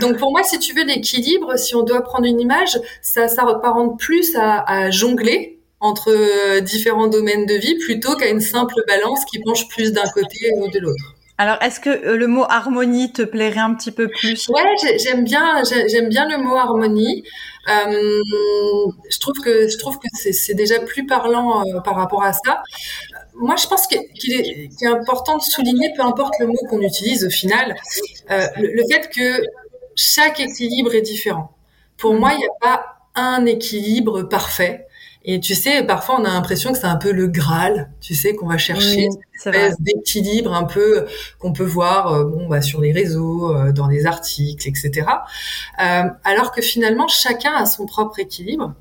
donc 0.00 0.18
pour 0.18 0.30
moi, 0.30 0.42
si 0.42 0.58
tu 0.58 0.74
veux 0.74 0.84
l'équilibre, 0.84 1.58
si 1.58 1.74
on 1.74 1.82
doit 1.82 2.02
prendre 2.02 2.26
une 2.26 2.40
image, 2.40 2.78
ça, 3.02 3.28
ça 3.28 3.44
reparente 3.44 3.98
plus 3.98 4.36
à, 4.36 4.62
à 4.66 4.90
jongler 4.90 5.54
entre 5.80 6.10
euh, 6.10 6.60
différents 6.60 7.08
domaines 7.08 7.46
de 7.46 7.54
vie 7.54 7.76
plutôt 7.78 8.16
qu'à 8.16 8.28
une 8.28 8.40
simple 8.40 8.82
balance 8.86 9.24
qui 9.26 9.38
penche 9.40 9.68
plus 9.68 9.92
d'un 9.92 10.08
côté 10.14 10.50
ou 10.56 10.68
de 10.68 10.78
l'autre. 10.78 11.14
Alors, 11.36 11.56
est-ce 11.62 11.80
que 11.80 11.90
euh, 11.90 12.16
le 12.16 12.28
mot 12.28 12.44
harmonie 12.48 13.12
te 13.12 13.22
plairait 13.22 13.58
un 13.58 13.74
petit 13.74 13.90
peu 13.90 14.08
plus? 14.08 14.48
Ouais, 14.48 14.62
j'aime 14.98 15.24
bien, 15.24 15.62
j'aime 15.64 16.08
bien 16.08 16.28
le 16.28 16.38
mot 16.38 16.56
harmonie. 16.56 17.24
Euh, 17.68 18.22
je 19.10 19.18
trouve 19.18 19.34
que 19.42 19.68
je 19.68 19.76
trouve 19.78 19.98
que 19.98 20.06
c'est 20.12 20.54
déjà 20.54 20.78
plus 20.78 21.06
parlant 21.06 21.66
euh, 21.66 21.80
par 21.80 21.96
rapport 21.96 22.22
à 22.22 22.32
ça. 22.32 22.62
Moi, 23.34 23.56
je 23.56 23.66
pense 23.66 23.88
qu'il 23.88 24.32
est, 24.32 24.86
important 24.86 25.36
de 25.36 25.42
souligner, 25.42 25.92
peu 25.96 26.02
importe 26.02 26.34
le 26.38 26.46
mot 26.46 26.58
qu'on 26.70 26.80
utilise 26.82 27.26
au 27.26 27.30
final, 27.30 27.74
le, 28.30 28.82
fait 28.92 29.08
que 29.08 29.42
chaque 29.96 30.38
équilibre 30.38 30.94
est 30.94 31.02
différent. 31.02 31.50
Pour 31.96 32.14
moi, 32.14 32.30
il 32.34 32.38
n'y 32.38 32.44
a 32.44 32.58
pas 32.60 32.86
un 33.16 33.44
équilibre 33.44 34.22
parfait. 34.22 34.83
Et 35.24 35.40
tu 35.40 35.54
sais, 35.54 35.82
parfois 35.82 36.20
on 36.20 36.24
a 36.24 36.28
l'impression 36.28 36.72
que 36.72 36.78
c'est 36.78 36.86
un 36.86 36.96
peu 36.96 37.10
le 37.12 37.28
Graal, 37.28 37.90
tu 38.00 38.14
sais, 38.14 38.34
qu'on 38.34 38.46
va 38.46 38.58
chercher 38.58 39.08
oui, 39.08 39.18
cette 39.32 39.54
espèce 39.54 39.80
d'équilibre 39.80 40.52
un 40.52 40.64
peu 40.64 41.06
qu'on 41.38 41.52
peut 41.52 41.64
voir 41.64 42.12
euh, 42.12 42.24
bon, 42.24 42.46
bah, 42.46 42.60
sur 42.60 42.80
les 42.80 42.92
réseaux, 42.92 43.56
euh, 43.56 43.72
dans 43.72 43.88
les 43.88 44.06
articles, 44.06 44.68
etc. 44.68 45.06
Euh, 45.80 46.02
alors 46.24 46.52
que 46.52 46.60
finalement, 46.60 47.08
chacun 47.08 47.54
a 47.54 47.64
son 47.64 47.86
propre 47.86 48.18
équilibre. 48.18 48.74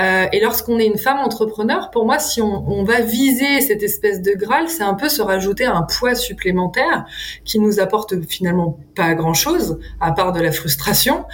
Euh, 0.00 0.26
et 0.32 0.40
lorsqu'on 0.40 0.78
est 0.78 0.86
une 0.86 0.98
femme 0.98 1.18
entrepreneur, 1.18 1.90
pour 1.90 2.04
moi, 2.04 2.18
si 2.18 2.40
on, 2.40 2.68
on 2.68 2.84
va 2.84 3.00
viser 3.00 3.60
cette 3.60 3.82
espèce 3.82 4.22
de 4.22 4.32
Graal, 4.32 4.68
c'est 4.68 4.82
un 4.82 4.94
peu 4.94 5.08
se 5.08 5.22
rajouter 5.22 5.64
un 5.64 5.82
poids 5.82 6.14
supplémentaire 6.14 7.06
qui 7.44 7.58
nous 7.58 7.80
apporte 7.80 8.20
finalement 8.26 8.78
pas 8.94 9.14
grand-chose, 9.14 9.78
à 10.00 10.12
part 10.12 10.32
de 10.32 10.40
la 10.40 10.52
frustration. 10.52 11.24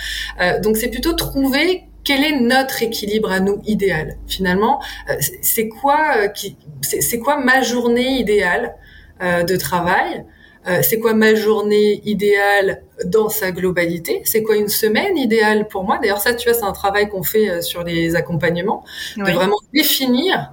Euh, 0.40 0.60
donc 0.60 0.76
c'est 0.76 0.88
plutôt 0.88 1.12
trouver 1.12 1.84
quel 2.04 2.24
est 2.24 2.40
notre 2.40 2.82
équilibre 2.82 3.30
à 3.30 3.40
nous 3.40 3.60
idéal 3.66 4.16
finalement 4.26 4.82
euh, 5.08 5.14
c'est 5.42 5.68
quoi 5.68 6.16
euh, 6.16 6.28
qui 6.28 6.56
c'est 6.82 7.18
quoi 7.18 7.38
ma 7.38 7.62
journée 7.62 8.18
idéale 8.18 8.74
euh, 9.22 9.42
de 9.42 9.56
travail 9.56 10.24
c'est 10.82 11.00
quoi 11.00 11.12
ma 11.12 11.34
journée 11.34 12.00
idéale 12.04 12.84
dans 13.04 13.28
sa 13.28 13.50
globalité 13.50 14.22
C'est 14.24 14.44
quoi 14.44 14.54
une 14.54 14.68
semaine 14.68 15.18
idéale 15.18 15.66
pour 15.66 15.82
moi 15.82 15.98
D'ailleurs, 15.98 16.20
ça, 16.20 16.34
tu 16.34 16.48
vois, 16.48 16.56
c'est 16.56 16.64
un 16.64 16.70
travail 16.70 17.08
qu'on 17.08 17.24
fait 17.24 17.62
sur 17.62 17.82
les 17.82 18.14
accompagnements, 18.14 18.84
oui. 19.16 19.24
de 19.24 19.32
vraiment 19.32 19.56
définir 19.74 20.52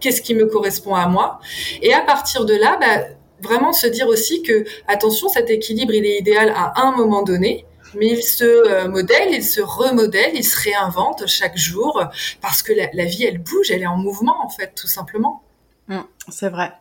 qu'est-ce 0.00 0.20
qui 0.20 0.34
me 0.34 0.46
correspond 0.46 0.96
à 0.96 1.06
moi. 1.06 1.38
Et 1.80 1.94
à 1.94 2.00
partir 2.00 2.44
de 2.44 2.54
là, 2.54 2.76
bah, 2.80 3.04
vraiment 3.40 3.72
se 3.72 3.86
dire 3.86 4.08
aussi 4.08 4.42
que, 4.42 4.64
attention, 4.88 5.28
cet 5.28 5.50
équilibre, 5.50 5.94
il 5.94 6.04
est 6.06 6.18
idéal 6.18 6.52
à 6.54 6.82
un 6.82 6.96
moment 6.96 7.22
donné, 7.22 7.66
mais 7.94 8.08
il 8.08 8.22
se 8.22 8.44
euh, 8.44 8.88
modèle, 8.88 9.28
il 9.30 9.44
se 9.44 9.60
remodèle, 9.60 10.32
il 10.34 10.44
se 10.44 10.62
réinvente 10.62 11.26
chaque 11.26 11.56
jour 11.56 12.02
parce 12.40 12.62
que 12.62 12.72
la, 12.72 13.04
vie, 13.04 13.24
elle 13.24 13.38
bouge, 13.38 13.70
elle 13.70 13.82
est 13.82 13.86
en 13.86 13.96
mouvement 13.96 14.36
en 14.44 14.48
fait, 14.48 14.72
tout 14.74 14.86
simplement. 14.86 15.42
Mmh, 15.88 16.00
c'est 16.28 16.48
vrai, 16.48 16.72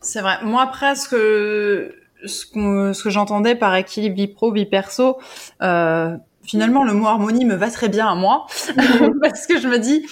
c'est 0.00 0.20
vrai. 0.20 0.38
Moi, 0.42 0.62
après, 0.62 0.94
ce 0.94 1.08
que 1.08 3.10
j'entendais 3.10 3.54
par 3.54 3.74
équilibre 3.74 4.16
vie 4.16 4.28
pro, 4.28 4.52
vie 4.52 4.66
perso, 4.66 5.18
euh, 5.62 6.16
finalement, 6.44 6.84
le 6.84 6.92
mot 6.92 7.06
harmonie 7.06 7.44
me 7.44 7.54
va 7.54 7.70
très 7.70 7.88
bien 7.88 8.08
à 8.08 8.14
moi 8.14 8.46
parce 9.22 9.46
que 9.46 9.60
je 9.60 9.68
me 9.68 9.78
dis. 9.78 10.06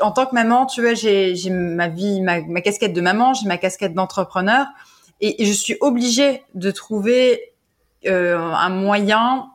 En 0.00 0.12
tant 0.12 0.24
que 0.24 0.34
maman, 0.34 0.64
tu 0.64 0.80
vois, 0.80 0.94
j'ai 0.94 1.34
ma 1.50 1.88
vie, 1.88 2.22
ma, 2.22 2.40
casquette 2.62 2.94
de 2.94 3.02
maman, 3.02 3.34
j'ai 3.34 3.46
ma 3.46 3.58
casquette 3.58 3.92
d'entrepreneur, 3.92 4.66
et, 5.20 5.44
je 5.44 5.52
suis 5.52 5.76
obligée 5.80 6.42
de 6.54 6.70
trouver 6.70 7.53
un 8.06 8.68
moyen 8.68 9.48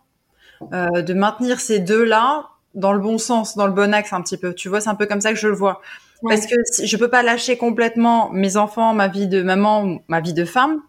euh, 0.73 1.01
de 1.01 1.13
maintenir 1.13 1.61
ces 1.61 1.79
deux-là 1.79 2.49
dans 2.75 2.91
le 2.91 2.99
bon 2.99 3.17
sens, 3.17 3.55
dans 3.55 3.65
le 3.65 3.71
bon 3.71 3.93
axe 3.93 4.11
un 4.11 4.21
petit 4.21 4.37
peu. 4.37 4.53
Tu 4.53 4.67
vois, 4.67 4.81
c'est 4.81 4.89
un 4.89 4.95
peu 4.95 5.05
comme 5.05 5.21
ça 5.21 5.31
que 5.31 5.39
je 5.39 5.47
le 5.47 5.55
vois. 5.55 5.81
Ouais. 6.21 6.35
Parce 6.35 6.47
que 6.47 6.55
je 6.83 6.97
peux 6.97 7.07
pas 7.07 7.23
lâcher 7.23 7.57
complètement 7.57 8.29
mes 8.31 8.57
enfants, 8.57 8.93
ma 8.93 9.07
vie 9.07 9.27
de 9.27 9.41
maman, 9.41 9.99
ma 10.09 10.19
vie 10.19 10.33
de 10.33 10.43
femme, 10.43 10.81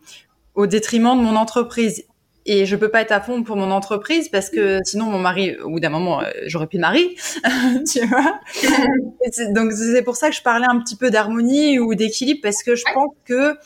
au 0.55 0.67
détriment 0.67 1.17
de 1.17 1.23
mon 1.23 1.37
entreprise. 1.37 2.05
Et 2.47 2.67
je 2.67 2.75
peux 2.75 2.89
pas 2.89 3.03
être 3.03 3.13
à 3.13 3.21
fond 3.21 3.45
pour 3.45 3.55
mon 3.57 3.71
entreprise 3.71 4.29
parce 4.29 4.51
que 4.51 4.81
sinon 4.85 5.05
mon 5.05 5.21
mari, 5.21 5.57
au 5.59 5.71
bout 5.71 5.81
d'un 5.81 5.91
moment, 5.91 6.21
euh, 6.21 6.25
j'aurais 6.47 6.67
plus 6.67 6.79
de 6.79 6.83
mari, 6.83 7.17
tu 7.91 8.05
vois. 8.07 8.41
donc 9.51 9.73
c'est 9.73 10.03
pour 10.03 10.17
ça 10.17 10.31
que 10.31 10.35
je 10.35 10.43
parlais 10.43 10.67
un 10.69 10.81
petit 10.81 10.97
peu 10.97 11.11
d'harmonie 11.11 11.79
ou 11.79 11.95
d'équilibre 11.95 12.41
parce 12.43 12.63
que 12.65 12.75
je 12.75 12.85
pense 12.93 13.13
que 13.25 13.57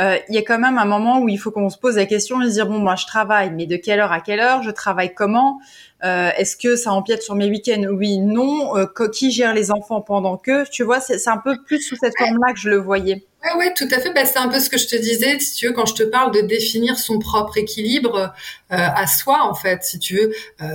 euh, 0.00 0.16
il 0.28 0.34
y 0.34 0.38
a 0.38 0.42
quand 0.42 0.58
même 0.58 0.78
un 0.78 0.84
moment 0.84 1.20
où 1.20 1.28
il 1.28 1.38
faut 1.38 1.50
qu'on 1.50 1.70
se 1.70 1.78
pose 1.78 1.96
la 1.96 2.06
question 2.06 2.42
et 2.42 2.46
se 2.46 2.52
dire 2.52 2.66
bon 2.66 2.78
moi 2.78 2.96
je 2.96 3.06
travaille 3.06 3.50
mais 3.50 3.66
de 3.66 3.76
quelle 3.76 4.00
heure 4.00 4.12
à 4.12 4.20
quelle 4.20 4.40
heure? 4.40 4.62
Je 4.62 4.70
travaille 4.70 5.14
comment? 5.14 5.60
Euh, 6.04 6.30
est-ce 6.36 6.56
que 6.56 6.76
ça 6.76 6.92
empiète 6.92 7.22
sur 7.22 7.34
mes 7.34 7.48
week-ends? 7.48 7.84
Oui 7.90 8.18
non 8.18 8.76
euh, 8.76 8.86
qui 9.12 9.30
gère 9.30 9.54
les 9.54 9.70
enfants 9.70 10.00
pendant 10.00 10.36
que? 10.36 10.68
Tu 10.70 10.82
vois 10.82 11.00
c'est 11.00 11.28
un 11.28 11.38
peu 11.38 11.56
plus 11.64 11.80
sous 11.80 11.96
cette 11.96 12.16
forme 12.18 12.38
là 12.44 12.52
que 12.52 12.58
je 12.58 12.70
le 12.70 12.76
voyais 12.76 13.24
Ouais, 13.44 13.58
ouais, 13.58 13.74
tout 13.74 13.88
à 13.90 14.00
fait. 14.00 14.12
Bah, 14.14 14.24
c'est 14.24 14.38
un 14.38 14.48
peu 14.48 14.58
ce 14.58 14.70
que 14.70 14.78
je 14.78 14.86
te 14.86 14.96
disais, 14.96 15.38
si 15.38 15.54
tu 15.54 15.66
veux, 15.66 15.72
quand 15.72 15.84
je 15.84 15.94
te 15.94 16.02
parle 16.02 16.32
de 16.32 16.40
définir 16.40 16.98
son 16.98 17.18
propre 17.18 17.58
équilibre 17.58 18.32
euh, 18.72 18.76
à 18.76 19.06
soi, 19.06 19.44
en 19.44 19.54
fait, 19.54 19.84
si 19.84 19.98
tu 19.98 20.16
veux. 20.16 20.32
Euh, 20.62 20.66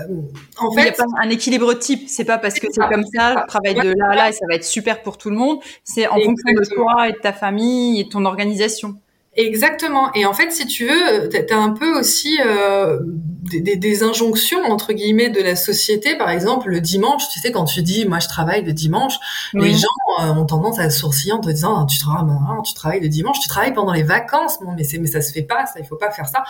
en 0.58 0.72
fait, 0.72 0.82
il 0.82 0.84
n'y 0.84 0.90
a 0.90 0.92
pas 0.92 1.06
un 1.20 1.30
équilibre 1.30 1.74
type. 1.74 2.08
C'est 2.08 2.26
pas 2.26 2.38
parce 2.38 2.60
que 2.60 2.68
c'est 2.70 2.88
comme 2.88 3.06
ça, 3.16 3.42
je 3.42 3.48
travaille 3.48 3.74
de 3.74 3.98
là 3.98 4.10
à 4.12 4.16
là 4.16 4.30
et 4.30 4.34
ça 4.34 4.46
va 4.48 4.56
être 4.56 4.66
super 4.66 5.02
pour 5.02 5.18
tout 5.18 5.32
le 5.32 5.36
monde. 5.36 5.60
C'est 5.84 6.08
en 6.08 6.16
fonction 6.16 6.54
de 6.54 6.76
toi 6.76 7.10
et 7.10 7.14
de 7.14 7.18
ta 7.18 7.34
famille 7.34 8.02
et 8.02 8.04
de 8.04 8.10
ton 8.10 8.26
organisation. 8.26 8.96
Exactement. 9.36 10.12
Et 10.16 10.26
en 10.26 10.34
fait, 10.34 10.52
si 10.52 10.66
tu 10.66 10.88
veux, 10.88 11.30
tu 11.30 11.54
as 11.54 11.58
un 11.58 11.70
peu 11.70 11.98
aussi 12.00 12.40
euh, 12.44 13.00
des, 13.04 13.62
des, 13.62 13.76
des, 13.76 14.04
injonctions, 14.04 14.64
entre 14.66 14.92
guillemets, 14.92 15.30
de 15.30 15.40
la 15.40 15.56
société. 15.56 16.18
Par 16.18 16.32
exemple, 16.32 16.70
le 16.70 16.82
dimanche, 16.82 17.30
tu 17.32 17.40
sais, 17.40 17.52
quand 17.52 17.66
tu 17.66 17.84
dis, 17.84 18.06
moi, 18.06 18.20
je 18.20 18.28
travaille 18.28 18.64
le 18.64 18.74
dimanche, 18.74 19.14
oui. 19.54 19.70
les 19.70 19.78
gens 19.78 19.88
euh, 20.22 20.34
ont 20.34 20.46
tendance 20.46 20.80
à 20.80 20.90
sourciller 20.90 21.32
en 21.34 21.40
te 21.40 21.50
disant, 21.50 21.86
tu 21.86 22.00
travailles, 22.00 22.26
tu 22.66 22.74
travailles 22.74 23.00
le 23.02 23.08
dimanche, 23.08 23.40
tu 23.40 23.48
travailles 23.48 23.74
pendant 23.74 23.94
les 23.94 24.04
vacances. 24.04 24.60
Non, 24.62 24.74
mais, 24.76 24.84
mais 25.00 25.08
ça 25.08 25.22
se 25.22 25.32
fait 25.32 25.44
pas, 25.44 25.68
ça, 25.68 25.80
il 25.80 25.86
faut 25.86 25.96
pas 25.96 26.10
faire 26.10 26.28
ça. 26.28 26.44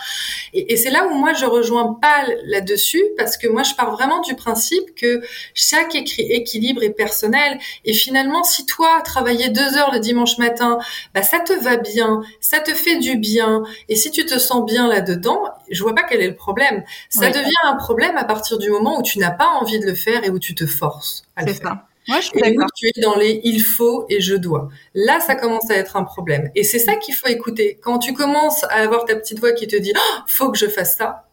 Et, 0.54 0.72
et 0.72 0.76
c'est 0.76 0.90
là 0.90 1.06
où 1.06 1.14
moi, 1.14 1.34
je 1.34 1.44
rejoins 1.44 1.98
pas 2.00 2.24
là-dessus, 2.46 3.04
parce 3.18 3.36
que 3.36 3.46
moi, 3.46 3.62
je 3.62 3.74
pars 3.74 3.90
vraiment 3.92 4.20
du 4.22 4.34
principe 4.34 4.94
que 4.96 5.20
chaque 5.52 5.94
équilibre 5.94 6.82
est 6.82 6.90
personnel. 6.90 7.58
Et 7.84 7.92
finalement, 7.92 8.42
si 8.42 8.64
toi, 8.64 9.02
travailler 9.04 9.50
deux 9.50 9.76
heures 9.76 9.92
le 9.92 10.00
dimanche 10.00 10.38
matin, 10.38 10.78
bah, 11.14 11.22
ça 11.22 11.40
te 11.40 11.52
va 11.52 11.76
bien, 11.76 12.22
ça 12.40 12.58
te 12.58 12.69
fait 12.74 12.98
du 12.98 13.16
bien 13.16 13.62
et 13.88 13.96
si 13.96 14.10
tu 14.10 14.24
te 14.24 14.38
sens 14.38 14.64
bien 14.64 14.88
là-dedans, 14.88 15.42
je 15.70 15.82
vois 15.82 15.94
pas 15.94 16.02
quel 16.02 16.20
est 16.20 16.28
le 16.28 16.36
problème. 16.36 16.84
Ça 17.08 17.26
oui. 17.26 17.32
devient 17.32 17.50
un 17.64 17.76
problème 17.76 18.16
à 18.16 18.24
partir 18.24 18.58
du 18.58 18.70
moment 18.70 18.98
où 18.98 19.02
tu 19.02 19.18
n'as 19.18 19.30
pas 19.30 19.48
envie 19.60 19.78
de 19.78 19.86
le 19.86 19.94
faire 19.94 20.24
et 20.24 20.30
où 20.30 20.38
tu 20.38 20.54
te 20.54 20.66
forces 20.66 21.24
à 21.36 21.44
le 21.44 21.52
faire. 21.52 21.68
Ça. 21.68 21.86
Moi, 22.08 22.20
je 22.20 22.30
et 22.34 22.58
où 22.58 22.62
tu 22.74 22.86
es 22.88 23.00
dans 23.00 23.16
les 23.16 23.40
il 23.44 23.60
faut 23.60 24.06
et 24.08 24.20
je 24.20 24.34
dois. 24.34 24.68
Là, 24.94 25.20
ça 25.20 25.34
commence 25.34 25.70
à 25.70 25.76
être 25.76 25.96
un 25.96 26.04
problème. 26.04 26.50
Et 26.54 26.64
c'est 26.64 26.78
ça 26.78 26.96
qu'il 26.96 27.14
faut 27.14 27.28
écouter. 27.28 27.78
Quand 27.82 27.98
tu 27.98 28.14
commences 28.14 28.64
à 28.64 28.76
avoir 28.76 29.04
ta 29.04 29.14
petite 29.16 29.38
voix 29.38 29.52
qui 29.52 29.68
te 29.68 29.76
dit 29.76 29.92
oh, 29.94 30.20
faut 30.26 30.50
que 30.50 30.58
je 30.58 30.66
fasse 30.66 30.96
ça, 30.96 31.28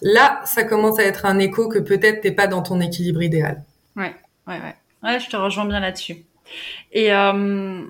là, 0.00 0.40
ça 0.44 0.64
commence 0.64 0.98
à 0.98 1.04
être 1.04 1.26
un 1.26 1.38
écho 1.38 1.68
que 1.68 1.78
peut-être 1.78 2.20
t'es 2.22 2.30
pas 2.32 2.46
dans 2.46 2.62
ton 2.62 2.80
équilibre 2.80 3.22
idéal. 3.22 3.64
Ouais, 3.96 4.14
ouais, 4.46 4.60
ouais. 4.60 4.76
Ouais, 5.02 5.18
je 5.18 5.28
te 5.28 5.36
rejoins 5.36 5.64
bien 5.64 5.80
là-dessus. 5.80 6.24
Et 6.92 7.12
euh, 7.12 7.82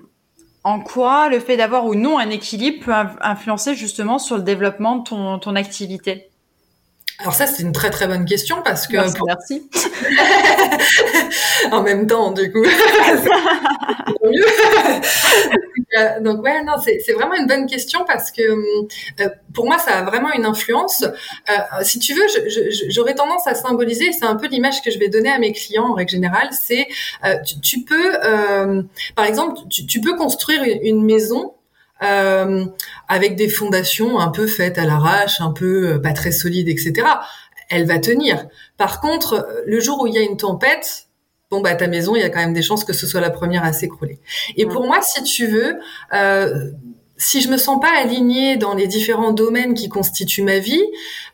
en 0.63 0.79
quoi 0.79 1.29
le 1.29 1.39
fait 1.39 1.57
d'avoir 1.57 1.85
ou 1.85 1.95
non 1.95 2.17
un 2.17 2.29
équilibre 2.29 2.85
peut 2.85 2.93
influencer 3.21 3.75
justement 3.75 4.19
sur 4.19 4.37
le 4.37 4.43
développement 4.43 4.97
de 4.97 5.03
ton, 5.03 5.39
ton 5.39 5.55
activité? 5.55 6.29
Alors 7.19 7.33
ça, 7.33 7.47
c'est 7.47 7.63
une 7.63 7.71
très 7.71 7.89
très 7.89 8.07
bonne 8.07 8.25
question 8.25 8.57
parce 8.63 8.87
que... 8.87 8.97
Merci. 8.97 9.17
Pour... 9.17 9.27
merci. 9.27 9.69
en 11.71 11.83
même 11.83 12.07
temps, 12.07 12.31
du 12.31 12.51
coup. 12.51 12.63
euh, 15.97 16.19
donc 16.21 16.43
ouais, 16.43 16.63
non, 16.63 16.73
c'est 16.77 17.13
vraiment 17.13 17.35
une 17.35 17.47
bonne 17.47 17.65
question 17.65 18.03
parce 18.05 18.31
que 18.31 18.41
euh, 18.41 19.29
pour 19.53 19.65
moi, 19.65 19.77
ça 19.77 19.99
a 19.99 20.03
vraiment 20.03 20.31
une 20.33 20.45
influence. 20.45 21.03
Euh, 21.03 21.83
si 21.83 21.99
tu 21.99 22.13
veux, 22.13 22.25
j'aurais 22.89 23.15
tendance 23.15 23.47
à 23.47 23.55
symboliser, 23.55 24.11
c'est 24.11 24.25
un 24.25 24.35
peu 24.35 24.47
l'image 24.47 24.81
que 24.81 24.91
je 24.91 24.99
vais 24.99 25.09
donner 25.09 25.29
à 25.29 25.39
mes 25.39 25.53
clients 25.53 25.89
en 25.89 25.93
règle 25.93 26.11
générale, 26.11 26.49
c'est 26.51 26.87
tu, 27.61 27.83
peux, 27.83 28.13
par 29.15 29.25
exemple, 29.25 29.61
tu, 29.69 30.01
peux 30.01 30.15
construire 30.15 30.63
une 30.83 31.03
maison 31.03 31.53
euh, 32.03 32.65
avec 33.07 33.35
des 33.35 33.47
fondations 33.47 34.19
un 34.19 34.29
peu 34.29 34.47
faites 34.47 34.77
à 34.77 34.85
l'arrache, 34.85 35.39
un 35.39 35.51
peu 35.51 36.01
pas 36.01 36.13
très 36.13 36.31
solides, 36.31 36.67
etc. 36.67 37.07
Elle 37.69 37.85
va 37.85 37.99
tenir. 37.99 38.45
Par 38.77 38.99
contre, 38.99 39.47
le 39.65 39.79
jour 39.79 40.01
où 40.01 40.07
il 40.07 40.13
y 40.13 40.17
a 40.17 40.21
une 40.21 40.37
tempête, 40.37 41.07
bon 41.53 41.61
bah 41.61 41.75
ta 41.75 41.85
maison, 41.85 42.15
il 42.15 42.21
y 42.21 42.25
a 42.25 42.31
quand 42.31 42.39
même 42.39 42.53
des 42.53 42.63
chances 42.63 42.83
que 42.83 42.93
ce 42.93 43.05
soit 43.05 43.21
la 43.21 43.29
première 43.29 43.63
à 43.63 43.73
s'écrouler. 43.73 44.19
Et 44.57 44.65
pour 44.65 44.85
moi, 44.87 44.99
si 45.03 45.21
tu 45.21 45.45
veux, 45.45 45.75
euh, 46.11 46.71
si 47.15 47.41
je 47.41 47.47
me 47.47 47.57
sens 47.57 47.79
pas 47.79 47.91
alignée 47.95 48.57
dans 48.57 48.73
les 48.73 48.87
différents 48.87 49.33
domaines 49.33 49.75
qui 49.75 49.87
constituent 49.87 50.41
ma 50.41 50.57
vie, 50.57 50.83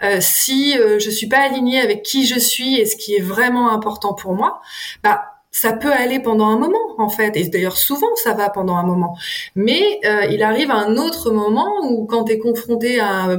euh, 0.04 0.18
si 0.20 0.78
euh, 0.78 1.00
je 1.00 1.10
suis 1.10 1.28
pas 1.28 1.40
alignée 1.40 1.80
avec 1.80 2.04
qui 2.04 2.28
je 2.28 2.38
suis 2.38 2.76
et 2.76 2.86
ce 2.86 2.98
qui 2.98 3.16
est 3.16 3.22
vraiment 3.22 3.72
important 3.72 4.14
pour 4.14 4.34
moi, 4.34 4.60
bah 5.04 5.39
ça 5.52 5.74
peut 5.74 5.92
aller 5.92 6.20
pendant 6.20 6.46
un 6.48 6.60
moment 6.60 6.78
en 7.00 7.10
fait, 7.10 7.36
et 7.36 7.44
d'ailleurs 7.48 7.78
souvent 7.78 8.16
ça 8.16 8.34
va 8.34 8.50
pendant 8.50 8.76
un 8.76 8.84
moment. 8.84 9.18
Mais 9.56 10.00
euh, 10.06 10.26
il 10.30 10.44
arrive 10.44 10.70
un 10.70 10.96
autre 10.96 11.32
moment 11.32 11.90
où 11.90 12.06
quand 12.06 12.26
tu 12.26 12.34
es 12.34 12.38
confronté 12.38 13.00
à, 13.00 13.36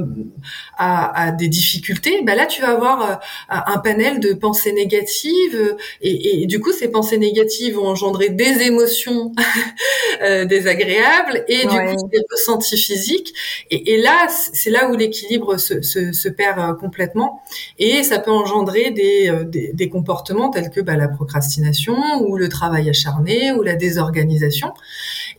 à, 0.77 1.27
à, 1.27 1.31
des 1.31 1.47
difficultés, 1.47 2.21
bah 2.23 2.35
là 2.35 2.47
tu 2.47 2.61
vas 2.61 2.71
avoir 2.71 3.01
euh, 3.01 3.15
un 3.47 3.77
panel 3.77 4.19
de 4.19 4.33
pensées 4.33 4.73
négatives 4.73 5.77
et, 6.01 6.43
et, 6.43 6.47
du 6.47 6.59
coup 6.59 6.73
ces 6.73 6.89
pensées 6.89 7.17
négatives 7.17 7.75
vont 7.75 7.87
engendrer 7.87 8.27
des 8.27 8.61
émotions 8.63 9.31
euh, 10.21 10.43
désagréables 10.43 11.45
et 11.47 11.61
du 11.61 11.77
coup 11.77 12.09
des 12.11 12.19
ressentis 12.29 12.77
physiques. 12.77 13.33
Et, 13.69 13.93
et 13.93 13.97
là 14.01 14.27
c'est 14.27 14.69
là 14.69 14.89
où 14.89 14.97
l'équilibre 14.97 15.55
se, 15.57 15.81
se, 15.81 16.11
se, 16.11 16.27
perd 16.27 16.59
euh, 16.59 16.73
complètement 16.73 17.41
et 17.79 18.03
ça 18.03 18.19
peut 18.19 18.31
engendrer 18.31 18.91
des, 18.91 19.31
des, 19.45 19.71
des 19.73 19.89
comportements 19.89 20.49
tels 20.49 20.71
que 20.71 20.81
bah, 20.81 20.97
la 20.97 21.07
procrastination 21.07 22.00
ou 22.19 22.37
le 22.37 22.49
travail 22.49 22.89
acharné 22.89 23.51
ou 23.51 23.61
la 23.61 23.75
désorganisation. 23.75 24.73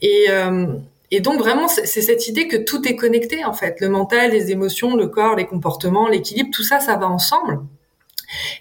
Et, 0.01 0.27
euh, 0.31 0.67
donc 1.21 1.39
vraiment, 1.41 1.69
c'est 1.69 2.01
cette 2.01 2.27
idée 2.27 2.49
que 2.49 2.57
tout 2.57 2.89
est 2.89 2.97
connecté 2.97 3.45
en 3.45 3.53
fait. 3.53 3.81
Le 3.81 3.89
mental, 3.89 4.31
les 4.31 4.51
émotions, 4.51 4.97
le 4.97 5.09
corps, 5.09 5.37
les 5.37 5.47
comportements, 5.47 6.09
l'équilibre, 6.09 6.51
tout 6.53 6.63
ça, 6.63 6.81
ça 6.81 6.97
va 6.97 7.09
ensemble. 7.09 7.61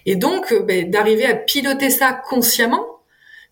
Et 0.06 0.16
donc, 0.16 0.52
euh, 0.52 0.60
ben, 0.60 0.90
d'arriver 0.90 1.24
à 1.24 1.34
piloter 1.34 1.90
ça 1.90 2.12
consciemment, 2.12 2.84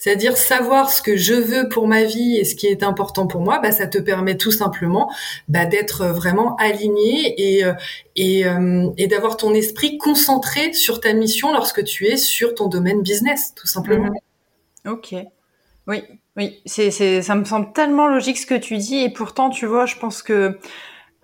c'est-à-dire 0.00 0.38
savoir 0.38 0.90
ce 0.90 1.02
que 1.02 1.16
je 1.16 1.34
veux 1.34 1.68
pour 1.68 1.86
ma 1.86 2.04
vie 2.04 2.38
et 2.38 2.44
ce 2.44 2.54
qui 2.54 2.66
est 2.66 2.82
important 2.82 3.26
pour 3.26 3.42
moi, 3.42 3.58
bah, 3.58 3.70
ça 3.70 3.86
te 3.86 3.98
permet 3.98 4.36
tout 4.36 4.50
simplement 4.50 5.12
bah, 5.48 5.66
d'être 5.66 6.06
vraiment 6.06 6.56
aligné 6.56 7.58
et, 7.58 7.64
euh, 7.64 7.74
et, 8.96 9.06
d'avoir 9.06 9.36
ton 9.36 9.52
esprit 9.52 9.98
concentré 9.98 10.72
sur 10.72 11.00
ta 11.00 11.12
mission 11.12 11.52
lorsque 11.52 11.84
tu 11.84 12.06
es 12.06 12.16
sur 12.16 12.54
ton 12.54 12.68
domaine 12.68 13.02
business, 13.02 13.52
tout 13.54 13.66
simplement. 13.66 14.06
Mmh. 14.06 14.29
Ok. 14.86 15.14
Oui, 15.86 16.02
oui, 16.36 16.60
c'est, 16.66 16.90
c'est, 16.90 17.22
ça 17.22 17.34
me 17.34 17.44
semble 17.44 17.72
tellement 17.72 18.08
logique 18.08 18.38
ce 18.38 18.46
que 18.46 18.54
tu 18.54 18.76
dis, 18.76 18.98
et 18.98 19.10
pourtant, 19.10 19.50
tu 19.50 19.66
vois, 19.66 19.86
je 19.86 19.96
pense 19.96 20.22
que 20.22 20.58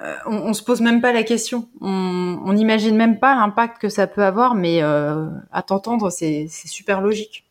euh, 0.03 0.15
on, 0.27 0.53
se 0.53 0.63
pose 0.63 0.81
même 0.81 1.01
pas 1.01 1.13
la 1.13 1.23
question. 1.23 1.69
On 1.81 2.53
n'imagine 2.53 2.97
même 2.97 3.19
pas 3.19 3.35
l'impact 3.35 3.81
que 3.81 3.89
ça 3.89 4.07
peut 4.07 4.25
avoir, 4.25 4.55
mais 4.55 4.83
euh, 4.83 5.27
à 5.53 5.63
t'entendre, 5.63 6.11
c'est, 6.11 6.47
c'est 6.51 6.69
super 6.69 7.01
logique. 7.01 7.45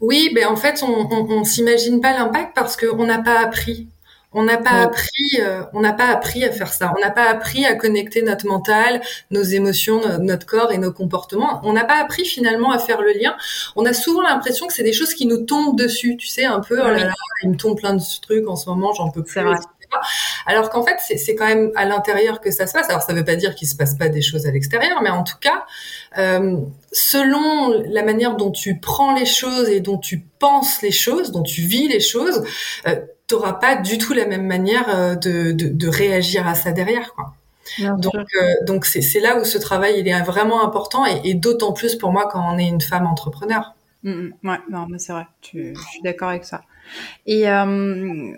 Oui, 0.00 0.30
ben 0.34 0.48
en 0.48 0.56
fait, 0.56 0.82
on, 0.82 1.08
on, 1.10 1.30
on 1.30 1.44
s'imagine 1.44 2.00
pas 2.00 2.12
l'impact 2.12 2.54
parce 2.54 2.76
qu'on 2.76 3.04
n'a 3.04 3.20
pas 3.20 3.38
appris 3.40 3.88
on 4.34 4.44
n'a 4.44 4.58
pas 4.58 4.82
appris, 4.82 5.40
euh, 5.40 5.62
on 5.72 5.80
n'a 5.80 5.92
pas 5.92 6.08
appris 6.08 6.44
à 6.44 6.50
faire 6.50 6.72
ça. 6.72 6.92
On 6.96 7.00
n'a 7.00 7.10
pas 7.10 7.24
appris 7.24 7.64
à 7.64 7.74
connecter 7.74 8.22
notre 8.22 8.46
mental, 8.46 9.00
nos 9.30 9.42
émotions, 9.42 10.00
notre 10.18 10.46
corps 10.46 10.72
et 10.72 10.78
nos 10.78 10.92
comportements. 10.92 11.60
On 11.64 11.72
n'a 11.72 11.84
pas 11.84 12.00
appris 12.00 12.24
finalement 12.24 12.70
à 12.70 12.78
faire 12.78 13.00
le 13.00 13.12
lien. 13.12 13.36
On 13.76 13.84
a 13.84 13.92
souvent 13.92 14.22
l'impression 14.22 14.66
que 14.66 14.72
c'est 14.72 14.82
des 14.82 14.92
choses 14.92 15.14
qui 15.14 15.26
nous 15.26 15.44
tombent 15.44 15.76
dessus. 15.76 16.16
Tu 16.16 16.28
sais, 16.28 16.44
un 16.44 16.60
peu, 16.60 16.80
oh 16.80 16.88
là 16.88 17.04
là, 17.04 17.12
il 17.42 17.50
me 17.50 17.56
tombe 17.56 17.78
plein 17.78 17.94
de 17.94 18.02
trucs 18.20 18.48
en 18.48 18.56
ce 18.56 18.68
moment, 18.68 18.92
j'en 18.92 19.10
peux 19.10 19.22
plus. 19.22 19.40
Alors 20.46 20.70
qu'en 20.70 20.82
fait, 20.82 20.96
c'est 21.16 21.34
quand 21.34 21.46
même 21.46 21.70
à 21.76 21.84
l'intérieur 21.84 22.40
que 22.40 22.50
ça 22.50 22.66
se 22.66 22.72
passe. 22.72 22.88
Alors 22.88 23.02
ça 23.02 23.12
ne 23.12 23.18
veut 23.18 23.24
pas 23.24 23.36
dire 23.36 23.54
qu'il 23.54 23.68
se 23.68 23.76
passe 23.76 23.94
pas 23.94 24.08
des 24.08 24.22
choses 24.22 24.46
à 24.46 24.50
l'extérieur, 24.50 25.02
mais 25.02 25.10
en 25.10 25.22
tout 25.22 25.36
cas, 25.40 25.64
euh, 26.18 26.56
selon 26.92 27.82
la 27.88 28.02
manière 28.02 28.36
dont 28.36 28.50
tu 28.50 28.78
prends 28.78 29.14
les 29.14 29.26
choses 29.26 29.68
et 29.68 29.80
dont 29.80 29.98
tu 29.98 30.26
penses 30.38 30.82
les 30.82 30.90
choses, 30.90 31.30
dont 31.30 31.42
tu 31.42 31.62
vis 31.62 31.88
les 31.88 32.00
choses, 32.00 32.42
euh, 32.86 32.96
t'auras 33.32 33.54
pas 33.54 33.76
du 33.76 33.96
tout 33.98 34.12
la 34.12 34.26
même 34.26 34.46
manière 34.46 34.88
euh, 34.88 35.14
de, 35.14 35.52
de, 35.52 35.68
de 35.68 35.88
réagir 35.88 36.46
à 36.46 36.54
ça 36.54 36.72
derrière, 36.72 37.14
quoi. 37.14 37.34
donc, 37.98 38.14
euh, 38.14 38.64
donc 38.66 38.84
c'est 38.84 39.20
là 39.20 39.40
où 39.40 39.44
ce 39.44 39.56
travail 39.56 39.94
il 40.00 40.06
est 40.08 40.22
vraiment 40.22 40.64
important 40.64 41.06
et, 41.06 41.20
et 41.24 41.34
d'autant 41.34 41.72
plus 41.72 41.96
pour 41.96 42.12
moi 42.12 42.28
quand 42.30 42.42
on 42.52 42.58
est 42.58 42.68
une 42.68 42.80
femme 42.80 43.06
entrepreneur. 43.06 43.74
Mmh, 44.02 44.30
ouais, 44.44 44.60
non, 44.70 44.86
mais 44.90 44.98
c'est 44.98 45.12
vrai, 45.12 45.26
tu, 45.40 45.74
je 45.74 45.82
suis 45.82 46.02
d'accord 46.02 46.28
avec 46.30 46.44
ça. 46.44 46.62
Et 47.26 47.48
euh, 47.48 47.64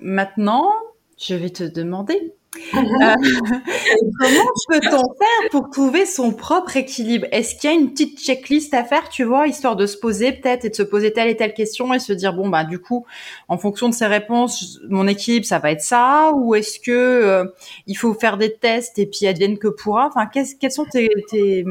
maintenant, 0.02 0.70
je 1.18 1.34
vais 1.34 1.50
te 1.50 1.64
demander, 1.64 2.32
comment 2.72 4.50
peut-on 4.68 5.02
faire 5.14 5.50
pour 5.50 5.70
trouver 5.70 6.06
son 6.06 6.32
propre 6.32 6.76
équilibre? 6.76 7.26
Est-ce 7.32 7.56
qu'il 7.56 7.70
y 7.70 7.72
a 7.72 7.76
une 7.76 7.90
petite 7.90 8.20
checklist 8.20 8.74
à 8.74 8.84
faire, 8.84 9.08
tu 9.08 9.24
vois, 9.24 9.46
histoire 9.46 9.76
de 9.76 9.86
se 9.86 9.96
poser 9.96 10.32
peut-être 10.32 10.64
et 10.64 10.70
de 10.70 10.74
se 10.74 10.82
poser 10.82 11.12
telle 11.12 11.28
et 11.28 11.36
telle 11.36 11.54
question 11.54 11.92
et 11.94 11.98
se 11.98 12.12
dire 12.12 12.32
bon 12.32 12.48
bah 12.48 12.64
du 12.64 12.78
coup, 12.78 13.04
en 13.48 13.58
fonction 13.58 13.88
de 13.88 13.94
ces 13.94 14.06
réponses, 14.06 14.80
mon 14.88 15.06
équilibre 15.06 15.46
ça 15.46 15.58
va 15.58 15.72
être 15.72 15.82
ça? 15.82 16.32
Ou 16.34 16.54
est-ce 16.54 16.78
que 16.78 16.90
euh, 16.90 17.44
il 17.86 17.96
faut 17.96 18.14
faire 18.14 18.38
des 18.38 18.54
tests 18.54 18.98
et 18.98 19.06
puis 19.06 19.26
advienne 19.26 19.58
que 19.58 19.68
pourra? 19.68 20.06
Enfin, 20.06 20.26
quelles 20.26 20.72
sont 20.72 20.84
tes, 20.84 21.08
tes, 21.28 21.64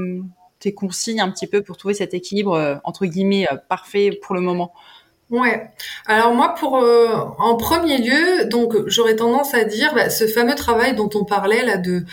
tes, 0.59 0.73
consignes 0.73 1.21
un 1.21 1.31
petit 1.31 1.47
peu 1.47 1.61
pour 1.61 1.77
trouver 1.77 1.93
cet 1.93 2.13
équilibre 2.13 2.53
euh, 2.53 2.75
entre 2.83 3.05
guillemets 3.05 3.47
parfait 3.69 4.11
pour 4.21 4.35
le 4.35 4.41
moment? 4.41 4.73
Ouais. 5.29 5.71
Alors 6.05 6.36
moi, 6.36 6.53
pour 6.59 6.77
euh, 6.77 7.15
en 7.39 7.55
premier 7.55 7.97
lieu, 7.97 8.45
donc 8.45 8.75
j'aurais 8.88 9.15
tendance 9.15 9.55
à 9.55 9.63
dire 9.63 9.95
bah, 9.95 10.09
ce 10.09 10.27
fameux 10.27 10.53
travail 10.53 10.95
dont 10.95 11.09
on 11.15 11.23
parlait 11.23 11.65
là 11.65 11.77
de, 11.77 12.05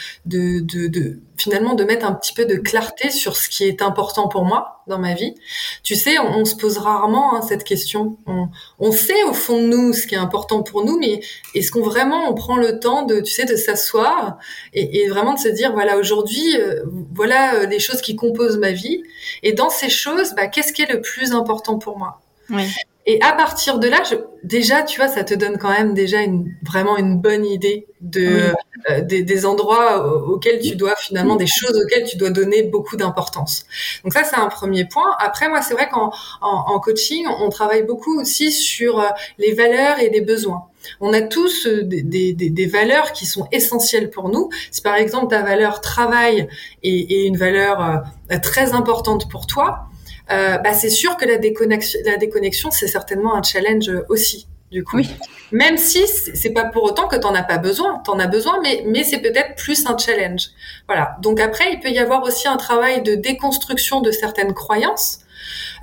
finalement 1.37 1.75
de 1.75 1.85
mettre 1.85 2.07
un 2.07 2.15
petit 2.15 2.33
peu 2.33 2.47
de 2.47 2.55
clarté 2.55 3.11
sur 3.11 3.37
ce 3.37 3.51
qui 3.51 3.65
est 3.65 3.83
important 3.83 4.29
pour 4.29 4.45
moi 4.45 4.83
dans 4.87 4.99
ma 4.99 5.15
vie. 5.15 5.35
Tu 5.83 5.97
sais, 5.97 6.19
on, 6.19 6.45
se 6.47 6.55
pose 6.55 6.79
rarement 6.79 7.35
hein, 7.35 7.43
cette 7.43 7.65
question. 7.65 8.17
On, 8.27 8.49
on, 8.79 8.93
sait 8.93 9.23
au 9.25 9.35
fond 9.35 9.61
de 9.61 9.67
nous 9.67 9.93
ce 9.93 10.07
qui 10.07 10.15
est 10.15 10.19
important 10.19 10.63
pour 10.63 10.85
nous, 10.85 10.99
mais 10.99 11.21
est-ce 11.55 11.73
qu'on 11.73 11.83
vraiment 11.83 12.31
on 12.31 12.35
prend 12.35 12.57
le 12.57 12.79
temps 12.79 13.03
de, 13.05 13.21
tu 13.21 13.33
sais, 13.33 13.45
de 13.45 13.57
s'asseoir 13.57 14.39
et, 14.73 15.03
et, 15.03 15.09
vraiment 15.09 15.35
de 15.35 15.41
se 15.41 15.49
dire 15.49 15.73
voilà 15.73 15.99
aujourd'hui, 15.99 16.57
euh, 16.59 16.85
voilà 17.13 17.57
euh, 17.57 17.67
les 17.67 17.81
choses 17.81 18.01
qui 18.01 18.17
composent 18.17 18.59
ma 18.59 18.73
vie 18.73 19.03
et 19.43 19.53
dans 19.53 19.69
ces 19.69 19.91
choses, 19.91 20.33
bah, 20.37 20.47
qu'est-ce 20.47 20.73
qui 20.73 20.83
est 20.83 20.93
le 20.93 21.03
plus 21.03 21.33
important 21.33 21.79
pour 21.79 21.99
moi? 21.99 22.21
Oui. 22.51 22.65
Et 23.07 23.21
à 23.23 23.33
partir 23.33 23.79
de 23.79 23.89
là, 23.89 24.03
je, 24.09 24.15
déjà, 24.45 24.83
tu 24.83 25.01
vois, 25.01 25.09
ça 25.09 25.25
te 25.25 25.33
donne 25.33 25.57
quand 25.59 25.71
même 25.71 25.95
déjà 25.95 26.21
une, 26.21 26.55
vraiment 26.63 26.99
une 26.99 27.19
bonne 27.19 27.47
idée 27.47 27.87
de 28.03 28.53
euh, 28.91 29.01
des, 29.01 29.23
des, 29.23 29.47
endroits 29.47 30.29
auxquels 30.29 30.61
tu 30.61 30.77
dois 30.77 30.95
finalement 30.97 31.37
des 31.37 31.47
choses 31.47 31.77
auxquelles 31.83 32.05
tu 32.05 32.19
dois 32.19 32.31
donner 32.31 32.63
beaucoup 32.63 32.97
d'importance. 32.97 33.65
Donc 34.05 34.13
ça, 34.13 34.23
c'est 34.25 34.37
un 34.37 34.49
premier 34.49 34.85
point. 34.85 35.17
Après, 35.19 35.49
moi, 35.49 35.63
c'est 35.63 35.75
vrai 35.75 35.89
qu'en 35.89 36.13
en, 36.43 36.65
en, 36.69 36.79
coaching, 36.79 37.27
on 37.41 37.49
travaille 37.49 37.85
beaucoup 37.85 38.21
aussi 38.21 38.53
sur 38.53 39.01
euh, 39.01 39.09
les 39.39 39.55
valeurs 39.55 39.99
et 39.99 40.11
les 40.11 40.21
besoins. 40.21 40.67
On 41.01 41.13
a 41.15 41.23
tous 41.23 41.67
euh, 41.67 41.83
des, 41.83 42.03
des, 42.03 42.33
des, 42.33 42.67
valeurs 42.67 43.13
qui 43.13 43.25
sont 43.25 43.49
essentielles 43.51 44.11
pour 44.11 44.29
nous. 44.29 44.51
Si 44.71 44.83
par 44.83 44.95
exemple 44.95 45.29
ta 45.29 45.43
valeur 45.43 45.81
travail 45.81 46.49
est, 46.83 47.11
est 47.11 47.27
une 47.27 47.37
valeur 47.37 48.03
très 48.43 48.73
importante 48.73 49.29
pour 49.29 49.47
toi, 49.47 49.90
euh, 50.31 50.59
bah, 50.59 50.73
c'est 50.73 50.91
sûr 50.91 51.17
que 51.17 51.25
la 51.25 51.39
déconnexion, 51.39 52.01
la 52.05 52.17
déconnexion, 52.17 52.71
c'est 52.71 52.89
certainement 52.89 53.35
un 53.35 53.43
challenge 53.43 53.91
aussi. 54.09 54.47
Du 54.71 54.85
coup, 54.85 54.99
oui. 54.99 55.11
même 55.51 55.77
si 55.77 56.07
c'est 56.07 56.53
pas 56.53 56.65
pour 56.65 56.85
autant 56.85 57.09
que 57.09 57.17
t'en 57.17 57.35
as 57.35 57.43
pas 57.43 57.59
besoin, 57.59 57.99
t'en 58.05 58.21
as 58.21 58.29
besoin, 58.29 58.61
mais 58.63 58.85
mais 58.87 59.03
c'est 59.03 59.19
peut-être 59.19 59.57
plus 59.57 59.85
un 59.87 59.99
challenge. 59.99 60.51
Voilà. 60.87 61.17
Donc 61.23 61.41
après, 61.41 61.73
il 61.73 61.81
peut 61.81 61.91
y 61.91 61.99
avoir 61.99 62.23
aussi 62.23 62.47
un 62.47 62.57
travail 62.57 63.03
de 63.03 63.17
déconstruction 63.17 64.01
de 64.01 64.13
certaines 64.13 64.55
croyances. 64.55 65.21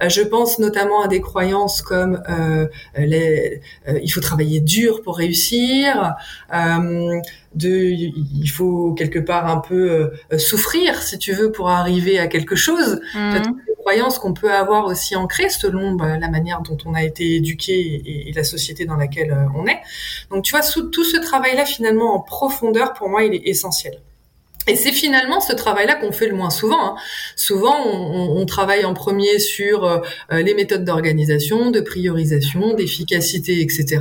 Euh, 0.02 0.10
je 0.10 0.22
pense 0.22 0.60
notamment 0.60 1.04
à 1.04 1.08
des 1.08 1.22
croyances 1.22 1.82
comme 1.82 2.22
euh, 2.30 2.68
les, 2.98 3.62
euh, 3.88 4.00
il 4.02 4.10
faut 4.10 4.22
travailler 4.22 4.60
dur 4.60 5.02
pour 5.02 5.18
réussir, 5.18 6.14
euh, 6.54 7.20
de, 7.56 7.70
il 7.70 8.50
faut 8.50 8.94
quelque 8.94 9.20
part 9.20 9.48
un 9.48 9.58
peu 9.58 10.12
euh, 10.32 10.38
souffrir 10.38 11.02
si 11.02 11.18
tu 11.18 11.34
veux 11.34 11.52
pour 11.52 11.70
arriver 11.70 12.20
à 12.20 12.28
quelque 12.28 12.56
chose. 12.56 13.02
Mmh 13.16 13.38
croyances 13.88 14.20
qu'on 14.20 14.34
peut 14.34 14.52
avoir 14.52 14.86
aussi 14.86 15.16
ancrées 15.16 15.50
selon 15.50 15.94
bah, 15.94 16.18
la 16.18 16.28
manière 16.28 16.62
dont 16.62 16.78
on 16.86 16.94
a 16.94 17.04
été 17.04 17.36
éduqué 17.36 18.28
et, 18.28 18.34
la 18.34 18.44
société 18.44 18.86
dans 18.86 18.98
laquelle 18.98 19.32
euh, 19.32 19.46
on 19.56 19.66
est. 19.66 19.80
Donc 20.30 20.44
tu 20.44 20.52
vois, 20.52 20.62
tout 20.62 21.06
ce 21.06 21.16
travail-là 21.16 21.66
finalement 21.66 22.14
en 22.14 22.20
profondeur, 22.20 22.92
pour 22.94 23.08
moi, 23.08 23.24
il 23.24 23.34
est 23.34 23.48
essentiel. 23.48 24.02
Et 24.68 24.76
c'est 24.76 24.92
finalement 24.92 25.40
ce 25.40 25.54
travail-là 25.54 25.96
qu'on 25.96 26.12
fait 26.12 26.28
le 26.28 26.36
moins 26.36 26.50
souvent. 26.50 26.86
Hein. 26.86 26.96
Souvent, 27.38 27.78
on, 27.86 28.38
on, 28.38 28.46
travaille 28.46 28.84
en 28.84 28.94
premier 28.94 29.40
sur 29.40 29.86
euh, 29.86 30.02
les 30.32 30.54
méthodes 30.54 30.84
d'organisation, 30.84 31.72
de 31.72 31.80
priorisation, 31.80 32.74
d'efficacité, 32.74 33.62
etc. 33.62 34.00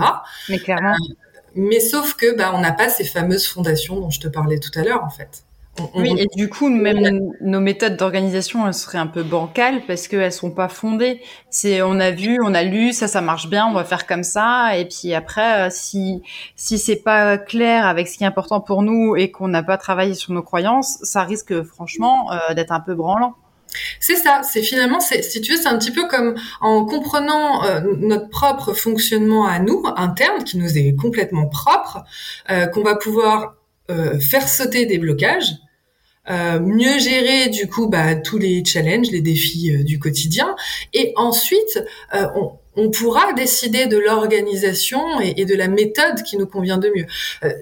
Mais 0.49 0.59
clairement. 0.59 0.91
Euh, 0.95 1.15
mais 1.55 1.79
sauf 1.79 2.15
que 2.15 2.37
bah, 2.37 2.51
on 2.53 2.61
n'a 2.61 2.73
pas 2.73 2.89
ces 2.89 3.05
fameuses 3.05 3.47
fondations 3.47 4.01
dont 4.01 4.11
je 4.11 4.19
te 4.19 4.27
parlais 4.27 4.59
tout 4.59 4.77
à 4.77 4.83
l'heure, 4.83 5.05
en 5.05 5.11
fait. 5.11 5.46
Oui, 5.95 6.15
et 6.19 6.27
du 6.37 6.49
coup, 6.49 6.69
même 6.69 7.33
nos 7.41 7.61
méthodes 7.61 7.97
d'organisation, 7.97 8.67
elles 8.67 8.75
seraient 8.75 8.99
un 8.99 9.07
peu 9.07 9.23
bancales 9.23 9.83
parce 9.87 10.09
qu'elles 10.09 10.33
sont 10.33 10.51
pas 10.51 10.69
fondées. 10.69 11.21
C'est, 11.51 11.83
on 11.83 12.01
a 12.01 12.11
vu, 12.11 12.39
on 12.43 12.55
a 12.55 12.63
lu, 12.63 12.93
ça, 12.93 13.09
ça 13.09 13.21
marche 13.21 13.49
bien, 13.49 13.67
on 13.67 13.73
va 13.73 13.85
faire 13.85 14.07
comme 14.07 14.23
ça. 14.23 14.77
Et 14.77 14.87
puis 14.87 15.15
après, 15.15 15.67
euh, 15.67 15.69
si 15.71 16.23
si 16.57 16.79
c'est 16.79 17.03
pas 17.03 17.39
clair 17.39 17.87
avec 17.87 18.09
ce 18.09 18.17
qui 18.19 18.25
est 18.25 18.27
important 18.27 18.61
pour 18.61 18.83
nous 18.83 19.17
et 19.17 19.31
qu'on 19.31 19.49
n'a 19.49 19.63
pas 19.63 19.77
travaillé 19.77 20.15
sur 20.15 20.33
nos 20.33 20.43
croyances, 20.43 20.99
ça 21.03 21.23
risque 21.23 21.63
franchement 21.63 22.33
euh, 22.33 22.55
d'être 22.55 22.73
un 22.73 22.81
peu 22.81 22.95
branlant. 22.95 23.35
C'est 24.01 24.17
ça, 24.17 24.43
c'est 24.43 24.63
finalement, 24.63 25.01
si 25.01 25.41
tu 25.41 25.53
veux, 25.53 25.59
c'est 25.59 25.69
un 25.69 25.79
petit 25.79 25.91
peu 25.91 26.07
comme 26.09 26.35
en 26.61 26.85
comprenant 26.85 27.65
euh, 27.65 27.81
notre 27.99 28.29
propre 28.29 28.73
fonctionnement 28.73 29.47
à 29.47 29.59
nous, 29.59 29.83
interne, 29.97 30.45
qui 30.45 30.59
nous 30.59 30.79
est 30.79 30.95
complètement 30.95 31.47
propre, 31.47 32.05
euh, 32.51 32.67
qu'on 32.67 32.83
va 32.83 32.97
pouvoir 32.97 33.55
euh, 33.91 34.19
faire 34.19 34.49
sauter 34.49 34.87
des 34.87 34.99
blocages, 34.99 35.53
mieux 36.29 36.99
gérer 36.99 37.49
du 37.49 37.69
coup 37.69 37.89
bah, 37.89 38.15
tous 38.17 38.39
les 38.39 38.65
challenges, 38.65 39.11
les 39.11 39.21
défis 39.21 39.85
du 39.85 39.99
quotidien, 39.99 40.57
et 40.93 41.13
ensuite 41.17 41.83
on, 42.13 42.53
on 42.77 42.91
pourra 42.91 43.33
décider 43.33 43.87
de 43.87 43.97
l'organisation 43.97 45.21
et, 45.21 45.45
de 45.45 45.55
la 45.55 45.69
méthode 45.69 46.23
qui 46.23 46.37
nous 46.37 46.47
convient 46.47 46.79
de 46.79 46.91
mieux. 46.95 47.07
Euh, 47.43 47.53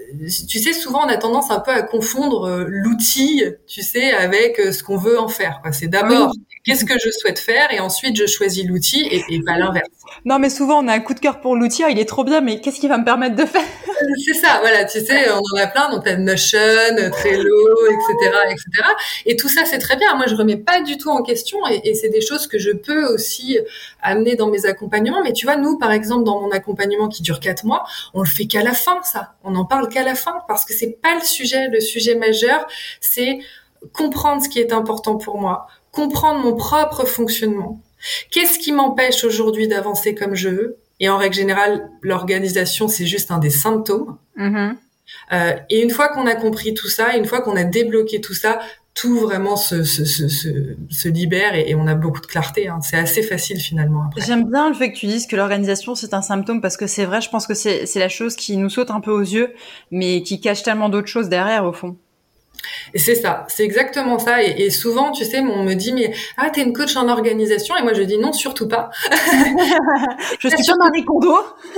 tu 0.48 0.58
sais, 0.58 0.72
souvent 0.72 1.04
on 1.04 1.08
a 1.08 1.16
tendance 1.16 1.50
un 1.50 1.60
peu 1.60 1.70
à 1.70 1.82
confondre 1.82 2.44
euh, 2.44 2.64
l'outil, 2.68 3.44
tu 3.66 3.82
sais, 3.82 4.12
avec 4.12 4.58
euh, 4.58 4.72
ce 4.72 4.82
qu'on 4.82 4.96
veut 4.96 5.18
en 5.18 5.28
faire. 5.28 5.60
C'est 5.72 5.88
d'abord 5.88 6.32
qu'est-ce 6.64 6.84
que 6.84 6.94
je 7.02 7.10
souhaite 7.10 7.38
faire? 7.38 7.72
Et 7.72 7.80
ensuite 7.80 8.16
je 8.16 8.26
choisis 8.26 8.64
l'outil 8.64 9.06
et, 9.10 9.22
et 9.28 9.40
pas 9.42 9.56
l'inverse. 9.56 9.88
Non, 10.24 10.38
mais 10.38 10.50
souvent 10.50 10.82
on 10.82 10.88
a 10.88 10.92
un 10.92 11.00
coup 11.00 11.14
de 11.14 11.20
cœur 11.20 11.40
pour 11.40 11.56
l'outil, 11.56 11.82
il 11.90 11.98
est 11.98 12.08
trop 12.08 12.24
bien, 12.24 12.40
mais 12.40 12.60
qu'est-ce 12.60 12.80
qui 12.80 12.88
va 12.88 12.98
me 12.98 13.04
permettre 13.04 13.36
de 13.36 13.44
faire 13.44 13.64
C'est 14.24 14.34
ça, 14.34 14.58
voilà, 14.60 14.84
tu 14.84 15.00
sais, 15.00 15.30
on 15.30 15.38
en 15.38 15.62
a 15.62 15.66
plein, 15.66 15.90
donc 15.90 16.04
t'as 16.04 16.16
Notion, 16.16 16.58
Trello, 17.12 17.86
etc., 17.86 18.36
etc. 18.50 18.88
Et 19.26 19.36
tout 19.36 19.48
ça 19.48 19.64
c'est 19.64 19.78
très 19.78 19.96
bien. 19.96 20.14
Moi 20.16 20.26
je 20.26 20.34
remets 20.34 20.56
pas 20.56 20.80
du 20.80 20.96
tout 20.98 21.10
en 21.10 21.22
question 21.22 21.58
et, 21.70 21.80
et 21.84 21.94
c'est 21.94 22.08
des 22.08 22.20
choses 22.20 22.46
que 22.46 22.58
je 22.58 22.70
peux 22.70 23.06
aussi 23.06 23.58
amener 24.02 24.36
dans 24.36 24.48
mes 24.48 24.66
accompagnements. 24.66 25.22
Mais 25.22 25.32
tu 25.32 25.46
vois, 25.46 25.56
nous 25.56 25.78
par 25.78 25.92
exemple 25.92 26.24
dans 26.24 26.40
mon 26.40 26.50
accompagnement 26.50 27.08
qui 27.08 27.22
dure 27.22 27.40
quatre 27.40 27.64
mois, 27.64 27.84
on 28.12 28.20
le 28.20 28.28
fait 28.28 28.46
qu'à 28.46 28.62
la 28.62 28.72
fin, 28.72 29.02
ça. 29.02 29.34
On 29.44 29.52
n'en 29.52 29.64
parle 29.64 29.88
qu'à 29.88 30.02
la 30.02 30.14
fin 30.14 30.38
parce 30.48 30.64
que 30.64 30.72
c'est 30.74 31.00
pas 31.00 31.14
le 31.14 31.24
sujet. 31.24 31.68
Le 31.68 31.80
sujet 31.80 32.14
majeur, 32.14 32.66
c'est 33.00 33.38
comprendre 33.92 34.42
ce 34.42 34.48
qui 34.48 34.60
est 34.60 34.72
important 34.72 35.16
pour 35.16 35.38
moi, 35.38 35.66
comprendre 35.92 36.40
mon 36.40 36.56
propre 36.56 37.04
fonctionnement. 37.04 37.80
Qu'est-ce 38.30 38.58
qui 38.58 38.72
m'empêche 38.72 39.24
aujourd'hui 39.24 39.68
d'avancer 39.68 40.14
comme 40.14 40.34
je 40.34 40.48
veux? 40.48 40.76
Et 41.00 41.08
en 41.08 41.16
règle 41.16 41.34
générale, 41.34 41.90
l'organisation, 42.02 42.88
c'est 42.88 43.06
juste 43.06 43.30
un 43.30 43.38
des 43.38 43.50
symptômes. 43.50 44.16
Mm-hmm. 44.38 44.76
Euh, 45.32 45.52
et 45.70 45.82
une 45.82 45.90
fois 45.90 46.08
qu'on 46.08 46.26
a 46.26 46.34
compris 46.34 46.74
tout 46.74 46.88
ça, 46.88 47.16
une 47.16 47.24
fois 47.24 47.40
qu'on 47.40 47.56
a 47.56 47.64
débloqué 47.64 48.20
tout 48.20 48.34
ça, 48.34 48.60
tout 48.94 49.18
vraiment 49.18 49.56
se, 49.56 49.82
se, 49.82 50.04
se, 50.04 50.28
se, 50.88 51.08
libère 51.08 51.56
et, 51.56 51.74
on 51.74 51.88
a 51.88 51.96
beaucoup 51.96 52.20
de 52.20 52.26
clarté. 52.26 52.68
Hein. 52.68 52.78
C'est 52.80 52.96
assez 52.96 53.22
facile 53.22 53.58
finalement. 53.58 54.04
J'aime 54.16 54.48
bien 54.48 54.68
le 54.68 54.74
fait 54.74 54.92
que 54.92 54.96
tu 54.96 55.06
dises 55.06 55.26
que 55.26 55.34
l'organisation 55.34 55.96
c'est 55.96 56.14
un 56.14 56.22
symptôme 56.22 56.60
parce 56.60 56.76
que 56.76 56.86
c'est 56.86 57.04
vrai, 57.04 57.20
je 57.20 57.28
pense 57.28 57.48
que 57.48 57.54
c'est 57.54 57.96
la 57.96 58.08
chose 58.08 58.36
qui 58.36 58.56
nous 58.56 58.70
saute 58.70 58.92
un 58.92 59.00
peu 59.00 59.10
aux 59.10 59.20
yeux, 59.20 59.52
mais 59.90 60.22
qui 60.22 60.40
cache 60.40 60.62
tellement 60.62 60.88
d'autres 60.88 61.08
choses 61.08 61.28
derrière 61.28 61.64
au 61.64 61.72
fond. 61.72 61.96
Et 62.92 62.98
c'est 62.98 63.14
ça, 63.14 63.46
c'est 63.48 63.64
exactement 63.64 64.18
ça. 64.18 64.42
Et, 64.42 64.70
souvent, 64.70 65.12
tu 65.12 65.24
sais, 65.24 65.40
on 65.40 65.62
me 65.64 65.74
dit, 65.74 65.92
mais 65.92 66.14
ah, 66.36 66.50
t'es 66.50 66.62
une 66.62 66.72
coach 66.72 66.96
en 66.96 67.08
organisation. 67.08 67.76
Et 67.76 67.82
moi, 67.82 67.92
je 67.92 68.02
dis 68.02 68.18
non, 68.18 68.32
surtout 68.32 68.68
pas. 68.68 68.90
je 70.38 70.48
suis 70.48 70.64
pas 70.66 70.76
Marie 70.78 71.04
Kondo. 71.04 71.34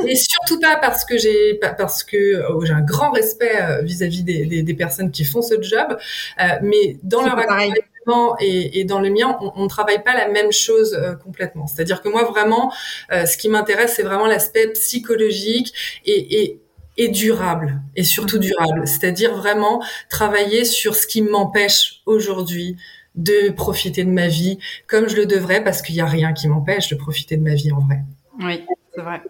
Et 0.07 0.15
surtout 0.15 0.61
pas 0.61 0.77
parce 0.77 1.05
que 1.05 1.19
j'ai, 1.19 1.55
parce 1.79 2.05
que 2.05 2.43
oh, 2.51 2.65
j'ai 2.65 2.73
un 2.73 2.83
grand 2.83 3.11
respect 3.11 3.61
euh, 3.61 3.83
vis-à-vis 3.83 4.23
des, 4.23 4.63
des, 4.63 4.75
personnes 4.75 5.11
qui 5.11 5.25
font 5.25 5.43
ce 5.43 5.61
job. 5.63 5.97
Euh, 6.41 6.45
mais 6.63 6.99
dans 7.03 7.23
leur 7.23 7.39
accompagnement 7.39 8.37
et, 8.41 8.81
et, 8.81 8.85
dans 8.85 9.01
le 9.01 9.11
mien, 9.11 9.37
on 9.41 9.65
ne 9.65 9.69
travaille 9.69 10.03
pas 10.03 10.15
la 10.15 10.29
même 10.29 10.53
chose 10.53 10.95
euh, 10.95 11.15
complètement. 11.15 11.67
C'est-à-dire 11.67 12.03
que 12.03 12.09
moi, 12.09 12.25
vraiment, 12.25 12.73
ce 13.11 13.37
qui 13.37 13.49
m'intéresse, 13.49 13.95
c'est 13.97 14.03
vraiment 14.03 14.27
l'aspect 14.27 14.69
psychologique 14.69 15.73
et, 16.05 16.43
et 16.43 16.61
et 16.97 17.09
durable, 17.09 17.81
et 17.95 18.05
surtout 18.05 18.39
durable. 18.39 18.87
C'est-à-dire 18.87 19.37
vraiment 19.37 19.83
travailler 20.09 20.65
sur 20.65 20.95
ce 20.95 21.07
qui 21.07 21.23
m'empêche 21.23 22.03
aujourd'hui 22.07 22.77
de 23.15 23.51
profiter 23.51 24.05
de 24.05 24.11
ma 24.11 24.29
vie 24.29 24.59
comme 24.87 25.09
je 25.09 25.17
le 25.17 25.27
devrais, 25.27 25.65
parce 25.65 25.83
qu'il 25.83 25.95
n'y 25.95 26.01
a 26.01 26.07
rien 26.07 26.33
qui 26.33 26.49
m'empêche 26.49 26.89
de 26.89 26.97
profiter 26.97 27.37
de 27.37 27.43
ma 27.43 27.55
vie 27.55 27.73
en 27.73 27.81
vrai. 27.81 28.01
Oui, 28.41 28.65
c'est 28.95 29.03
vrai. 29.03 29.23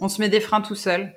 On 0.00 0.08
se 0.08 0.20
met 0.20 0.28
des 0.28 0.40
freins 0.40 0.60
tout 0.60 0.74
seul. 0.74 1.14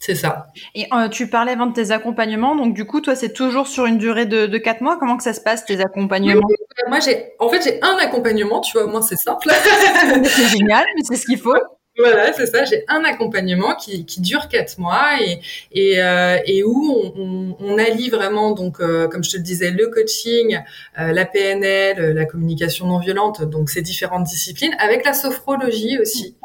C'est 0.00 0.14
ça. 0.14 0.46
Et 0.74 0.86
euh, 0.94 1.08
tu 1.08 1.28
parlais 1.28 1.52
avant 1.52 1.66
de 1.66 1.74
tes 1.74 1.90
accompagnements, 1.90 2.56
donc 2.56 2.72
du 2.72 2.86
coup, 2.86 3.02
toi, 3.02 3.14
c'est 3.14 3.34
toujours 3.34 3.66
sur 3.66 3.84
une 3.84 3.98
durée 3.98 4.24
de, 4.24 4.46
de 4.46 4.58
4 4.58 4.80
mois. 4.80 4.96
Comment 4.98 5.18
que 5.18 5.22
ça 5.22 5.34
se 5.34 5.42
passe, 5.42 5.66
tes 5.66 5.78
accompagnements? 5.80 6.48
Moi, 6.88 7.00
j'ai, 7.00 7.34
en 7.38 7.50
fait, 7.50 7.62
j'ai 7.62 7.82
un 7.82 7.98
accompagnement, 7.98 8.60
tu 8.60 8.72
vois, 8.72 8.86
au 8.86 8.88
moins 8.88 9.02
c'est 9.02 9.16
simple. 9.16 9.50
c'est 10.24 10.48
génial, 10.48 10.86
mais 10.96 11.02
c'est 11.02 11.16
ce 11.16 11.26
qu'il 11.26 11.38
faut. 11.38 11.52
Voilà, 12.00 12.32
c'est 12.32 12.46
ça. 12.46 12.64
J'ai 12.64 12.84
un 12.88 13.04
accompagnement 13.04 13.74
qui, 13.74 14.04
qui 14.04 14.20
dure 14.20 14.48
quatre 14.48 14.78
mois 14.78 15.20
et 15.20 15.40
et, 15.72 16.00
euh, 16.00 16.38
et 16.46 16.64
où 16.64 17.12
on, 17.16 17.56
on, 17.60 17.78
allie 17.78 18.10
vraiment 18.10 18.52
donc 18.52 18.80
euh, 18.80 19.08
comme 19.08 19.22
je 19.24 19.30
te 19.30 19.36
le 19.36 19.42
disais 19.42 19.70
le 19.70 19.88
coaching, 19.88 20.58
euh, 20.98 21.12
la 21.12 21.24
PNL, 21.24 22.12
la 22.12 22.24
communication 22.24 22.86
non 22.86 22.98
violente, 22.98 23.42
donc 23.42 23.70
ces 23.70 23.82
différentes 23.82 24.24
disciplines 24.24 24.74
avec 24.78 25.04
la 25.04 25.12
sophrologie 25.12 25.98
aussi. 25.98 26.36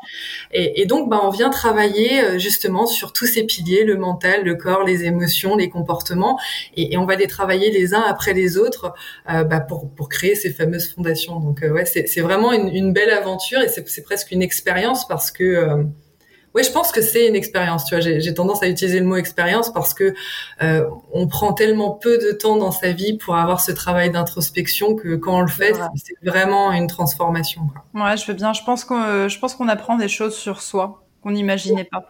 Et, 0.51 0.81
et 0.81 0.85
donc 0.85 1.09
bah 1.09 1.21
on 1.23 1.29
vient 1.29 1.49
travailler 1.49 2.39
justement 2.39 2.85
sur 2.85 3.13
tous 3.13 3.25
ces 3.25 3.43
piliers 3.43 3.83
le 3.83 3.95
mental, 3.95 4.43
le 4.43 4.55
corps, 4.55 4.83
les 4.83 5.05
émotions, 5.05 5.55
les 5.55 5.69
comportements 5.69 6.39
et, 6.75 6.93
et 6.93 6.97
on 6.97 7.05
va 7.05 7.15
les 7.15 7.27
travailler 7.27 7.71
les 7.71 7.93
uns 7.93 8.03
après 8.07 8.33
les 8.33 8.57
autres 8.57 8.93
bah, 9.25 9.59
pour 9.59 9.89
pour 9.91 10.09
créer 10.09 10.35
ces 10.35 10.51
fameuses 10.51 10.93
fondations. 10.93 11.39
Donc 11.39 11.61
ouais 11.61 11.85
c'est 11.85 12.21
vraiment 12.21 12.53
une, 12.53 12.69
une 12.69 12.93
belle 12.93 13.09
aventure 13.09 13.61
et 13.61 13.67
c'est 13.67 14.03
presque 14.03 14.31
une 14.31 14.41
expérience 14.41 15.07
parce 15.07 15.31
que 15.31 15.44
euh, 15.45 15.83
oui, 16.53 16.63
je 16.63 16.71
pense 16.71 16.91
que 16.91 17.01
c'est 17.01 17.27
une 17.27 17.35
expérience. 17.35 17.85
Tu 17.85 17.95
vois, 17.95 18.01
j'ai 18.01 18.33
tendance 18.33 18.63
à 18.63 18.67
utiliser 18.67 18.99
le 18.99 19.05
mot 19.05 19.17
expérience 19.17 19.71
parce 19.73 19.93
que 19.93 20.13
euh, 20.61 20.89
on 21.11 21.27
prend 21.27 21.53
tellement 21.53 21.91
peu 21.91 22.17
de 22.17 22.31
temps 22.31 22.55
dans 22.55 22.71
sa 22.71 22.91
vie 22.91 23.17
pour 23.17 23.35
avoir 23.35 23.59
ce 23.59 23.71
travail 23.71 24.11
d'introspection 24.11 24.95
que 24.95 25.15
quand 25.15 25.37
on 25.37 25.41
le 25.41 25.47
fait, 25.47 25.73
c'est 25.95 26.15
vraiment 26.23 26.71
une 26.71 26.87
transformation. 26.87 27.61
Ouais, 27.93 28.17
je 28.17 28.25
veux 28.25 28.33
bien. 28.33 28.53
Je 28.53 28.63
pense 28.63 28.85
qu'on, 28.85 29.01
euh, 29.01 29.27
je 29.27 29.39
pense 29.39 29.55
qu'on 29.55 29.67
apprend 29.67 29.97
des 29.97 30.07
choses 30.07 30.35
sur 30.35 30.61
soi 30.61 31.03
qu'on 31.21 31.31
n'imaginait 31.31 31.85
pas. 31.91 32.03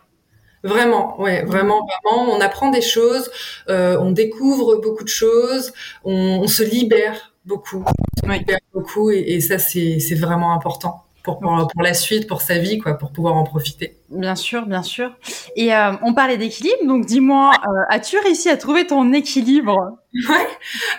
Vraiment, 0.63 1.19
ouais, 1.21 1.43
vraiment, 1.43 1.85
vraiment. 2.03 2.33
On 2.33 2.41
apprend 2.41 2.71
des 2.71 2.81
choses, 2.81 3.29
on 3.67 4.11
découvre 4.11 4.77
beaucoup 4.77 5.03
de 5.03 5.09
choses, 5.09 5.73
on, 6.03 6.47
se 6.47 6.63
libère 6.63 7.35
beaucoup, 7.45 7.83
on 7.85 8.27
se 8.27 8.33
libère 8.33 8.57
beaucoup, 8.73 9.11
et, 9.11 9.19
et 9.19 9.41
ça, 9.41 9.59
c'est 9.59 10.15
vraiment 10.15 10.53
important 10.53 11.04
pour, 11.25 11.39
pour, 11.39 11.81
la 11.83 11.93
suite, 11.93 12.27
pour 12.27 12.41
sa 12.41 12.57
vie, 12.57 12.77
quoi, 12.77 12.93
pour 12.93 13.11
pouvoir 13.11 13.35
en 13.35 13.43
profiter. 13.43 13.97
Bien 14.09 14.35
sûr, 14.35 14.65
bien 14.65 14.83
sûr. 14.83 15.11
Et 15.55 15.73
euh, 15.73 15.91
on 16.03 16.13
parlait 16.13 16.37
d'équilibre, 16.37 16.85
donc 16.85 17.05
dis-moi, 17.05 17.51
euh, 17.67 17.69
as-tu 17.89 18.17
réussi 18.19 18.49
à 18.49 18.57
trouver 18.57 18.85
ton 18.87 19.11
équilibre? 19.11 19.97
Ouais. 20.29 20.47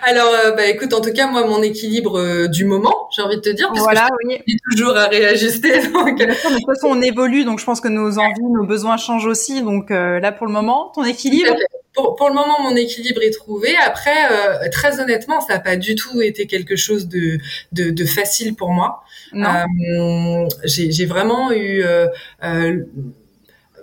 Alors, 0.03 0.31
euh, 0.31 0.51
bah 0.51 0.67
écoute, 0.67 0.93
en 0.93 1.01
tout 1.01 1.11
cas, 1.13 1.27
moi, 1.27 1.47
mon 1.47 1.63
équilibre 1.63 2.47
du 2.47 2.65
moment, 2.65 3.07
j'ai 3.15 3.21
envie 3.23 3.37
de 3.37 3.41
te 3.41 3.49
dire, 3.49 3.69
parce 3.69 3.79
voilà, 3.79 4.01
que 4.01 4.29
je 4.29 4.37
oui. 4.45 4.57
toujours 4.69 4.95
à 4.95 5.07
réajuster. 5.07 5.87
Donc... 5.93 6.19
de 6.19 6.25
toute 6.25 6.65
façon, 6.65 6.87
on 6.89 7.01
évolue, 7.01 7.45
donc 7.45 7.59
je 7.59 7.65
pense 7.65 7.81
que 7.81 7.87
nos 7.87 8.19
envies, 8.19 8.51
nos 8.51 8.65
besoins 8.65 8.97
changent 8.97 9.25
aussi. 9.25 9.61
Donc 9.61 9.89
là, 9.89 10.31
pour 10.31 10.45
le 10.45 10.53
moment, 10.53 10.91
ton 10.93 11.03
équilibre? 11.03 11.55
Pour, 11.97 12.15
pour, 12.15 12.29
le 12.29 12.35
moment, 12.35 12.61
mon 12.61 12.75
équilibre 12.75 13.21
est 13.23 13.31
trouvé. 13.31 13.75
Après, 13.75 14.31
euh, 14.31 14.69
très 14.69 14.99
honnêtement, 14.99 15.41
ça 15.41 15.55
n'a 15.55 15.59
pas 15.59 15.75
du 15.75 15.95
tout 15.95 16.21
été 16.21 16.45
quelque 16.45 16.75
chose 16.75 17.07
de, 17.07 17.39
de, 17.71 17.89
de 17.89 18.05
facile 18.05 18.55
pour 18.55 18.71
moi. 18.71 19.03
Euh, 19.33 20.47
J'ai 20.63 21.05
vraiment 21.05 21.51
eu 21.51 21.83
euh, 21.83 22.07
euh 22.43 22.83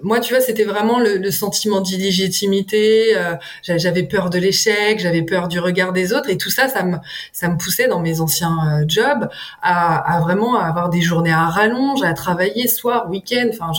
moi, 0.05 0.21
tu 0.21 0.35
vois, 0.35 0.43
c'était 0.43 0.64
vraiment 0.64 1.01
le, 1.01 1.17
le 1.17 1.31
sentiment 1.31 1.81
d'illégitimité. 1.81 3.17
Euh, 3.17 3.35
j'avais 3.62 4.03
peur 4.03 4.31
de 4.31 4.38
l'échec, 4.38 5.01
j'avais 5.01 5.23
peur 5.23 5.49
du 5.49 5.59
regard 5.59 5.93
des 5.93 6.12
autres, 6.12 6.29
et 6.29 6.37
tout 6.37 6.51
ça, 6.51 6.69
ça 6.69 6.85
me, 6.85 6.97
ça 7.33 7.49
me 7.49 7.57
poussait 7.57 7.88
dans 7.88 8.01
mes 8.01 8.21
anciens 8.21 8.59
euh, 8.67 8.85
jobs 8.87 9.29
à, 9.62 10.17
à, 10.17 10.21
vraiment 10.21 10.57
avoir 10.57 10.90
des 10.90 11.01
journées 11.01 11.33
à 11.33 11.47
rallonge, 11.47 12.03
à 12.03 12.12
travailler 12.12 12.69
soir, 12.69 13.09
week-end. 13.11 13.49
Enfin, 13.51 13.73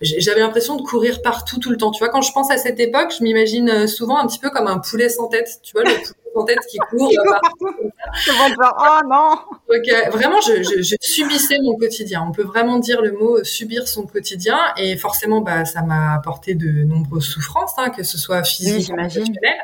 j'avais 0.00 0.40
l'impression 0.40 0.76
de 0.76 0.82
courir 0.82 1.22
partout 1.22 1.58
tout 1.58 1.70
le 1.70 1.76
temps. 1.76 1.90
Tu 1.90 1.98
vois, 1.98 2.08
quand 2.08 2.22
je 2.22 2.32
pense 2.32 2.50
à 2.50 2.56
cette 2.56 2.78
époque, 2.78 3.12
je 3.18 3.24
m'imagine 3.24 3.68
euh, 3.68 3.86
souvent 3.86 4.18
un 4.18 4.26
petit 4.26 4.38
peu 4.38 4.50
comme 4.50 4.68
un 4.68 4.78
poulet 4.78 5.08
sans 5.08 5.26
tête. 5.26 5.58
Tu 5.62 5.72
vois, 5.72 5.82
le 5.82 5.90
en 6.34 6.44
tête 6.44 6.58
qui 6.70 6.78
court. 6.78 7.12
oh 7.60 9.00
non. 9.08 9.36
Donc, 9.68 10.12
vraiment, 10.12 10.40
je, 10.40 10.62
je, 10.62 10.82
je, 10.82 10.96
subissais 11.00 11.58
mon 11.62 11.76
quotidien. 11.76 12.24
On 12.28 12.32
peut 12.32 12.42
vraiment 12.42 12.78
dire 12.78 13.00
le 13.02 13.12
mot 13.12 13.42
subir 13.44 13.88
son 13.88 14.06
quotidien, 14.06 14.58
et 14.76 14.96
forcément, 14.96 15.40
bah, 15.40 15.64
ça 15.64 15.82
m'a 15.82 16.14
apporté 16.14 16.54
de 16.54 16.84
nombreuses 16.84 17.26
souffrances, 17.26 17.72
hein, 17.78 17.90
que 17.90 18.02
ce 18.02 18.18
soit 18.18 18.42
physique 18.44 18.90
ou 18.90 18.98
émotionnelle. 18.98 19.58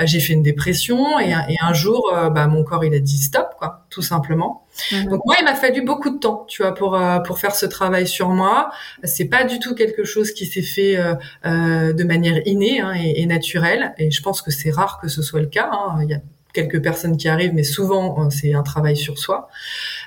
J'ai 0.00 0.20
fait 0.20 0.32
une 0.32 0.42
dépression, 0.42 1.18
et, 1.18 1.30
et 1.30 1.56
un 1.60 1.72
jour, 1.72 2.12
bah, 2.34 2.46
mon 2.46 2.64
corps 2.64 2.84
il 2.84 2.94
a 2.94 3.00
dit 3.00 3.18
stop, 3.18 3.54
quoi, 3.58 3.84
tout 3.90 4.02
simplement. 4.02 4.66
Mhm. 4.92 5.10
Donc 5.10 5.24
moi, 5.24 5.36
il 5.38 5.44
m'a 5.44 5.54
fallu 5.54 5.82
beaucoup 5.82 6.10
de 6.10 6.18
temps, 6.18 6.46
tu 6.48 6.62
vois, 6.62 6.74
pour 6.74 6.96
euh, 6.96 7.18
pour 7.20 7.38
faire 7.38 7.54
ce 7.54 7.66
travail 7.66 8.06
sur 8.06 8.28
moi. 8.30 8.70
C'est 9.04 9.26
pas 9.26 9.44
du 9.44 9.58
tout 9.58 9.74
quelque 9.74 10.04
chose 10.04 10.32
qui 10.32 10.46
s'est 10.46 10.62
fait 10.62 10.96
euh, 10.96 11.14
euh, 11.44 11.92
de 11.92 12.04
manière 12.04 12.40
innée 12.46 12.80
hein, 12.80 12.92
et, 12.94 13.26
naturelle. 13.26 13.94
Et 13.98 14.10
je 14.10 14.22
pense 14.22 14.42
que 14.42 14.50
c'est 14.50 14.70
rare 14.70 14.98
que 15.00 15.08
ce 15.08 15.22
soit 15.22 15.40
le 15.40 15.46
cas. 15.46 15.70
Hein. 15.72 16.00
Il 16.02 16.10
y 16.10 16.14
a 16.14 16.20
quelques 16.54 16.82
personnes 16.82 17.16
qui 17.16 17.28
arrivent, 17.28 17.54
mais 17.54 17.62
souvent 17.62 18.28
c'est 18.30 18.54
un 18.54 18.62
travail 18.62 18.96
sur 18.96 19.18
soi. 19.18 19.48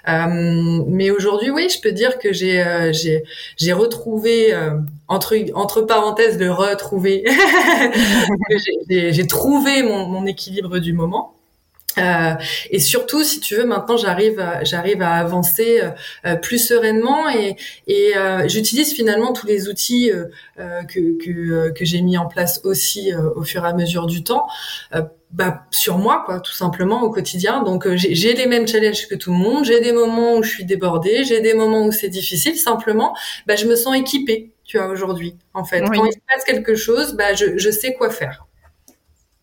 Euh, 0.08 0.84
mais 0.88 1.10
aujourd'hui, 1.10 1.50
oui, 1.50 1.70
je 1.70 1.82
peux 1.82 1.92
dire 1.92 2.20
que 2.20 2.34
j'ai 2.34 2.62
euh, 2.62 2.94
j'ai 2.94 3.24
j'ai 3.58 3.74
retrouvé 3.74 4.54
entre 5.08 5.36
entre 5.54 5.82
parenthèses 5.82 6.38
de 6.38 6.48
retrouver, 6.48 7.24
j'ai 8.90 9.28
trouvé 9.28 9.84
mon, 9.84 10.08
mon 10.08 10.26
équilibre 10.26 10.80
du 10.80 10.94
moment. 10.94 11.35
Euh, 11.98 12.34
et 12.70 12.80
surtout, 12.80 13.24
si 13.24 13.40
tu 13.40 13.56
veux, 13.56 13.66
maintenant 13.66 13.98
j'arrive, 13.98 14.44
j'arrive 14.64 15.02
à 15.02 15.14
avancer 15.16 15.82
euh, 16.26 16.36
plus 16.36 16.58
sereinement 16.58 17.30
et, 17.30 17.56
et 17.88 18.18
euh, 18.18 18.48
j'utilise 18.48 18.94
finalement 18.94 19.34
tous 19.34 19.48
les 19.48 19.70
outils 19.70 20.12
euh, 20.12 20.26
que 20.84 21.18
que, 21.24 21.70
que 21.72 21.86
j'ai 21.86 22.02
mis 22.02 22.18
en 22.18 22.28
place 22.28 22.62
aussi 22.64 23.12
au 23.36 23.44
fur 23.44 23.66
et 23.66 23.70
à 23.70 23.74
mesure 23.74 24.06
du 24.08 24.24
temps. 24.24 24.48
Bah, 25.32 25.66
sur 25.70 25.98
moi 25.98 26.24
quoi 26.26 26.40
tout 26.40 26.54
simplement 26.54 27.02
au 27.02 27.10
quotidien. 27.10 27.62
Donc 27.64 27.88
j'ai 27.96 28.34
les 28.34 28.46
mêmes 28.46 28.68
challenges 28.68 29.08
que 29.08 29.16
tout 29.16 29.32
le 29.32 29.38
monde. 29.38 29.66
J'ai 29.66 29.82
des 29.82 29.92
moments 29.92 30.36
où 30.36 30.44
je 30.44 30.50
suis 30.50 30.66
débordée. 30.66 31.24
J'ai 31.26 31.42
des 31.42 31.54
moments 31.54 31.86
où 31.86 31.92
c'est 31.92 32.10
difficile 32.10 32.58
simplement 32.58 33.16
bah, 33.48 33.56
je 33.56 33.66
me 33.66 33.76
sens 33.76 33.96
équipée 33.98 34.52
tu 34.64 34.78
vois 34.78 34.88
aujourd'hui 34.88 35.36
en 35.54 35.66
fait. 35.66 35.82
Quand 35.82 36.06
il 36.06 36.14
se 36.14 36.20
passe 36.28 36.44
quelque 36.46 36.76
chose 36.76 37.16
bah, 37.16 37.34
je, 37.34 37.58
je 37.58 37.70
sais 37.70 37.94
quoi 37.94 38.10
faire 38.10 38.45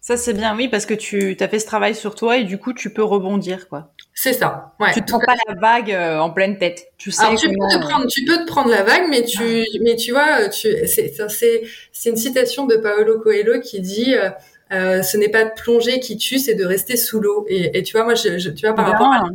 ça, 0.03 0.17
c'est 0.17 0.33
bien, 0.33 0.57
oui, 0.57 0.67
parce 0.67 0.85
que 0.85 0.95
tu 0.95 1.37
as 1.39 1.49
fait 1.49 1.61
ce 1.61 1.67
travail 1.67 1.95
sur 1.95 2.17
toi 2.17 2.37
et 2.37 2.43
du 2.43 2.59
coup, 2.59 2.73
tu 2.73 2.93
peux 2.93 3.05
rebondir, 3.05 3.69
quoi. 3.69 3.95
C'est 4.13 4.33
ça. 4.33 4.75
Ouais, 4.81 4.93
tu 4.93 5.01
te 5.01 5.07
prends 5.07 5.21
pas 5.21 5.37
la 5.47 5.55
vague 5.55 5.93
euh, 5.93 6.19
en 6.19 6.31
pleine 6.31 6.59
tête. 6.59 6.89
Tu 6.99 7.13
sais 7.13 7.23
Alors, 7.23 7.39
tu, 7.39 7.47
peux 7.47 7.55
te 7.55 7.79
prendre, 7.79 8.07
tu 8.09 8.25
peux 8.25 8.39
te 8.39 8.47
prendre 8.47 8.69
la 8.69 8.83
vague, 8.83 9.05
mais 9.09 9.23
tu, 9.23 9.65
mais 9.81 9.95
tu 9.95 10.11
vois, 10.11 10.49
tu, 10.49 10.69
c'est, 10.89 11.15
c'est, 11.29 11.63
c'est 11.93 12.11
une 12.11 12.17
citation 12.17 12.67
de 12.67 12.75
Paolo 12.79 13.21
Coelho 13.21 13.61
qui 13.61 13.81
dit, 13.81 14.17
euh, 14.17 14.31
euh, 14.73 15.03
ce 15.03 15.17
n'est 15.17 15.29
pas 15.29 15.45
de 15.45 15.51
plonger 15.55 16.01
qui 16.01 16.17
tue, 16.17 16.41
c'est 16.41 16.57
de 16.57 16.65
rester 16.65 16.97
sous 16.97 17.21
l'eau. 17.21 17.47
Et, 17.49 17.79
et, 17.79 17.85
tu 17.85 17.97
vois, 17.97 18.05
moi, 18.05 18.17
je, 18.17 18.39
je 18.39 18.51
tu 18.51 18.67
vois, 18.67 18.75
par 18.75 18.91
rapport 18.91 19.13
à, 19.13 19.27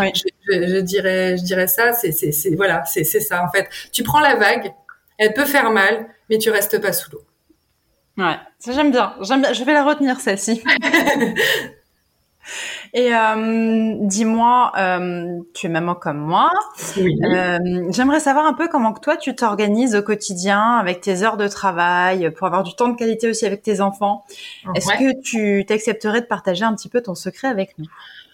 ouais. 0.00 0.12
je, 0.14 0.22
je, 0.52 0.80
dirais, 0.82 1.36
je 1.36 1.42
dirais 1.42 1.66
ça, 1.66 1.92
c'est, 1.92 2.12
c'est, 2.12 2.30
c'est 2.30 2.54
voilà, 2.54 2.84
c'est, 2.84 3.02
c'est 3.02 3.18
ça 3.18 3.42
en 3.42 3.50
fait. 3.50 3.68
Tu 3.90 4.04
prends 4.04 4.20
la 4.20 4.36
vague, 4.36 4.72
elle 5.18 5.34
peut 5.34 5.46
faire 5.46 5.70
mal, 5.70 6.06
mais 6.30 6.38
tu 6.38 6.50
restes 6.50 6.80
pas 6.80 6.92
sous 6.92 7.10
l'eau. 7.10 7.22
Ouais, 8.18 8.36
ça 8.58 8.72
j'aime 8.72 8.90
bien. 8.90 9.14
J'aime 9.20 9.42
bien. 9.42 9.52
Je 9.52 9.62
vais 9.64 9.72
la 9.74 9.84
retenir 9.84 10.20
celle-ci. 10.20 10.62
Et 12.94 13.12
euh, 13.12 13.94
dis-moi, 14.02 14.70
euh, 14.78 15.40
tu 15.52 15.66
es 15.66 15.68
maman 15.68 15.96
comme 15.96 16.18
moi. 16.18 16.48
Oui. 16.96 17.18
Euh, 17.24 17.58
J'aimerais 17.90 18.20
savoir 18.20 18.46
un 18.46 18.52
peu 18.52 18.68
comment 18.68 18.92
que 18.92 19.00
toi 19.00 19.16
tu 19.16 19.34
t'organises 19.34 19.96
au 19.96 20.02
quotidien 20.02 20.76
avec 20.78 21.00
tes 21.00 21.24
heures 21.24 21.36
de 21.36 21.48
travail 21.48 22.30
pour 22.30 22.46
avoir 22.46 22.62
du 22.62 22.74
temps 22.74 22.88
de 22.88 22.96
qualité 22.96 23.28
aussi 23.28 23.44
avec 23.44 23.62
tes 23.62 23.80
enfants. 23.80 24.24
Est-ce 24.76 24.88
Ouais. 24.88 24.96
que 24.98 25.20
tu 25.20 25.64
t'accepterais 25.66 26.20
de 26.20 26.26
partager 26.26 26.64
un 26.64 26.74
petit 26.74 26.88
peu 26.88 27.02
ton 27.02 27.16
secret 27.16 27.48
avec 27.48 27.76
nous? 27.78 27.86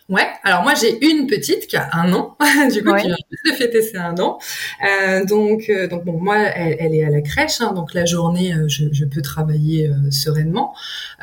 Ouais, 0.09 0.27
alors 0.43 0.63
moi 0.63 0.75
j'ai 0.75 1.05
une 1.07 1.27
petite 1.27 1.67
qui 1.69 1.77
a 1.77 1.89
un 1.93 2.13
an, 2.13 2.37
du 2.73 2.83
coup 2.83 2.91
Ouais. 2.91 3.01
qui 3.03 3.07
vient 3.07 3.17
juste 3.31 3.47
de 3.47 3.53
fêter 3.57 3.83
ses 3.83 3.97
un 3.97 4.19
an. 4.19 4.39
Euh, 4.87 5.25
donc, 5.25 5.71
euh, 5.71 5.87
donc 5.87 6.05
bon, 6.05 6.19
moi 6.19 6.37
elle, 6.39 6.77
elle 6.81 6.95
est 6.95 7.05
à 7.05 7.11
la 7.11 7.21
crèche, 7.23 7.61
hein, 7.61 7.73
donc 7.73 7.95
la 7.95 8.05
journée 8.05 8.53
euh, 8.53 8.69
je, 8.69 8.85
je 8.93 9.05
peux 9.05 9.23
travailler 9.23 9.89
euh, 9.89 10.11
sereinement. 10.11 10.75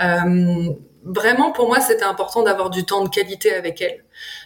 Euh, 0.02 0.70
vraiment 1.04 1.52
pour 1.52 1.68
moi 1.68 1.80
c'était 1.82 2.04
important 2.04 2.44
d'avoir 2.44 2.70
du 2.70 2.84
temps 2.86 3.04
de 3.04 3.10
qualité 3.10 3.54
avec 3.54 3.82
elle. 3.82 4.04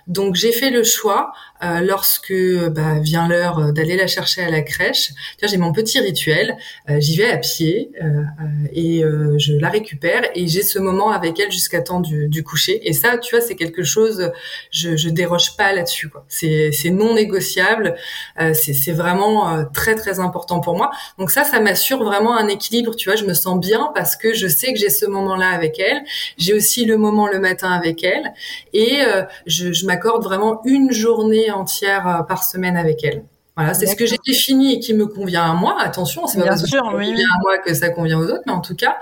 Donc 0.08 0.36
j'ai 0.36 0.52
fait 0.52 0.70
le 0.70 0.84
choix 0.84 1.32
euh, 1.63 1.80
lorsque 1.80 2.34
bah, 2.72 3.00
vient 3.00 3.28
l'heure 3.28 3.60
euh, 3.60 3.72
d'aller 3.72 3.96
la 3.96 4.08
chercher 4.08 4.42
à 4.42 4.50
la 4.50 4.62
crèche. 4.62 5.12
J'ai 5.42 5.58
mon 5.58 5.72
petit 5.72 6.00
rituel. 6.00 6.58
Euh, 6.89 7.00
J'y 7.00 7.16
vais 7.18 7.30
à 7.32 7.38
pied 7.38 7.92
euh, 8.02 8.06
euh, 8.06 8.68
et 8.74 9.04
euh, 9.04 9.38
je 9.38 9.54
la 9.54 9.70
récupère 9.70 10.24
et 10.36 10.48
j'ai 10.48 10.62
ce 10.62 10.80
moment 10.80 11.12
avec 11.12 11.39
elle 11.39 11.52
jusqu'à 11.52 11.82
temps 11.82 12.00
du, 12.00 12.28
du 12.28 12.44
coucher. 12.44 12.88
Et 12.88 12.94
ça, 12.94 13.18
tu 13.18 13.36
vois, 13.36 13.44
c'est 13.46 13.56
quelque 13.56 13.84
chose. 13.84 14.32
Je, 14.72 14.96
je 14.98 15.10
déroge 15.10 15.56
pas 15.56 15.74
là-dessus. 15.74 16.10
C'est 16.28 16.72
non 16.89 17.13
négociable. 17.13 17.96
Euh, 18.39 18.54
c'est 18.54 18.92
vraiment 18.92 19.56
euh, 19.56 19.63
très 19.74 19.96
très 19.96 20.20
important 20.20 20.60
pour 20.60 20.76
moi. 20.76 20.92
Donc 21.18 21.32
ça, 21.32 21.44
ça 21.44 21.60
m'assure 21.60 22.04
vraiment 22.04 22.36
un 22.38 22.48
équilibre. 22.48 22.96
Tu 22.96 23.10
vois, 23.10 23.16
je 23.16 23.26
me 23.26 23.34
sens 23.34 23.60
bien 23.60 23.92
parce 23.96 24.16
que 24.16 24.34
je 24.34 24.48
sais 24.48 24.74
que 24.74 24.80
j'ai 24.80 24.89
ce 24.89 25.06
moment-là 25.06 25.50
avec 25.50 25.80
elle. 25.80 26.02
J'ai 26.38 26.54
aussi 26.54 26.86
le 26.86 26.98
moment 26.98 27.28
le 27.28 27.39
matin 27.39 27.72
avec 27.72 28.04
elle 28.04 28.34
et 28.74 29.02
euh, 29.02 29.24
je, 29.46 29.72
je 29.72 29.86
m'accorde 29.93 30.23
vraiment 30.23 30.62
une 30.65 30.91
journée 30.91 31.51
entière 31.51 32.08
euh, 32.08 32.23
par 32.23 32.43
semaine 32.43 32.77
avec 32.77 33.03
elle. 33.03 33.23
Voilà, 33.56 33.75
c'est 33.75 33.86
ce 33.86 33.95
que 33.95 34.08
j'ai 34.08 34.17
défini 34.25 34.73
et 34.73 34.79
qui 34.79 34.95
me 34.95 35.06
convient 35.06 35.43
à 35.43 35.53
moi. 35.53 35.77
Attention, 35.79 36.25
c'est 36.25 36.39
pas 36.39 36.45
Bien 36.45 36.53
parce 36.53 36.63
que 36.63 36.69
ça 36.69 36.82
oui, 36.95 37.12
à 37.12 37.39
moi 37.43 37.60
que 37.60 37.71
ça 37.75 37.89
convient 37.89 38.17
aux 38.17 38.23
autres, 38.23 38.41
mais 38.47 38.51
en 38.51 38.62
tout 38.62 38.75
cas, 38.75 38.97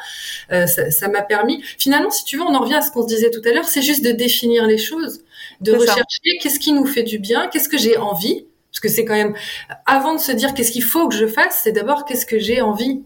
euh, 0.51 0.67
ça 0.67 1.08
m'a 1.08 1.21
permis. 1.21 1.63
Finalement, 1.80 2.10
si 2.10 2.25
tu 2.25 2.36
veux, 2.36 2.43
on 2.43 2.54
en 2.54 2.60
revient 2.60 2.75
à 2.75 2.82
ce 2.82 2.91
qu'on 2.91 3.04
se 3.04 3.08
disait 3.08 3.30
tout 3.30 3.41
à 3.45 3.54
l'heure, 3.54 3.63
c'est 3.63 3.82
juste 3.82 4.04
de 4.04 4.12
définir 4.12 4.67
les 4.67 4.77
choses, 4.77 5.21
de 5.62 5.71
rechercher 5.71 6.38
qu'est-ce 6.41 6.60
qui 6.60 6.73
nous 6.73 6.86
fait 6.86 7.04
du 7.04 7.17
bien, 7.17 7.47
qu'est-ce 7.47 7.69
que 7.69 7.77
j'ai 7.77 7.95
envie, 7.95 8.45
parce 8.69 8.82
que 8.82 8.89
c'est 8.89 9.06
quand 9.06 9.15
même 9.15 9.36
avant 9.86 10.15
de 10.15 10.19
se 10.19 10.34
dire 10.34 10.54
qu'est-ce 10.54 10.73
qu'il 10.73 10.84
faut 10.84 11.08
que 11.08 11.15
je 11.15 11.27
fasse, 11.27 11.62
c'est 11.63 11.71
d'abord 11.71 12.04
qu'est-ce 12.04 12.25
que 12.25 12.38
j'ai 12.38 12.60
envie. 12.60 13.04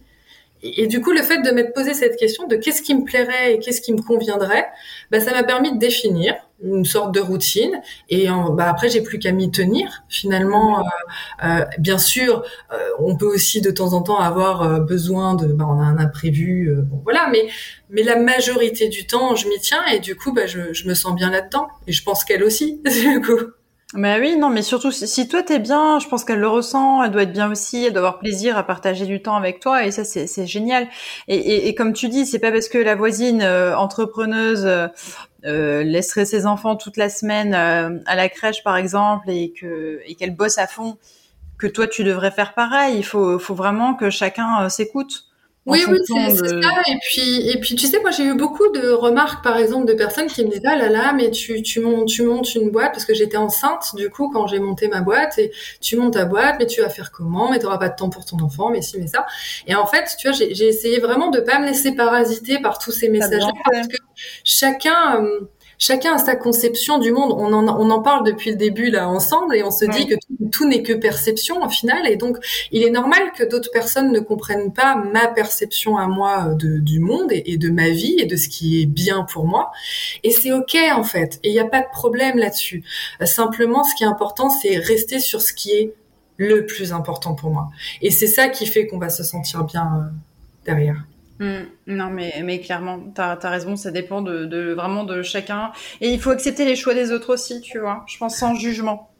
Et, 0.64 0.82
et 0.82 0.88
du 0.88 1.00
coup, 1.00 1.12
le 1.12 1.22
fait 1.22 1.44
de 1.44 1.52
m'être 1.52 1.76
posé 1.76 1.94
cette 1.94 2.16
question 2.16 2.48
de 2.48 2.56
qu'est-ce 2.56 2.82
qui 2.82 2.96
me 2.96 3.04
plairait 3.04 3.54
et 3.54 3.60
qu'est-ce 3.60 3.82
qui 3.82 3.94
me 3.94 4.02
conviendrait, 4.02 4.66
bah, 5.12 5.20
ça 5.20 5.32
m'a 5.32 5.44
permis 5.44 5.72
de 5.74 5.78
définir 5.78 6.34
une 6.64 6.86
sorte 6.86 7.14
de 7.14 7.20
routine. 7.20 7.82
Et 8.10 8.30
en- 8.30 8.52
bah, 8.52 8.70
après, 8.70 8.90
j'ai 8.90 9.02
plus 9.02 9.20
qu'à 9.20 9.32
m'y 9.32 9.52
tenir. 9.52 10.04
Finalement, 10.10 10.80
euh, 10.80 10.84
euh, 11.44 11.66
bien 11.80 11.98
sûr, 11.98 12.44
euh, 12.72 12.78
on 13.00 13.16
peut 13.18 13.26
aussi 13.28 13.62
de 13.62 13.72
temps 13.72 13.94
en 13.94 14.02
temps 14.02 14.20
avoir 14.20 14.62
euh, 14.64 14.80
besoin 14.80 15.36
de, 15.36 15.48
bah, 15.48 15.66
on 15.68 15.80
a 15.80 15.84
un 15.84 15.98
imprévu, 15.98 16.70
euh, 16.70 16.82
bon 16.82 17.02
voilà, 17.04 17.28
mais 17.32 17.48
mais 17.90 18.04
la 18.04 18.16
majorité 18.18 18.88
du 18.90 19.06
temps, 19.06 19.36
je 19.36 19.48
m'y 19.48 19.60
tiens 19.60 19.86
et 19.94 20.00
du 20.00 20.16
coup, 20.16 20.34
bah, 20.34 20.48
je, 20.48 20.74
je 20.74 20.88
me 20.88 20.94
sens 20.94 21.14
bien 21.16 21.30
là-dedans. 21.30 21.68
Et 21.88 21.92
je 21.94 22.04
pense 22.04 22.24
qu'elle 22.24 22.44
aussi, 22.44 22.82
du 22.86 23.22
coup. 23.22 23.40
Mais 23.96 24.20
oui, 24.20 24.36
non, 24.38 24.50
mais 24.50 24.62
surtout 24.62 24.92
si, 24.92 25.28
toi 25.30 25.42
t'es 25.42 25.58
bien, 25.58 26.00
je 26.00 26.08
pense 26.08 26.26
qu'elle 26.26 26.40
le 26.40 26.50
ressent, 26.50 27.02
elle 27.02 27.12
doit 27.12 27.24
être 27.24 27.32
bien 27.32 27.50
aussi, 27.50 27.86
elle 27.86 27.94
doit 27.94 28.02
avoir 28.02 28.20
plaisir 28.20 28.58
à 28.58 28.64
partager 28.64 29.06
du 29.06 29.22
temps 29.22 29.36
avec 29.36 29.62
toi, 29.62 29.86
et 29.86 29.92
ça 29.92 30.04
c'est 30.04 30.46
génial. 30.46 30.90
Et, 31.30 31.74
comme 31.76 31.94
tu 31.94 32.10
dis, 32.10 32.26
c'est 32.26 32.40
pas 32.40 32.52
parce 32.52 32.68
que 32.68 32.78
la 32.78 32.96
voisine 32.96 33.42
euh, 33.42 33.78
entrepreneuse 33.78 34.66
euh, 34.66 34.88
euh, 35.46 35.84
laisserait 35.84 36.26
ses 36.26 36.46
enfants 36.46 36.76
toute 36.76 36.98
la 36.98 37.08
semaine 37.08 37.54
à 37.54 38.16
la 38.16 38.30
crèche 38.30 38.64
par 38.64 38.76
exemple 38.78 39.30
et 39.30 39.54
que 39.54 40.02
et 40.06 40.16
qu'elle 40.16 40.36
bosse 40.36 40.58
à 40.58 40.68
fond 40.68 40.98
que 41.58 41.68
toi 41.68 41.88
tu 41.88 42.04
devrais 42.04 42.32
faire 42.32 42.54
pareil. 42.54 42.98
Il 42.98 43.06
faut 43.06 43.38
vraiment 43.38 43.94
que 43.94 44.10
chacun 44.10 44.68
s'écoute. 44.70 45.26
Oui, 45.68 45.84
oui, 45.90 45.98
c'est 46.06 46.14
de- 46.44 46.62
ça. 46.62 46.70
Et 46.88 46.96
puis, 47.02 47.50
et 47.50 47.60
puis, 47.60 47.74
tu 47.76 47.88
sais, 47.88 48.00
moi, 48.00 48.12
j'ai 48.12 48.24
eu 48.24 48.36
beaucoup 48.36 48.68
de 48.72 48.90
remarques, 48.92 49.44
par 49.44 49.58
exemple, 49.58 49.88
de 49.88 49.94
personnes 49.94 50.28
qui 50.28 50.44
me 50.46 50.50
disaient, 50.50 50.62
ah 50.68 50.76
là 50.76 50.90
là, 50.90 51.12
mais 51.14 51.32
tu, 51.32 51.64
tu 51.64 51.80
montes, 51.80 52.08
tu 52.08 52.22
montes 52.22 52.54
une 52.54 52.70
boîte, 52.70 52.92
parce 52.92 53.04
que 53.06 53.16
j'étais 53.16 53.38
enceinte, 53.38 53.96
du 53.96 54.12
coup, 54.12 54.30
quand 54.32 54.46
j'ai 54.46 54.60
monté 54.60 54.88
ma 54.88 55.02
boîte, 55.02 55.40
et 55.40 55.52
tu 55.82 55.98
montes 55.98 56.14
ta 56.14 56.26
boîte, 56.26 56.58
mais 56.60 56.68
tu 56.68 56.82
vas 56.82 56.90
faire 56.90 57.12
comment? 57.12 57.50
Mais 57.50 57.58
t'auras 57.58 57.80
pas 57.80 57.90
de 57.90 57.96
temps 57.96 58.10
pour 58.12 58.26
ton 58.26 58.38
enfant, 58.42 58.70
mais 58.70 58.84
si, 58.84 59.00
mais 59.00 59.08
ça. 59.08 59.26
Et 59.66 59.74
en 59.74 59.88
fait, 59.88 60.16
tu 60.20 60.28
vois, 60.30 60.38
j'ai 60.38 60.68
essayé 60.68 61.00
vraiment 61.00 61.32
de 61.32 61.40
pas 61.40 61.58
me 61.58 61.66
laisser 61.66 61.94
parasiter 61.96 62.60
par 62.62 62.78
tous 62.78 62.92
ces 62.92 63.10
messages 63.10 63.42
bien 63.48 63.64
parce 63.74 63.88
que 63.88 63.98
chacun, 64.44 65.24
euh, 65.24 65.42
chacun 65.78 66.16
a 66.16 66.18
sa 66.18 66.36
conception 66.36 66.98
du 66.98 67.12
monde. 67.12 67.34
On 67.38 67.54
en, 67.54 67.68
on 67.68 67.90
en 67.90 68.02
parle 68.02 68.26
depuis 68.26 68.52
le 68.52 68.58
début, 68.58 68.90
là, 68.90 69.10
ensemble, 69.10 69.56
et 69.56 69.64
on 69.64 69.72
se 69.72 69.86
dit 69.86 70.06
que 70.08 70.16
tout, 70.16 70.50
tout 70.52 70.68
n'est 70.68 70.84
que 70.84 70.94
perception, 70.94 71.64
au 71.64 71.70
final, 71.70 72.08
et 72.08 72.16
donc, 72.16 72.38
il 72.72 72.84
est 72.84 72.90
normal 72.90 73.32
que 73.38 73.44
d'autres 73.44 73.72
personnes 73.72 74.12
ne 74.12 74.20
comprennent 74.20 74.74
pas 74.74 74.96
ma 74.96 75.28
perception 75.28 75.98
à 75.98 76.08
moi 76.08 76.48
euh, 76.48 76.54
de, 76.54 76.80
du 76.80 77.00
monde 77.00 77.32
et, 77.32 77.44
et 77.52 77.58
de 77.58 77.70
ma 77.70 77.90
vie 77.90 78.16
et 78.20 78.26
de 78.26 78.36
ce 78.36 78.50
qui 78.50 78.82
est 78.82 78.86
bien 78.86 79.24
pour 79.24 79.46
moi. 79.46 79.72
Et 80.24 80.32
c'est 80.32 80.52
ok 80.52 80.78
en 80.94 81.04
fait. 81.04 81.40
Et 81.44 81.50
il 81.50 81.54
n'y 81.54 81.60
a 81.60 81.66
pas 81.66 81.82
de 81.82 81.90
problème 81.92 82.38
là-dessus. 82.38 82.84
Euh, 83.22 83.26
simplement, 83.26 83.84
ce 83.84 83.96
qui 83.96 84.04
est 84.04 84.08
important, 84.08 84.50
c'est 84.50 84.78
rester 84.78 85.20
sur 85.20 85.42
ce 85.42 85.54
qui 85.54 85.72
est 85.72 85.94
le 86.38 86.66
plus 86.66 86.92
important 86.92 87.34
pour 87.34 87.50
moi. 87.50 87.70
Et 88.02 88.12
c'est 88.12 88.28
ça 88.28 88.50
qui 88.50 88.66
fait 88.66 88.88
qu'on 88.88 88.98
va 88.98 89.10
se 89.10 89.24
sentir 89.24 89.64
bien 89.64 89.86
euh, 89.96 90.12
derrière. 90.66 91.06
Mm. 91.40 91.64
Non, 91.88 92.10
mais, 92.10 92.42
mais 92.44 92.60
clairement, 92.62 93.00
t'as 93.14 93.38
as 93.42 93.50
raison, 93.50 93.76
ça 93.76 93.92
dépend 93.92 94.22
de, 94.22 94.46
de 94.46 94.74
vraiment 94.74 95.04
de 95.04 95.22
chacun. 95.22 95.72
Et 96.02 96.12
il 96.12 96.20
faut 96.22 96.30
accepter 96.32 96.66
les 96.66 96.76
choix 96.76 96.94
des 96.94 97.12
autres 97.12 97.34
aussi, 97.34 97.62
tu 97.62 97.80
vois. 97.80 98.04
Je 98.08 98.18
pense 98.18 98.38
sans 98.38 98.56
jugement. 98.56 99.15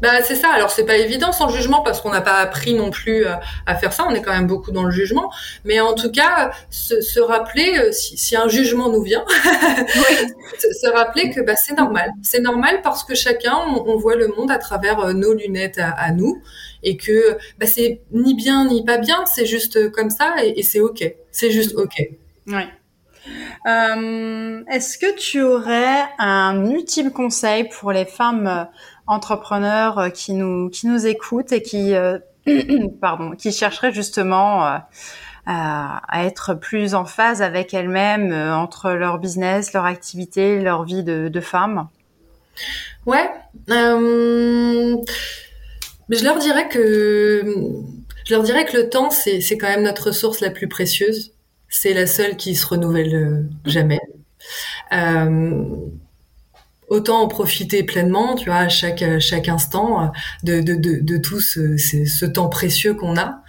Bah 0.00 0.22
c'est 0.22 0.34
ça. 0.34 0.48
Alors 0.50 0.70
c'est 0.70 0.84
pas 0.84 0.96
évident 0.96 1.32
sans 1.32 1.48
jugement 1.48 1.82
parce 1.82 2.00
qu'on 2.00 2.10
n'a 2.10 2.20
pas 2.20 2.36
appris 2.36 2.74
non 2.74 2.90
plus 2.90 3.26
euh, 3.26 3.34
à, 3.66 3.76
faire 3.76 3.92
ça. 3.92 4.06
On 4.08 4.14
est 4.14 4.22
quand 4.22 4.32
même 4.32 4.46
beaucoup 4.46 4.70
dans 4.70 4.84
le 4.84 4.90
jugement. 4.90 5.30
Mais 5.64 5.80
en 5.80 5.94
tout 5.94 6.10
cas, 6.10 6.52
se, 6.70 7.00
se 7.00 7.20
rappeler 7.20 7.78
euh, 7.78 7.92
si, 7.92 8.16
si, 8.16 8.36
un 8.36 8.48
jugement 8.48 8.88
nous 8.88 9.02
vient, 9.02 9.24
se, 10.58 10.90
rappeler 10.92 11.30
que 11.30 11.40
bah, 11.40 11.56
c'est 11.56 11.76
normal. 11.76 12.12
C'est 12.22 12.40
normal 12.40 12.80
parce 12.82 13.04
que 13.04 13.14
chacun 13.14 13.56
on, 13.86 13.96
voit 13.96 14.16
le 14.16 14.28
monde 14.28 14.50
à 14.50 14.58
travers 14.58 15.00
euh, 15.00 15.12
nos 15.12 15.34
lunettes 15.34 15.78
à, 15.78 16.12
nous 16.12 16.42
et 16.82 16.96
que 16.96 17.36
bah, 17.58 17.66
c'est 17.66 18.00
ni 18.12 18.34
bien 18.34 18.66
ni 18.66 18.84
pas 18.84 18.98
bien. 18.98 19.24
C'est 19.26 19.46
juste 19.46 19.90
comme 19.90 20.10
ça 20.10 20.34
et, 20.42 20.58
et 20.58 20.62
c'est 20.62 20.80
ok. 20.80 21.14
C'est 21.30 21.50
juste 21.50 21.74
ok. 21.76 21.94
Ouais. 22.46 22.68
Euh, 23.66 24.62
Est-ce 24.70 24.98
que 24.98 25.14
tu 25.16 25.42
aurais 25.42 26.04
un 26.18 26.64
ultime 26.70 27.10
conseil 27.10 27.68
pour 27.68 27.92
les 27.92 28.06
femmes 28.06 28.68
entrepreneurs 29.10 29.98
euh, 29.98 30.08
qui 30.08 30.32
nous 30.32 30.70
qui 30.70 30.86
nous 30.86 31.04
écoutent 31.06 31.52
et 31.52 31.62
qui 31.62 31.94
euh, 31.94 32.18
pardon 33.00 33.32
qui 33.32 33.52
chercheraient 33.52 33.92
justement 33.92 34.64
euh, 34.66 34.78
à, 35.46 36.24
être 36.24 36.54
plus 36.54 36.94
en 36.94 37.04
phase 37.04 37.42
avec 37.42 37.74
elles-mêmes 37.74 38.32
entre 38.32 38.92
leur 38.92 39.18
business, 39.18 39.72
leur 39.72 39.84
activité, 39.84 40.60
leur 40.60 40.84
vie 40.84 41.02
de, 41.02 41.40
femme 41.40 41.88
Ouais. 43.04 43.28
Je 43.68 44.94
leur 46.24 46.38
dirais 46.38 46.68
que 46.68 47.42
je 48.26 48.34
leur 48.34 48.44
dirais 48.44 48.64
que 48.64 48.76
le 48.76 48.88
temps 48.90 49.10
c'est 49.10 49.40
c'est 49.40 49.58
quand 49.58 49.66
même 49.68 49.82
notre 49.82 50.08
ressource 50.08 50.40
la 50.40 50.50
plus 50.50 50.68
précieuse. 50.68 51.32
C'est 51.68 51.94
la 51.94 52.06
seule 52.06 52.36
qui 52.36 52.54
se 52.54 52.66
renouvelle 52.66 53.48
jamais. 53.64 54.00
Autant 56.90 57.22
en 57.22 57.28
profiter 57.28 57.82
pleinement, 57.82 58.34
tu 58.34 58.50
vois, 58.50 58.58
à 58.58 58.68
chaque 58.68 59.04
chaque 59.20 59.48
instant 59.48 60.02
euh, 60.02 60.06
de 60.42 60.60
de 60.60 60.74
de, 60.74 60.98
de 61.00 61.16
tout 61.16 61.40
ce, 61.40 61.76
ce, 61.78 62.26
temps 62.26 62.48
précieux 62.48 62.94
qu'on 62.94 63.16
a, 63.16 63.42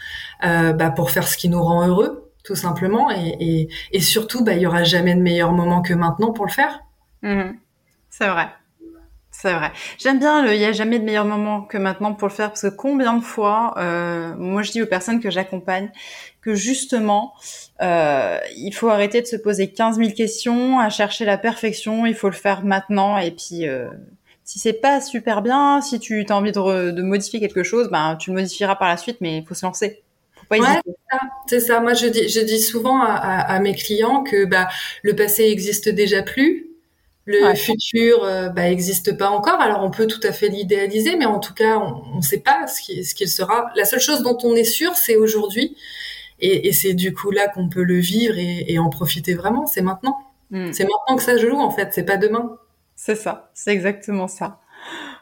euh, 0.46 0.72
bah, 0.72 0.92
pour 0.92 1.12
faire 1.12 1.28
ce 1.28 1.36
qui 1.36 1.50
nous 1.50 1.62
rend 1.62 1.86
heureux, 1.86 2.32
tout 2.46 2.56
simplement, 2.56 3.12
et 3.12 3.36
et, 3.39 3.70
et 3.92 4.00
surtout, 4.00 4.44
bah, 4.46 4.54
il 4.54 4.62
y 4.62 4.68
aura 4.68 4.84
jamais 4.84 5.16
de 5.16 5.22
meilleur 5.22 5.52
moment 5.52 5.82
que 5.82 5.94
maintenant 5.94 6.32
pour 6.32 6.46
le 6.46 6.52
faire. 6.52 6.80
Mmh. 7.24 7.52
C'est 8.10 8.28
vrai. 8.28 8.48
C'est 9.42 9.54
vrai. 9.54 9.72
J'aime 9.98 10.20
bien 10.20 10.44
le 10.44 10.54
il 10.54 10.60
n'y 10.60 10.66
a 10.66 10.72
jamais 10.72 11.00
de 11.00 11.04
meilleur 11.04 11.26
moment 11.26 11.64
que 11.64 11.80
maintenant 11.80 12.14
pour 12.14 12.28
le 12.28 12.34
faire 12.34 12.50
parce 12.50 12.62
que 12.62 12.68
combien 12.68 13.16
de 13.16 13.24
fois, 13.24 13.74
euh, 13.78 14.36
moi 14.38 14.62
je 14.62 14.70
dis 14.70 14.84
aux 14.84 14.86
personnes 14.86 15.20
que 15.20 15.32
j'accompagne 15.32 15.89
que 16.42 16.54
justement, 16.54 17.34
euh, 17.82 18.38
il 18.56 18.72
faut 18.72 18.89
arrêter 18.89 19.20
de 19.20 19.26
se 19.26 19.36
poser 19.36 19.72
15 19.72 19.98
000 19.98 20.12
questions, 20.12 20.80
à 20.80 20.89
chercher 20.89 21.26
la 21.26 21.39
perfection, 21.39 22.06
il 22.06 22.14
faut 22.14 22.30
le 22.30 22.36
faire 22.36 22.64
maintenant 22.64 23.18
et 23.18 23.32
puis 23.32 23.68
euh, 23.68 23.88
si 24.44 24.60
c'est 24.60 24.74
pas 24.74 25.02
super 25.02 25.42
bien, 25.42 25.82
si 25.82 26.00
tu 26.00 26.24
as 26.30 26.38
envie 26.38 26.52
de, 26.52 26.92
de, 26.92 27.02
modifier 27.02 27.39
quelque 27.39 27.64
chose, 27.64 27.89
ben 27.89 28.18
tu 28.18 28.30
le 28.30 28.36
modifieras 28.36 28.76
par 28.76 28.89
la 28.89 28.98
suite, 28.98 29.18
mais 29.22 29.39
il 29.39 29.46
faut 29.46 29.56
se 29.56 29.66
lancer. 29.66 30.04
Faut 30.36 30.46
pas 30.50 30.58
ouais, 30.60 30.82
c'est 31.48 31.60
ça. 31.62 31.68
ça. 31.68 31.80
Moi, 31.80 31.96
je 31.96 32.06
dis, 32.08 32.30
je 32.30 32.42
dis 32.42 32.60
souvent 32.60 33.02
à, 33.02 33.14
à, 33.14 33.56
à 33.56 33.60
mes 33.60 33.74
clients 33.74 34.24
que 34.24 34.46
bah, 34.46 34.68
le 35.02 35.16
passé 35.16 35.46
existe 35.46 35.89
déjà 35.89 36.22
plus, 36.22 36.71
le 37.26 37.54
futur 37.56 38.24
euh, 38.24 38.50
bah, 38.50 38.70
existe 38.70 39.18
pas 39.18 39.30
encore, 39.30 39.62
alors 39.62 39.84
on 39.84 39.92
peut 39.92 40.08
tout 40.08 40.20
à 40.24 40.32
fait 40.32 40.50
l'idéaliser, 40.50 41.16
mais 41.16 41.26
en 41.26 41.40
tout 41.40 41.54
cas, 41.54 41.78
on 41.78 42.18
ne 42.18 42.22
sait 42.22 42.40
pas 42.40 42.68
ce 42.68 42.82
qu'il 42.82 43.06
ce 43.06 43.28
sera. 43.28 43.72
La 43.76 43.86
seule 43.86 44.00
chose 44.00 44.24
dont 44.24 44.38
on 44.44 44.56
est 44.56 44.64
sûr, 44.64 44.96
c'est 44.96 45.16
aujourd'hui, 45.16 45.76
et, 46.40 46.68
et 46.68 46.74
c'est 46.74 46.94
du 46.94 47.14
coup 47.14 47.32
là 47.32 47.48
qu'on 47.48 47.70
peut 47.70 47.84
le 47.84 48.00
vivre 48.00 48.38
et, 48.38 48.66
et 48.72 48.80
en 48.80 48.90
profiter 48.90 49.36
vraiment. 49.36 49.68
C'est 49.68 49.82
maintenant. 49.82 50.18
Mm. 50.52 50.72
C'est 50.74 50.84
maintenant 50.84 51.16
que 51.18 51.24
ça 51.24 51.38
joue 51.38 51.60
en 51.60 51.72
fait. 51.72 51.90
C'est 51.94 52.06
pas 52.06 52.18
demain. 52.18 52.58
C'est 52.96 53.16
ça. 53.16 53.52
C'est 53.54 53.72
exactement 53.72 54.28
ça. 54.28 54.61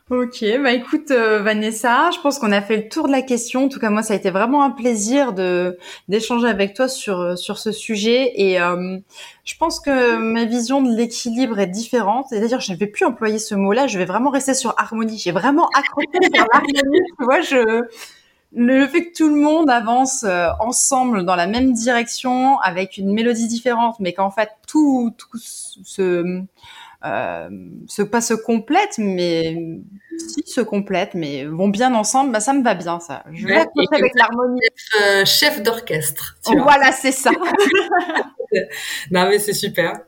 Ok, 0.10 0.44
bah 0.64 0.72
écoute 0.72 1.12
euh, 1.12 1.40
Vanessa, 1.44 2.10
je 2.10 2.20
pense 2.20 2.40
qu'on 2.40 2.52
a 2.52 2.64
fait 2.64 2.78
le 2.78 2.90
tour 2.90 3.06
de 3.06 3.12
la 3.12 3.22
question. 3.22 3.66
En 3.66 3.70
tout 3.70 3.80
cas, 3.80 3.92
moi, 3.92 4.02
ça 4.02 4.14
a 4.14 4.18
été 4.18 4.32
vraiment 4.32 4.64
un 4.64 4.72
plaisir 4.72 5.34
de 5.34 5.78
d'échanger 6.08 6.48
avec 6.48 6.74
toi 6.74 6.88
sur 6.88 7.20
euh, 7.20 7.36
sur 7.36 7.60
ce 7.60 7.72
sujet. 7.72 8.32
Et 8.36 8.60
euh, 8.60 8.98
je 9.46 9.56
pense 9.58 9.80
que 9.80 10.18
ma 10.18 10.46
vision 10.46 10.82
de 10.82 10.90
l'équilibre 10.96 11.60
est 11.60 11.68
différente. 11.68 12.26
C'est-à-dire, 12.30 12.60
je 12.60 12.72
ne 12.72 12.78
vais 12.78 12.88
plus 12.88 13.06
employer 13.06 13.38
ce 13.38 13.54
mot-là. 13.54 13.86
Je 13.86 14.00
vais 14.00 14.06
vraiment 14.06 14.32
rester 14.32 14.56
sur 14.56 14.74
harmonie. 14.80 15.20
J'ai 15.20 15.32
vraiment 15.32 15.70
accroché 15.78 16.08
sur 16.34 16.48
l'harmonie. 16.54 17.02
Tu 17.20 17.24
vois, 17.24 17.42
je 17.42 17.84
le 18.52 18.88
fait 18.88 19.12
que 19.12 19.14
tout 19.16 19.30
le 19.30 19.40
monde 19.40 19.70
avance 19.70 20.26
ensemble 20.60 21.24
dans 21.24 21.36
la 21.36 21.46
même 21.46 21.72
direction 21.74 22.60
avec 22.62 22.98
une 22.98 23.14
mélodie 23.14 23.48
différente, 23.48 23.98
mais 24.00 24.14
qu'en 24.14 24.32
fait 24.32 24.50
tout, 24.68 25.14
tout 25.18 25.38
ce 25.38 26.02
euh, 26.02 26.42
se 27.02 28.02
pas 28.02 28.22
se 28.22 28.34
complètent, 28.34 28.98
mais 28.98 29.58
si 30.18 30.44
se 30.46 30.62
complètent, 30.62 31.14
mais 31.14 31.46
vont 31.46 31.70
bien 31.70 31.94
ensemble, 31.94 32.32
bah 32.32 32.40
ça 32.40 32.54
me 32.54 32.64
va 32.64 32.74
bien 32.74 33.00
ça. 33.00 33.24
Je 33.32 33.48
vais 33.48 33.66
avec 33.92 34.14
l'harmonie. 34.16 34.60
Euh, 35.02 35.26
chef 35.26 35.62
d'orchestre. 35.64 36.38
Voilà, 36.46 36.92
c'est 36.92 37.12
ça. 37.12 37.32
non 39.12 39.30
mais 39.30 39.40
c'est 39.40 39.54
super. 39.54 40.00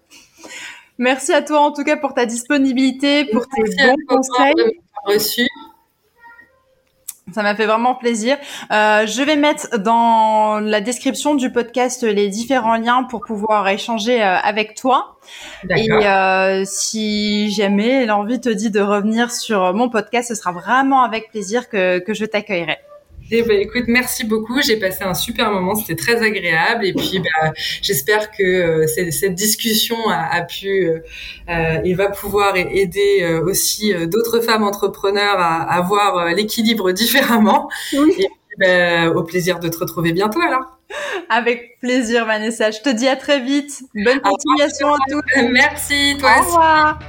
Merci 0.98 1.34
à 1.34 1.42
toi 1.42 1.62
en 1.62 1.72
tout 1.72 1.84
cas 1.84 1.98
pour 1.98 2.14
ta 2.14 2.26
disponibilité, 2.26 3.26
pour 3.26 3.48
tes 3.48 3.64
bons 3.64 3.96
conseils. 4.08 4.82
Reçu. 5.06 5.48
Ça 7.34 7.44
m'a 7.44 7.56
fait 7.56 7.66
vraiment 7.66 7.96
plaisir. 7.96 8.38
Euh, 8.72 9.06
je 9.06 9.22
vais 9.22 9.36
mettre 9.36 9.78
dans 9.80 10.60
la 10.60 10.82
description 10.82 11.36
du 11.36 11.52
podcast 11.52 12.04
les 12.04 12.28
différents 12.28 12.76
liens 12.76 13.04
pour 13.04 13.22
pouvoir 13.22 13.68
échanger 13.68 14.22
euh, 14.22 14.38
avec 14.38 14.76
toi. 14.76 15.18
Et 15.70 15.90
euh, 15.92 16.64
si 16.66 17.52
jamais 17.52 18.06
l'envie 18.06 18.42
te 18.42 18.50
dit 18.50 18.72
de 18.72 18.82
revenir 18.82 19.32
sur 19.32 19.74
mon 19.74 19.90
podcast, 19.90 20.30
ce 20.30 20.36
sera 20.36 20.52
vraiment 20.52 21.04
avec 21.04 21.30
plaisir 21.32 21.70
que, 21.70 22.00
que 22.00 22.14
je 22.14 22.26
t'accueillerai. 22.26 22.78
Eh 23.34 23.44
ben, 23.44 23.60
écoute, 23.62 23.86
merci 23.88 24.26
beaucoup. 24.26 24.62
J'ai 24.62 24.76
passé 24.76 25.04
un 25.06 25.14
super 25.14 25.52
moment. 25.52 25.74
C'était 25.76 25.96
très 25.96 26.22
agréable. 26.22 26.86
Et 26.86 26.94
puis, 26.94 27.20
bah, 27.20 27.54
j'espère 27.82 28.30
que 28.32 28.44
euh, 28.44 28.88
cette, 28.88 29.36
discussion 29.36 29.96
a, 30.10 30.42
pu 30.42 30.68
euh, 30.68 31.00
euh, 31.50 31.82
et 31.84 31.94
va 31.94 32.10
pouvoir 32.10 32.58
aider 32.58 33.40
aussi 33.46 33.94
d'autres 34.08 34.42
femmes 34.42 34.64
entrepreneurs 34.64 35.40
à, 35.40 35.62
à 35.62 35.82
voir 35.82 36.26
l'équilibre 36.36 36.92
différemment. 37.02 37.70
Oui. 37.94 38.14
Et 38.20 38.28
bah, 38.60 39.10
au 39.16 39.24
plaisir 39.24 39.60
de 39.60 39.70
te 39.70 39.78
retrouver 39.78 40.12
bientôt 40.12 40.42
alors. 40.42 40.78
Avec 41.30 41.80
plaisir, 41.80 42.26
Vanessa. 42.26 42.70
Je 42.70 42.82
te 42.82 42.90
dis 42.90 43.08
à 43.08 43.16
très 43.16 43.40
vite. 43.40 43.82
Bonne 43.96 44.20
continuation 44.20 44.94
à 44.94 44.98
tous. 45.10 45.22
Merci. 45.52 46.18
Toi 46.20 46.32
Au 46.38 46.44
revoir. 46.44 47.00